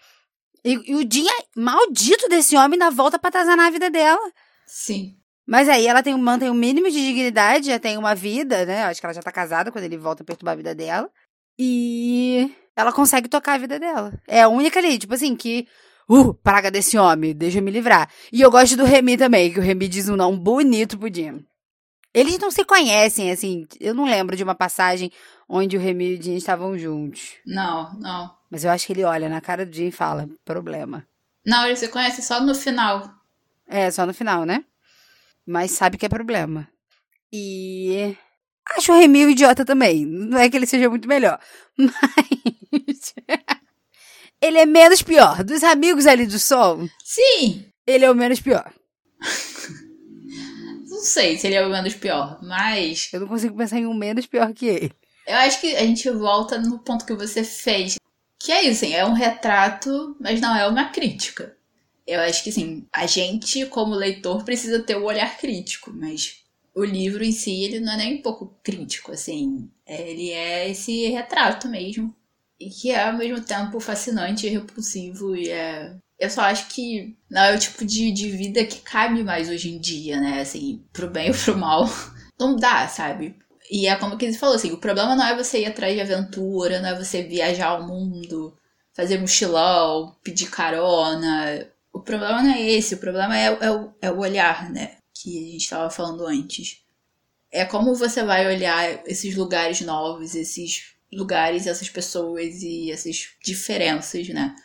E, 0.65 0.91
e 0.91 0.95
o 0.95 1.07
Jim 1.09 1.25
é 1.27 1.59
maldito 1.59 2.27
desse 2.27 2.57
homem 2.57 2.79
dá 2.79 2.89
volta 2.89 3.19
pra 3.19 3.29
atazanar 3.29 3.67
a 3.67 3.71
vida 3.71 3.89
dela. 3.89 4.31
Sim. 4.65 5.15
Mas 5.45 5.69
aí 5.69 5.87
ela 5.87 6.03
tem, 6.03 6.17
mantém 6.17 6.49
o 6.49 6.51
um 6.51 6.55
mínimo 6.55 6.89
de 6.91 6.99
dignidade, 6.99 7.67
já 7.67 7.79
tem 7.79 7.97
uma 7.97 8.13
vida, 8.13 8.65
né? 8.65 8.83
Acho 8.83 8.99
que 8.99 9.05
ela 9.05 9.13
já 9.13 9.21
tá 9.21 9.31
casada 9.31 9.71
quando 9.71 9.85
ele 9.85 9.97
volta 9.97 10.23
a 10.23 10.25
perturbar 10.25 10.53
a 10.53 10.57
vida 10.57 10.75
dela. 10.75 11.09
E 11.57 12.53
ela 12.75 12.93
consegue 12.93 13.27
tocar 13.27 13.53
a 13.53 13.57
vida 13.57 13.79
dela. 13.79 14.13
É 14.27 14.41
a 14.41 14.47
única 14.47 14.79
ali, 14.79 14.97
tipo 14.97 15.13
assim, 15.13 15.35
que. 15.35 15.67
Uh, 16.09 16.33
praga 16.33 16.71
desse 16.71 16.97
homem, 16.97 17.35
deixa 17.35 17.57
eu 17.57 17.63
me 17.63 17.71
livrar. 17.71 18.09
E 18.31 18.41
eu 18.41 18.49
gosto 18.49 18.77
do 18.77 18.85
Remy 18.85 19.17
também, 19.17 19.51
que 19.51 19.59
o 19.59 19.61
Remy 19.61 19.89
diz 19.89 20.07
um 20.07 20.15
não 20.15 20.37
bonito 20.37 20.97
pro 20.97 21.13
Jim. 21.13 21.45
Eles 22.13 22.39
não 22.39 22.49
se 22.49 22.63
conhecem, 22.63 23.29
assim. 23.29 23.67
Eu 23.79 23.93
não 23.93 24.05
lembro 24.05 24.35
de 24.35 24.43
uma 24.43 24.55
passagem 24.55 25.11
onde 25.49 25.75
o 25.75 25.79
Remy 25.79 26.15
e 26.15 26.17
o 26.17 26.21
Jim 26.21 26.35
estavam 26.35 26.77
juntos. 26.77 27.33
Não, 27.45 27.93
não. 27.99 28.33
Mas 28.49 28.63
eu 28.63 28.71
acho 28.71 28.87
que 28.87 28.93
ele 28.93 29.03
olha 29.03 29.27
na 29.27 29.41
cara 29.41 29.65
do 29.65 29.75
Jim 29.75 29.87
e 29.87 29.91
fala: 29.91 30.29
problema. 30.45 31.05
Não, 31.45 31.65
eles 31.65 31.79
se 31.79 31.87
conhecem 31.89 32.23
só 32.23 32.41
no 32.41 32.55
final. 32.55 33.09
É, 33.67 33.91
só 33.91 34.05
no 34.05 34.13
final, 34.13 34.45
né? 34.45 34.63
Mas 35.45 35.71
sabe 35.71 35.97
que 35.97 36.05
é 36.05 36.09
problema. 36.09 36.67
E. 37.31 38.17
Acho 38.75 38.91
o 38.91 38.99
Remy 38.99 39.25
um 39.25 39.29
idiota 39.29 39.63
também. 39.63 40.05
Não 40.05 40.37
é 40.37 40.49
que 40.49 40.57
ele 40.57 40.65
seja 40.65 40.89
muito 40.89 41.07
melhor. 41.07 41.39
Mas. 41.77 43.13
ele 44.41 44.57
é 44.57 44.65
menos 44.65 45.01
pior. 45.01 45.43
Dos 45.43 45.63
amigos 45.63 46.05
ali 46.05 46.25
do 46.25 46.39
Sol. 46.39 46.87
Sim! 47.03 47.65
Ele 47.85 48.05
é 48.05 48.11
o 48.11 48.15
menos 48.15 48.41
pior. 48.41 48.71
não 50.97 50.99
sei 50.99 51.37
se 51.37 51.47
ele 51.47 51.55
é 51.55 51.65
o 51.65 51.69
menos 51.69 51.93
pior, 51.93 52.39
mas. 52.41 53.09
Eu 53.13 53.21
não 53.21 53.27
consigo 53.27 53.55
pensar 53.55 53.77
em 53.77 53.85
um 53.85 53.93
menos 53.93 54.25
pior 54.25 54.51
que 54.53 54.65
ele. 54.65 54.91
Eu 55.25 55.35
acho 55.35 55.61
que 55.61 55.75
a 55.75 55.81
gente 55.81 56.09
volta 56.09 56.57
no 56.57 56.79
ponto 56.79 57.05
que 57.05 57.13
você 57.13 57.43
fez. 57.43 57.97
Que 58.39 58.51
é 58.51 58.63
isso, 58.63 58.83
assim, 58.83 58.93
é 58.93 59.05
um 59.05 59.13
retrato, 59.13 60.15
mas 60.19 60.41
não 60.41 60.55
é 60.55 60.67
uma 60.67 60.89
crítica. 60.89 61.55
Eu 62.05 62.21
acho 62.21 62.43
que, 62.43 62.49
assim, 62.49 62.87
a 62.93 63.05
gente, 63.05 63.65
como 63.65 63.93
leitor, 63.93 64.43
precisa 64.43 64.81
ter 64.81 64.95
o 64.95 65.01
um 65.01 65.05
olhar 65.05 65.37
crítico, 65.37 65.91
mas 65.93 66.43
o 66.77 66.85
livro 66.85 67.23
em 67.23 67.31
si, 67.31 67.63
ele 67.63 67.79
não 67.79 67.93
é 67.93 67.97
nem 67.97 68.19
um 68.19 68.21
pouco 68.21 68.55
crítico, 68.63 69.11
assim. 69.11 69.67
Ele 69.85 70.29
é 70.29 70.69
esse 70.69 71.07
retrato 71.07 71.67
mesmo. 71.67 72.15
E 72.59 72.69
que 72.69 72.91
é, 72.91 73.03
ao 73.03 73.17
mesmo 73.17 73.41
tempo, 73.41 73.79
fascinante 73.79 74.45
e 74.45 74.49
repulsivo. 74.49 75.35
E 75.35 75.49
é... 75.49 75.95
Eu 76.19 76.29
só 76.29 76.41
acho 76.41 76.67
que 76.67 77.17
não 77.29 77.41
é 77.41 77.55
o 77.55 77.59
tipo 77.59 77.83
de, 77.83 78.11
de 78.11 78.29
vida 78.29 78.63
que 78.63 78.81
cabe 78.81 79.23
mais 79.23 79.49
hoje 79.49 79.69
em 79.69 79.79
dia, 79.79 80.19
né? 80.19 80.41
Assim, 80.41 80.83
pro 80.93 81.09
bem 81.09 81.29
ou 81.29 81.35
pro 81.35 81.57
mal. 81.57 81.85
Não 82.39 82.55
dá, 82.55 82.87
sabe? 82.87 83.35
E 83.71 83.87
é 83.87 83.95
como 83.95 84.17
que 84.17 84.25
ele 84.25 84.37
falou, 84.37 84.55
assim, 84.55 84.71
o 84.71 84.77
problema 84.77 85.15
não 85.15 85.25
é 85.25 85.35
você 85.35 85.61
ir 85.61 85.65
atrás 85.65 85.93
de 85.93 86.01
aventura, 86.01 86.79
não 86.79 86.89
é 86.89 86.95
você 86.97 87.23
viajar 87.23 87.67
ao 87.69 87.85
mundo, 87.85 88.55
fazer 88.93 89.19
mochilão, 89.19 90.15
pedir 90.23 90.49
carona. 90.49 91.67
O 91.91 91.99
problema 91.99 92.43
não 92.43 92.51
é 92.53 92.61
esse, 92.61 92.95
o 92.95 92.99
problema 92.99 93.37
é, 93.37 93.47
é, 93.47 93.89
é 94.03 94.11
o 94.11 94.19
olhar, 94.19 94.69
né? 94.71 94.96
Que 95.21 95.37
a 95.37 95.51
gente 95.51 95.63
estava 95.63 95.89
falando 95.89 96.25
antes. 96.25 96.81
É 97.51 97.65
como 97.65 97.95
você 97.95 98.23
vai 98.23 98.45
olhar 98.45 99.01
esses 99.07 99.35
lugares 99.35 99.81
novos, 99.81 100.35
esses 100.35 100.95
lugares, 101.11 101.65
essas 101.65 101.89
pessoas 101.89 102.61
e 102.61 102.91
essas 102.91 103.29
diferenças, 103.43 104.27
né? 104.29 104.55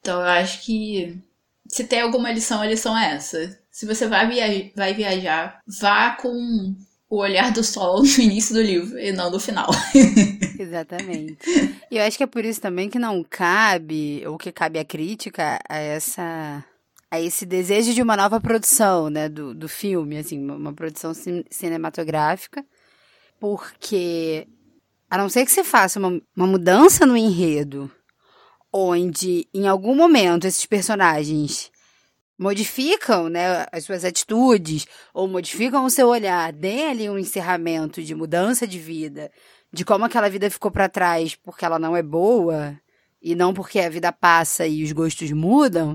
Então 0.00 0.20
eu 0.20 0.26
acho 0.26 0.62
que 0.62 1.18
se 1.68 1.84
tem 1.84 2.00
alguma 2.00 2.32
lição, 2.32 2.60
a 2.60 2.66
lição 2.66 2.96
é 2.96 3.14
essa. 3.14 3.58
Se 3.70 3.86
você 3.86 4.06
vai, 4.06 4.28
via 4.28 4.72
vai 4.74 4.94
viajar, 4.94 5.60
vá 5.80 6.12
com 6.12 6.74
o 7.08 7.16
olhar 7.16 7.52
do 7.52 7.64
sol 7.64 8.02
no 8.02 8.22
início 8.22 8.54
do 8.54 8.62
livro 8.62 8.98
e 8.98 9.12
não 9.12 9.30
no 9.30 9.40
final. 9.40 9.68
Exatamente. 10.58 11.38
E 11.90 11.96
eu 11.96 12.04
acho 12.04 12.16
que 12.16 12.22
é 12.22 12.26
por 12.26 12.44
isso 12.44 12.60
também 12.60 12.88
que 12.88 12.98
não 12.98 13.24
cabe, 13.24 14.22
ou 14.26 14.38
que 14.38 14.52
cabe 14.52 14.78
a 14.78 14.84
crítica 14.84 15.58
a 15.68 15.78
essa 15.78 16.64
a 17.10 17.20
esse 17.20 17.44
desejo 17.44 17.92
de 17.92 18.02
uma 18.02 18.16
nova 18.16 18.40
produção, 18.40 19.10
né, 19.10 19.28
do, 19.28 19.52
do 19.54 19.68
filme, 19.68 20.16
assim, 20.16 20.38
uma 20.48 20.72
produção 20.72 21.12
cin 21.12 21.44
cinematográfica, 21.50 22.64
porque 23.40 24.46
a 25.10 25.18
não 25.18 25.28
ser 25.28 25.44
que 25.44 25.50
você 25.50 25.64
faça 25.64 25.98
uma, 25.98 26.20
uma 26.36 26.46
mudança 26.46 27.04
no 27.04 27.16
enredo, 27.16 27.90
onde 28.72 29.48
em 29.52 29.66
algum 29.66 29.94
momento 29.94 30.46
esses 30.46 30.64
personagens 30.66 31.72
modificam 32.38 33.28
né, 33.28 33.66
as 33.72 33.84
suas 33.84 34.04
atitudes 34.04 34.86
ou 35.12 35.26
modificam 35.26 35.84
o 35.84 35.90
seu 35.90 36.06
olhar, 36.06 36.52
deem 36.52 36.88
ali 36.88 37.10
um 37.10 37.18
encerramento 37.18 38.02
de 38.02 38.14
mudança 38.14 38.66
de 38.66 38.78
vida, 38.78 39.30
de 39.72 39.84
como 39.84 40.04
aquela 40.04 40.30
vida 40.30 40.48
ficou 40.48 40.70
para 40.70 40.88
trás 40.88 41.34
porque 41.34 41.64
ela 41.64 41.78
não 41.78 41.96
é 41.96 42.02
boa 42.02 42.78
e 43.20 43.34
não 43.34 43.52
porque 43.52 43.80
a 43.80 43.90
vida 43.90 44.12
passa 44.12 44.66
e 44.66 44.82
os 44.84 44.92
gostos 44.92 45.30
mudam, 45.32 45.94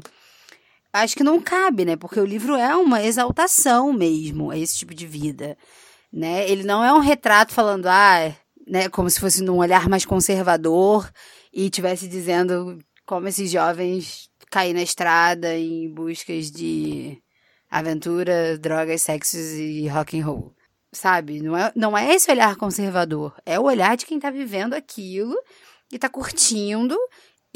acho 1.04 1.16
que 1.16 1.24
não 1.24 1.42
cabe, 1.42 1.86
né? 1.86 1.96
Porque 1.96 2.20
o 2.20 2.26
livro 2.26 2.56
é 2.56 2.76
uma 2.76 3.04
exaltação 3.04 3.92
mesmo 3.92 4.52
a 4.52 4.58
esse 4.58 4.78
tipo 4.78 4.94
de 4.94 5.06
vida, 5.06 5.58
né? 6.12 6.50
Ele 6.50 6.64
não 6.64 6.84
é 6.84 6.94
um 6.94 7.00
retrato 7.00 7.54
falando, 7.54 7.88
ah, 7.88 8.34
né, 8.68 8.90
como 8.90 9.10
se 9.10 9.20
fosse 9.20 9.44
num 9.44 9.58
olhar 9.58 9.88
mais 9.90 10.06
conservador 10.06 11.10
e 11.54 11.70
tivesse 11.70 12.08
dizendo 12.08 12.80
como 13.06 13.28
esses 13.28 13.52
jovens 13.52 14.30
cair 14.50 14.74
na 14.74 14.82
estrada 14.82 15.56
em 15.56 15.94
buscas 15.94 16.50
de 16.50 17.22
aventura, 17.70 18.58
drogas, 18.58 19.02
sexos 19.02 19.52
e 19.52 19.88
rock 19.88 20.20
and 20.20 20.26
roll. 20.26 20.56
Sabe? 20.92 21.42
Não 21.42 21.58
é, 21.58 21.72
não 21.76 21.98
é 21.98 22.14
esse 22.14 22.32
olhar 22.32 22.56
conservador. 22.56 23.36
É 23.46 23.60
o 23.60 23.64
olhar 23.64 23.98
de 23.98 24.06
quem 24.06 24.20
tá 24.20 24.32
vivendo 24.32 24.74
aquilo 24.74 25.36
e 25.92 26.00
tá 26.00 26.10
curtindo 26.10 26.98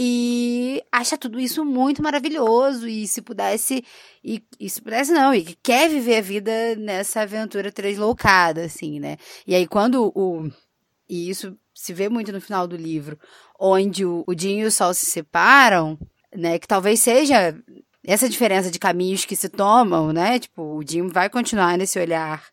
e 0.01 0.81
acha 0.91 1.17
tudo 1.17 1.39
isso 1.39 1.65
muito 1.65 2.01
maravilhoso 2.01 2.87
e 2.87 3.05
se 3.05 3.21
pudesse 3.21 3.83
e, 4.23 4.41
e, 4.57 4.69
se 4.69 4.81
pudesse 4.81 5.11
não 5.11 5.33
e 5.33 5.43
que 5.43 5.57
quer 5.61 5.89
viver 5.89 6.17
a 6.17 6.21
vida 6.21 6.51
nessa 6.77 7.21
aventura 7.21 7.71
tresloucada 7.71 8.63
assim 8.63 8.99
né 8.99 9.17
e 9.45 9.53
aí 9.53 9.67
quando 9.67 10.11
o 10.15 10.49
e 11.09 11.29
isso 11.29 11.57
se 11.73 11.91
vê 11.91 12.07
muito 12.07 12.31
no 12.31 12.39
final 12.39 12.67
do 12.67 12.77
livro 12.77 13.19
onde 13.59 14.05
o, 14.05 14.23
o 14.25 14.33
Jim 14.37 14.59
e 14.59 14.65
o 14.65 14.71
Sol 14.71 14.93
se 14.93 15.05
separam 15.05 15.99
né? 16.35 16.59
Que 16.59 16.67
talvez 16.67 16.99
seja 16.99 17.55
essa 18.05 18.29
diferença 18.29 18.71
de 18.71 18.79
caminhos 18.79 19.25
que 19.25 19.35
se 19.35 19.49
tomam, 19.49 20.13
né? 20.13 20.39
Tipo, 20.39 20.77
o 20.77 20.83
Jim 20.85 21.07
vai 21.07 21.29
continuar 21.29 21.77
nesse 21.77 21.99
olhar, 21.99 22.43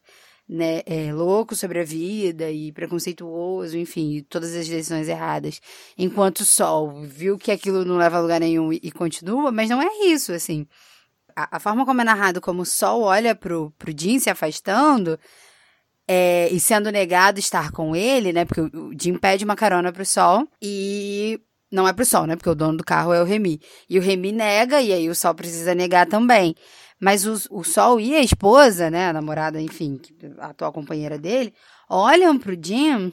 né, 0.48 0.82
é, 0.86 1.12
louco 1.12 1.56
sobre 1.56 1.80
a 1.80 1.84
vida 1.84 2.50
e 2.50 2.70
preconceituoso, 2.72 3.76
enfim, 3.76 4.24
todas 4.28 4.54
as 4.54 4.68
decisões 4.68 5.08
erradas. 5.08 5.60
Enquanto 5.98 6.40
o 6.40 6.44
Sol 6.44 7.02
viu 7.02 7.36
que 7.36 7.50
aquilo 7.50 7.84
não 7.84 7.96
leva 7.96 8.18
a 8.18 8.20
lugar 8.20 8.40
nenhum 8.40 8.72
e, 8.72 8.80
e 8.82 8.92
continua, 8.92 9.50
mas 9.50 9.68
não 9.68 9.82
é 9.82 9.88
isso, 10.06 10.32
assim. 10.32 10.66
A, 11.34 11.56
a, 11.56 11.60
forma 11.60 11.84
como 11.84 12.00
é 12.00 12.04
narrado, 12.04 12.40
como 12.40 12.62
o 12.62 12.66
Sol 12.66 13.02
olha 13.02 13.34
pro, 13.34 13.72
pro 13.76 13.92
Jim 13.96 14.18
se 14.18 14.30
afastando, 14.30 15.18
é, 16.08 16.48
e 16.52 16.60
sendo 16.60 16.90
negado 16.90 17.40
estar 17.40 17.72
com 17.72 17.96
ele, 17.96 18.32
né? 18.32 18.44
Porque 18.44 18.60
o, 18.60 18.88
o 18.88 18.92
Jim 18.98 19.18
pede 19.18 19.44
uma 19.44 19.56
carona 19.56 19.92
pro 19.92 20.06
Sol 20.06 20.46
e 20.62 21.40
não 21.70 21.88
é 21.88 21.92
pro 21.92 22.06
Sol, 22.06 22.26
né? 22.26 22.36
Porque 22.36 22.48
o 22.48 22.54
dono 22.54 22.78
do 22.78 22.84
carro 22.84 23.12
é 23.12 23.20
o 23.20 23.24
Remy. 23.24 23.60
E 23.90 23.98
o 23.98 24.02
Remy 24.02 24.30
nega, 24.32 24.80
e 24.80 24.92
aí 24.92 25.10
o 25.10 25.14
Sol 25.14 25.34
precisa 25.34 25.74
negar 25.74 26.06
também. 26.06 26.54
Mas 27.00 27.26
o, 27.26 27.58
o 27.58 27.64
Sol 27.64 28.00
e 28.00 28.14
a 28.14 28.20
esposa, 28.20 28.90
né? 28.90 29.08
A 29.08 29.12
namorada, 29.12 29.60
enfim, 29.60 30.00
a 30.38 30.48
atual 30.48 30.72
companheira 30.72 31.18
dele, 31.18 31.52
olham 31.88 32.38
pro 32.38 32.56
Jim 32.60 33.12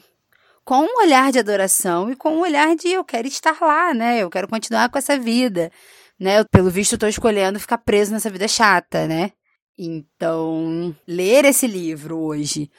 com 0.64 0.80
um 0.80 0.98
olhar 1.02 1.30
de 1.30 1.38
adoração 1.38 2.10
e 2.10 2.16
com 2.16 2.30
um 2.30 2.40
olhar 2.40 2.74
de 2.74 2.88
eu 2.88 3.04
quero 3.04 3.28
estar 3.28 3.56
lá, 3.60 3.92
né? 3.92 4.18
Eu 4.22 4.30
quero 4.30 4.48
continuar 4.48 4.88
com 4.88 4.96
essa 4.96 5.18
vida, 5.18 5.70
né? 6.18 6.40
Eu, 6.40 6.48
pelo 6.48 6.70
visto, 6.70 6.94
estou 6.94 7.08
escolhendo 7.08 7.60
ficar 7.60 7.78
preso 7.78 8.12
nessa 8.12 8.30
vida 8.30 8.48
chata, 8.48 9.06
né? 9.06 9.32
Então, 9.78 10.96
ler 11.06 11.44
esse 11.44 11.66
livro 11.66 12.18
hoje 12.18 12.70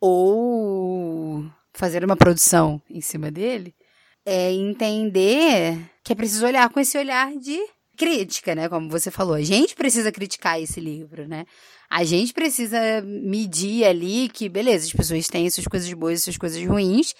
ou 0.00 1.44
fazer 1.72 2.04
uma 2.04 2.16
produção 2.16 2.82
em 2.90 3.00
cima 3.00 3.30
dele 3.30 3.74
é 4.26 4.52
entender 4.52 5.78
que 6.04 6.12
é 6.12 6.16
preciso 6.16 6.44
olhar 6.46 6.68
com 6.68 6.80
esse 6.80 6.98
olhar 6.98 7.32
de 7.36 7.58
crítica, 8.00 8.54
né? 8.54 8.66
Como 8.66 8.88
você 8.88 9.10
falou, 9.10 9.34
a 9.34 9.42
gente 9.42 9.74
precisa 9.74 10.10
criticar 10.10 10.58
esse 10.58 10.80
livro, 10.80 11.28
né? 11.28 11.44
A 11.90 12.02
gente 12.02 12.32
precisa 12.32 12.78
medir 13.04 13.84
ali 13.84 14.30
que, 14.30 14.48
beleza, 14.48 14.86
as 14.86 14.92
pessoas 14.94 15.28
têm 15.28 15.50
suas 15.50 15.66
coisas 15.66 15.92
boas 15.92 16.18
e 16.20 16.22
suas 16.22 16.38
coisas 16.38 16.66
ruins, 16.66 17.14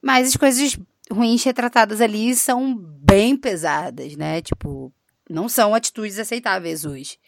mas 0.00 0.28
as 0.28 0.36
coisas 0.36 0.78
ruins 1.10 1.42
retratadas 1.42 2.00
ali 2.00 2.36
são 2.36 2.72
bem 2.76 3.36
pesadas, 3.36 4.14
né? 4.14 4.40
Tipo, 4.40 4.94
não 5.28 5.48
são 5.48 5.74
atitudes 5.74 6.20
aceitáveis 6.20 6.84
hoje, 6.84 7.18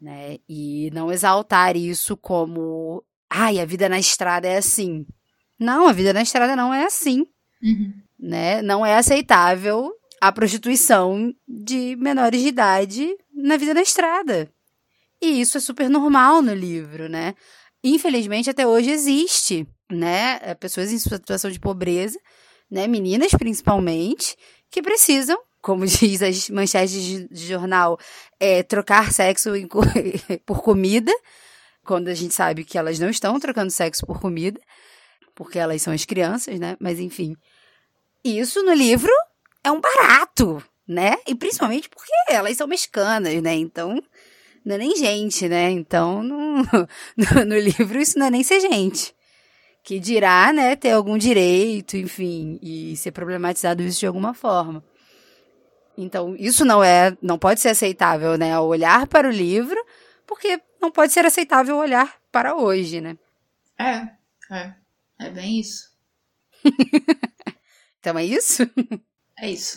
né? 0.00 0.38
E 0.48 0.90
não 0.94 1.12
exaltar 1.12 1.76
isso 1.76 2.16
como, 2.16 3.04
ai, 3.28 3.60
a 3.60 3.66
vida 3.66 3.90
na 3.90 3.98
estrada 3.98 4.48
é 4.48 4.56
assim. 4.56 5.04
Não, 5.60 5.86
a 5.86 5.92
vida 5.92 6.14
na 6.14 6.22
estrada 6.22 6.56
não 6.56 6.72
é 6.72 6.86
assim. 6.86 7.26
Uhum 7.62 7.92
né? 8.22 8.62
Não 8.62 8.86
é 8.86 8.96
aceitável 8.96 9.92
a 10.22 10.30
prostituição 10.30 11.34
de 11.48 11.96
menores 11.96 12.40
de 12.40 12.46
idade 12.46 13.16
na 13.34 13.56
vida 13.56 13.74
na 13.74 13.82
estrada. 13.82 14.48
E 15.20 15.40
isso 15.40 15.58
é 15.58 15.60
super 15.60 15.90
normal 15.90 16.40
no 16.40 16.54
livro, 16.54 17.08
né? 17.08 17.34
Infelizmente, 17.82 18.48
até 18.48 18.64
hoje 18.64 18.92
existe, 18.92 19.66
né? 19.90 20.38
É, 20.42 20.54
pessoas 20.54 20.92
em 20.92 20.98
situação 21.00 21.50
de 21.50 21.58
pobreza, 21.58 22.20
né? 22.70 22.86
Meninas, 22.86 23.32
principalmente, 23.32 24.36
que 24.70 24.80
precisam, 24.80 25.36
como 25.60 25.84
diz 25.90 26.22
as 26.22 26.48
manchetes 26.50 27.28
de 27.28 27.44
jornal, 27.44 27.98
é, 28.38 28.62
trocar 28.62 29.12
sexo 29.12 29.50
por 30.46 30.62
comida, 30.62 31.12
quando 31.84 32.06
a 32.06 32.14
gente 32.14 32.32
sabe 32.32 32.64
que 32.64 32.78
elas 32.78 33.00
não 33.00 33.10
estão 33.10 33.40
trocando 33.40 33.72
sexo 33.72 34.06
por 34.06 34.20
comida, 34.20 34.60
porque 35.34 35.58
elas 35.58 35.82
são 35.82 35.92
as 35.92 36.04
crianças, 36.04 36.60
né? 36.60 36.76
Mas 36.78 37.00
enfim, 37.00 37.34
isso 38.24 38.62
no 38.62 38.72
livro 38.72 39.10
é 39.64 39.70
um 39.70 39.80
barato, 39.80 40.62
né? 40.86 41.16
E 41.26 41.34
principalmente 41.34 41.88
porque 41.88 42.12
elas 42.28 42.56
são 42.56 42.66
mexicanas, 42.66 43.40
né? 43.42 43.54
Então, 43.54 44.02
não 44.64 44.74
é 44.74 44.78
nem 44.78 44.96
gente, 44.96 45.48
né? 45.48 45.70
Então, 45.70 46.22
no, 46.22 46.62
no, 47.16 47.44
no 47.46 47.58
livro 47.58 48.00
isso 48.00 48.18
não 48.18 48.26
é 48.26 48.30
nem 48.30 48.42
ser 48.42 48.60
gente. 48.60 49.14
Que 49.84 49.98
dirá, 49.98 50.52
né, 50.52 50.76
ter 50.76 50.92
algum 50.92 51.18
direito, 51.18 51.96
enfim, 51.96 52.56
e 52.62 52.96
ser 52.96 53.10
problematizado 53.10 53.82
isso 53.82 53.98
de 53.98 54.06
alguma 54.06 54.32
forma. 54.32 54.84
Então, 55.98 56.36
isso 56.38 56.64
não 56.64 56.82
é, 56.84 57.16
não 57.20 57.36
pode 57.36 57.60
ser 57.60 57.70
aceitável, 57.70 58.38
né? 58.38 58.58
Olhar 58.58 59.06
para 59.08 59.28
o 59.28 59.32
livro, 59.32 59.76
porque 60.26 60.60
não 60.80 60.90
pode 60.90 61.12
ser 61.12 61.26
aceitável 61.26 61.76
olhar 61.76 62.16
para 62.30 62.54
hoje, 62.54 63.00
né? 63.00 63.18
É, 63.78 64.08
é. 64.54 64.74
É 65.18 65.30
bem 65.30 65.60
isso. 65.60 65.90
Então 68.02 68.18
é 68.18 68.24
isso? 68.24 68.68
É 69.42 69.50
isso. 69.50 69.76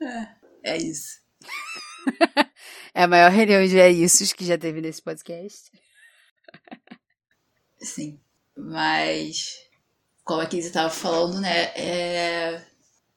é, 0.64 0.76
isso. 0.76 1.20
é 2.92 3.04
a 3.04 3.06
maior 3.06 3.30
reunião 3.30 3.64
de 3.64 3.78
é 3.78 3.88
isso 3.88 4.34
que 4.34 4.44
já 4.44 4.58
teve 4.58 4.80
nesse 4.80 5.00
podcast. 5.00 5.70
Sim. 7.78 8.20
Mas, 8.56 9.54
como 10.24 10.40
a 10.40 10.46
Kizzy 10.46 10.66
estava 10.66 10.90
falando, 10.90 11.40
né? 11.40 11.66
É, 11.76 12.60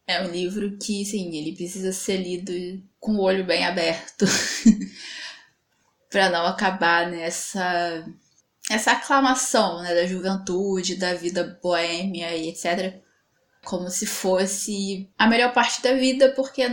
é 0.06 0.22
um 0.22 0.30
livro 0.30 0.78
que, 0.78 1.04
sim, 1.04 1.36
ele 1.36 1.56
precisa 1.56 1.92
ser 1.92 2.18
lido 2.18 2.54
com 3.00 3.14
o 3.14 3.24
olho 3.24 3.44
bem 3.44 3.66
aberto. 3.66 4.28
para 6.12 6.30
não 6.30 6.46
acabar 6.46 7.10
nessa 7.10 8.06
essa 8.70 8.92
aclamação 8.92 9.82
né, 9.82 9.96
da 9.96 10.06
juventude, 10.06 10.96
da 10.96 11.16
vida 11.16 11.60
boêmia 11.62 12.36
e 12.36 12.50
etc. 12.50 13.04
Como 13.66 13.90
se 13.90 14.06
fosse 14.06 15.10
a 15.18 15.28
melhor 15.28 15.54
parte 15.54 15.82
da 15.82 15.94
vida, 15.94 16.32
porque 16.32 16.64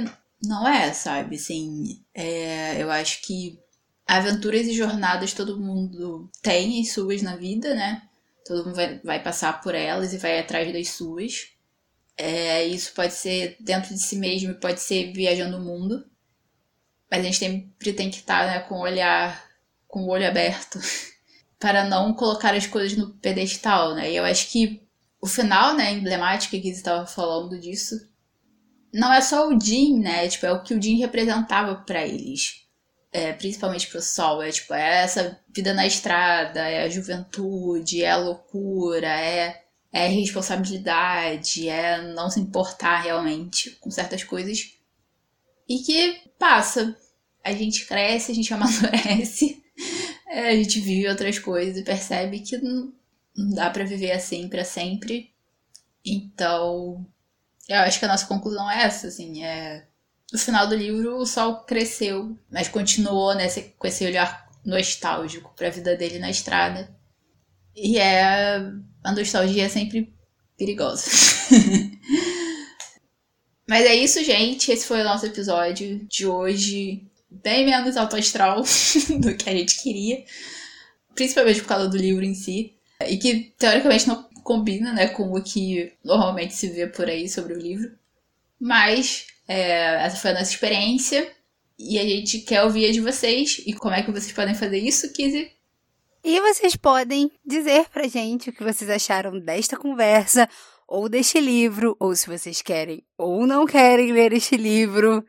não 0.44 0.68
é, 0.68 0.92
sabe? 0.92 1.36
Assim, 1.36 2.02
é, 2.14 2.82
eu 2.82 2.90
acho 2.90 3.22
que 3.22 3.58
aventuras 4.06 4.66
e 4.66 4.74
jornadas 4.74 5.32
todo 5.32 5.60
mundo 5.60 6.30
tem 6.42 6.80
as 6.80 6.92
suas 6.92 7.22
na 7.22 7.36
vida, 7.36 7.74
né? 7.74 8.02
Todo 8.44 8.66
mundo 8.66 8.74
vai, 8.74 8.98
vai 8.98 9.22
passar 9.22 9.60
por 9.60 9.74
elas 9.74 10.12
e 10.12 10.18
vai 10.18 10.38
atrás 10.38 10.72
das 10.72 10.90
suas. 10.90 11.52
É, 12.16 12.64
isso 12.64 12.92
pode 12.92 13.14
ser 13.14 13.56
dentro 13.60 13.94
de 13.94 14.00
si 14.00 14.16
mesmo, 14.16 14.54
pode 14.54 14.80
ser 14.80 15.12
viajando 15.12 15.56
o 15.56 15.60
mundo. 15.60 16.04
Mas 17.10 17.20
a 17.20 17.24
gente 17.24 17.38
sempre 17.38 17.92
tem 17.92 18.10
que 18.10 18.18
estar 18.18 18.46
né, 18.46 18.60
com 18.60 18.76
o 18.76 18.82
olhar, 18.82 19.44
com 19.86 20.04
o 20.04 20.08
olho 20.08 20.26
aberto 20.26 20.78
para 21.58 21.84
não 21.84 22.14
colocar 22.14 22.54
as 22.54 22.66
coisas 22.66 22.96
no 22.96 23.14
pedestal, 23.14 23.94
né? 23.94 24.10
E 24.10 24.16
eu 24.16 24.24
acho 24.24 24.50
que 24.50 24.82
o 25.22 25.26
final, 25.28 25.76
né, 25.76 25.92
emblemático 25.92 26.60
que 26.60 26.68
estava 26.68 27.06
falando 27.06 27.58
disso, 27.58 27.94
não 28.92 29.12
é 29.12 29.20
só 29.20 29.48
o 29.48 29.58
Jim, 29.58 30.00
né? 30.00 30.28
Tipo, 30.28 30.46
é 30.46 30.52
o 30.52 30.62
que 30.62 30.74
o 30.74 30.82
Jim 30.82 30.98
representava 30.98 31.76
para 31.76 32.06
eles. 32.06 32.66
É, 33.12 33.32
principalmente 33.32 33.86
pro 33.86 34.02
Sol. 34.02 34.42
É 34.42 34.50
tipo, 34.50 34.74
é 34.74 35.02
essa 35.02 35.40
vida 35.54 35.72
na 35.72 35.86
estrada, 35.86 36.60
é 36.60 36.82
a 36.82 36.88
juventude, 36.88 38.02
é 38.02 38.10
a 38.10 38.16
loucura, 38.16 39.08
é, 39.08 39.62
é 39.92 40.08
responsabilidade, 40.08 41.68
é 41.68 42.02
não 42.14 42.28
se 42.28 42.40
importar 42.40 43.02
realmente 43.02 43.70
com 43.80 43.90
certas 43.90 44.24
coisas. 44.24 44.72
E 45.68 45.78
que 45.78 46.20
passa. 46.38 46.96
A 47.44 47.52
gente 47.52 47.86
cresce, 47.86 48.32
a 48.32 48.34
gente 48.34 48.52
amadurece 48.54 49.62
é, 50.32 50.48
a 50.48 50.56
gente 50.56 50.80
vive 50.80 51.08
outras 51.08 51.38
coisas 51.38 51.76
e 51.76 51.84
percebe 51.84 52.40
que 52.40 52.58
não 53.36 53.54
dá 53.54 53.70
para 53.70 53.84
viver 53.84 54.12
assim 54.12 54.48
para 54.48 54.64
sempre. 54.64 55.32
Então, 56.04 57.06
Eu 57.68 57.78
acho 57.80 57.98
que 57.98 58.04
a 58.04 58.08
nossa 58.08 58.26
conclusão 58.26 58.70
é 58.70 58.82
essa, 58.84 59.08
assim, 59.08 59.44
é... 59.44 59.86
No 60.32 60.38
final 60.38 60.66
do 60.66 60.74
livro, 60.74 61.16
o 61.16 61.26
Sol 61.26 61.62
cresceu, 61.64 62.36
mas 62.50 62.68
continuou 62.68 63.34
nessa, 63.34 63.60
com 63.62 63.86
esse 63.86 64.04
olhar 64.04 64.48
nostálgico 64.64 65.52
para 65.54 65.68
a 65.68 65.70
vida 65.70 65.96
dele 65.96 66.18
na 66.18 66.30
estrada. 66.30 66.94
E 67.74 67.98
é... 67.98 68.56
A 69.04 69.12
nostalgia 69.12 69.64
é 69.64 69.68
sempre 69.68 70.12
perigosa. 70.56 71.10
mas 73.68 73.84
é 73.84 73.94
isso, 73.94 74.22
gente. 74.24 74.70
Esse 74.70 74.86
foi 74.86 75.00
o 75.00 75.04
nosso 75.04 75.26
episódio 75.26 76.04
de 76.06 76.26
hoje. 76.26 77.06
Bem 77.30 77.64
menos 77.64 77.96
alto 77.96 78.16
astral 78.16 78.62
do 79.20 79.34
que 79.34 79.48
a 79.48 79.52
gente 79.52 79.82
queria. 79.82 80.24
Principalmente 81.14 81.60
por 81.60 81.68
causa 81.68 81.88
do 81.88 81.96
livro 81.96 82.24
em 82.24 82.34
si. 82.34 82.74
E 83.08 83.18
que, 83.18 83.52
teoricamente, 83.58 84.08
não 84.08 84.22
combina 84.42 84.92
né, 84.92 85.08
com 85.08 85.32
o 85.32 85.42
que 85.42 85.92
normalmente 86.04 86.54
se 86.54 86.68
vê 86.68 86.86
por 86.86 87.08
aí 87.08 87.28
sobre 87.28 87.54
o 87.54 87.58
livro. 87.58 87.92
Mas 88.60 89.26
é, 89.46 90.04
essa 90.04 90.16
foi 90.16 90.30
a 90.30 90.34
nossa 90.34 90.52
experiência 90.52 91.30
e 91.78 91.98
a 91.98 92.02
gente 92.02 92.38
quer 92.40 92.62
ouvir 92.62 92.88
a 92.88 92.92
de 92.92 93.00
vocês. 93.00 93.62
E 93.66 93.72
como 93.72 93.94
é 93.94 94.02
que 94.02 94.10
vocês 94.10 94.32
podem 94.32 94.54
fazer 94.54 94.78
isso, 94.78 95.12
Kizzy? 95.12 95.50
E 96.24 96.40
vocês 96.40 96.76
podem 96.76 97.30
dizer 97.44 97.88
pra 97.90 98.06
gente 98.06 98.50
o 98.50 98.52
que 98.52 98.62
vocês 98.62 98.88
acharam 98.88 99.40
desta 99.40 99.76
conversa, 99.76 100.48
ou 100.86 101.08
deste 101.08 101.40
livro, 101.40 101.96
ou 101.98 102.14
se 102.14 102.28
vocês 102.28 102.62
querem 102.62 103.02
ou 103.18 103.46
não 103.46 103.66
querem 103.66 104.12
ler 104.12 104.32
este 104.32 104.56
livro. 104.56 105.24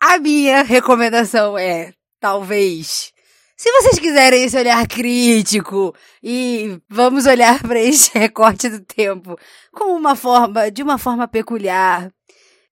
A 0.00 0.18
minha 0.18 0.62
recomendação 0.62 1.58
é, 1.58 1.92
talvez, 2.18 3.12
se 3.60 3.70
vocês 3.72 3.98
quiserem 3.98 4.42
esse 4.42 4.56
olhar 4.56 4.86
crítico 4.88 5.94
e 6.22 6.80
vamos 6.88 7.26
olhar 7.26 7.60
para 7.60 7.78
este 7.78 8.10
recorte 8.18 8.70
do 8.70 8.80
tempo 8.80 9.38
como 9.70 9.94
uma 9.94 10.16
forma, 10.16 10.70
de 10.70 10.82
uma 10.82 10.96
forma 10.96 11.28
peculiar, 11.28 12.10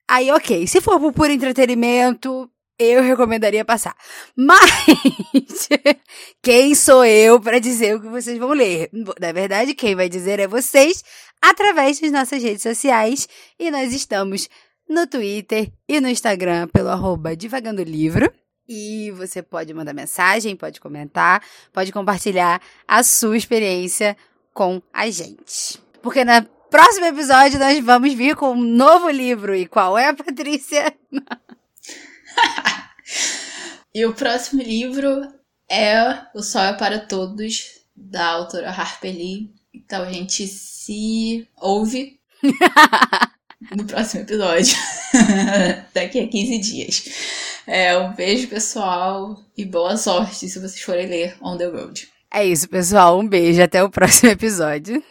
aí 0.09 0.31
ok. 0.31 0.67
Se 0.67 0.81
for 0.81 0.99
por 0.99 1.13
puro 1.13 1.31
entretenimento, 1.31 2.51
eu 2.79 3.03
recomendaria 3.03 3.67
passar. 3.67 3.95
Mas 4.35 5.69
quem 6.43 6.75
sou 6.75 7.05
eu 7.05 7.39
para 7.39 7.59
dizer 7.59 7.95
o 7.95 8.01
que 8.01 8.09
vocês 8.09 8.39
vão 8.39 8.53
ler? 8.53 8.89
Na 9.21 9.31
verdade, 9.31 9.75
quem 9.75 9.95
vai 9.95 10.09
dizer 10.09 10.41
é 10.41 10.47
vocês 10.47 11.05
através 11.43 12.01
das 12.01 12.11
nossas 12.11 12.43
redes 12.43 12.63
sociais 12.63 13.29
e 13.59 13.71
nós 13.71 13.93
estamos 13.93 14.49
no 14.89 15.07
Twitter 15.07 15.71
e 15.87 16.01
no 16.01 16.09
Instagram 16.09 16.67
pelo 16.69 16.89
arroba 16.89 17.37
Divagando 17.37 17.83
Livro. 17.83 18.33
E 18.69 19.11
você 19.13 19.43
pode 19.43 19.73
mandar 19.73 19.95
mensagem, 19.95 20.55
pode 20.55 20.79
comentar, 20.79 21.43
pode 21.73 21.91
compartilhar 21.91 22.61
a 22.87 23.03
sua 23.03 23.37
experiência 23.37 24.17
com 24.53 24.83
a 24.93 25.09
gente. 25.09 25.79
Porque 26.03 26.25
no 26.25 26.43
próximo 26.71 27.07
episódio 27.07 27.59
nós 27.59 27.83
vamos 27.83 28.13
vir 28.13 28.37
com 28.37 28.51
um 28.51 28.63
novo 28.63 29.09
livro. 29.09 29.55
E 29.55 29.67
qual 29.67 29.97
é, 29.97 30.13
Patrícia? 30.13 30.95
e 33.95 34.05
o 34.05 34.13
próximo 34.13 34.63
livro 34.63 35.33
é 35.71 36.27
O 36.35 36.43
Sol 36.43 36.63
é 36.63 36.75
para 36.75 36.99
Todos, 36.99 37.81
da 37.97 38.27
autora 38.27 38.71
Harper 38.71 39.15
Lee. 39.15 39.51
Então 39.73 40.03
a 40.03 40.13
gente 40.13 40.47
se 40.47 41.49
ouve 41.57 42.21
no 43.77 43.85
próximo 43.85 44.23
episódio, 44.23 44.77
daqui 45.95 46.21
a 46.21 46.29
15 46.29 46.59
dias. 46.59 47.05
É, 47.67 47.97
um 47.99 48.15
beijo, 48.15 48.49
pessoal, 48.49 49.39
e 49.57 49.65
boa 49.65 49.97
sorte 49.97 50.49
se 50.49 50.59
vocês 50.59 50.81
forem 50.81 51.07
ler 51.07 51.37
On 51.43 51.57
the 51.57 51.67
Road. 51.67 52.09
É 52.33 52.45
isso, 52.45 52.69
pessoal. 52.69 53.19
Um 53.19 53.27
beijo. 53.27 53.63
Até 53.63 53.83
o 53.83 53.91
próximo 53.91 54.31
episódio. 54.31 55.03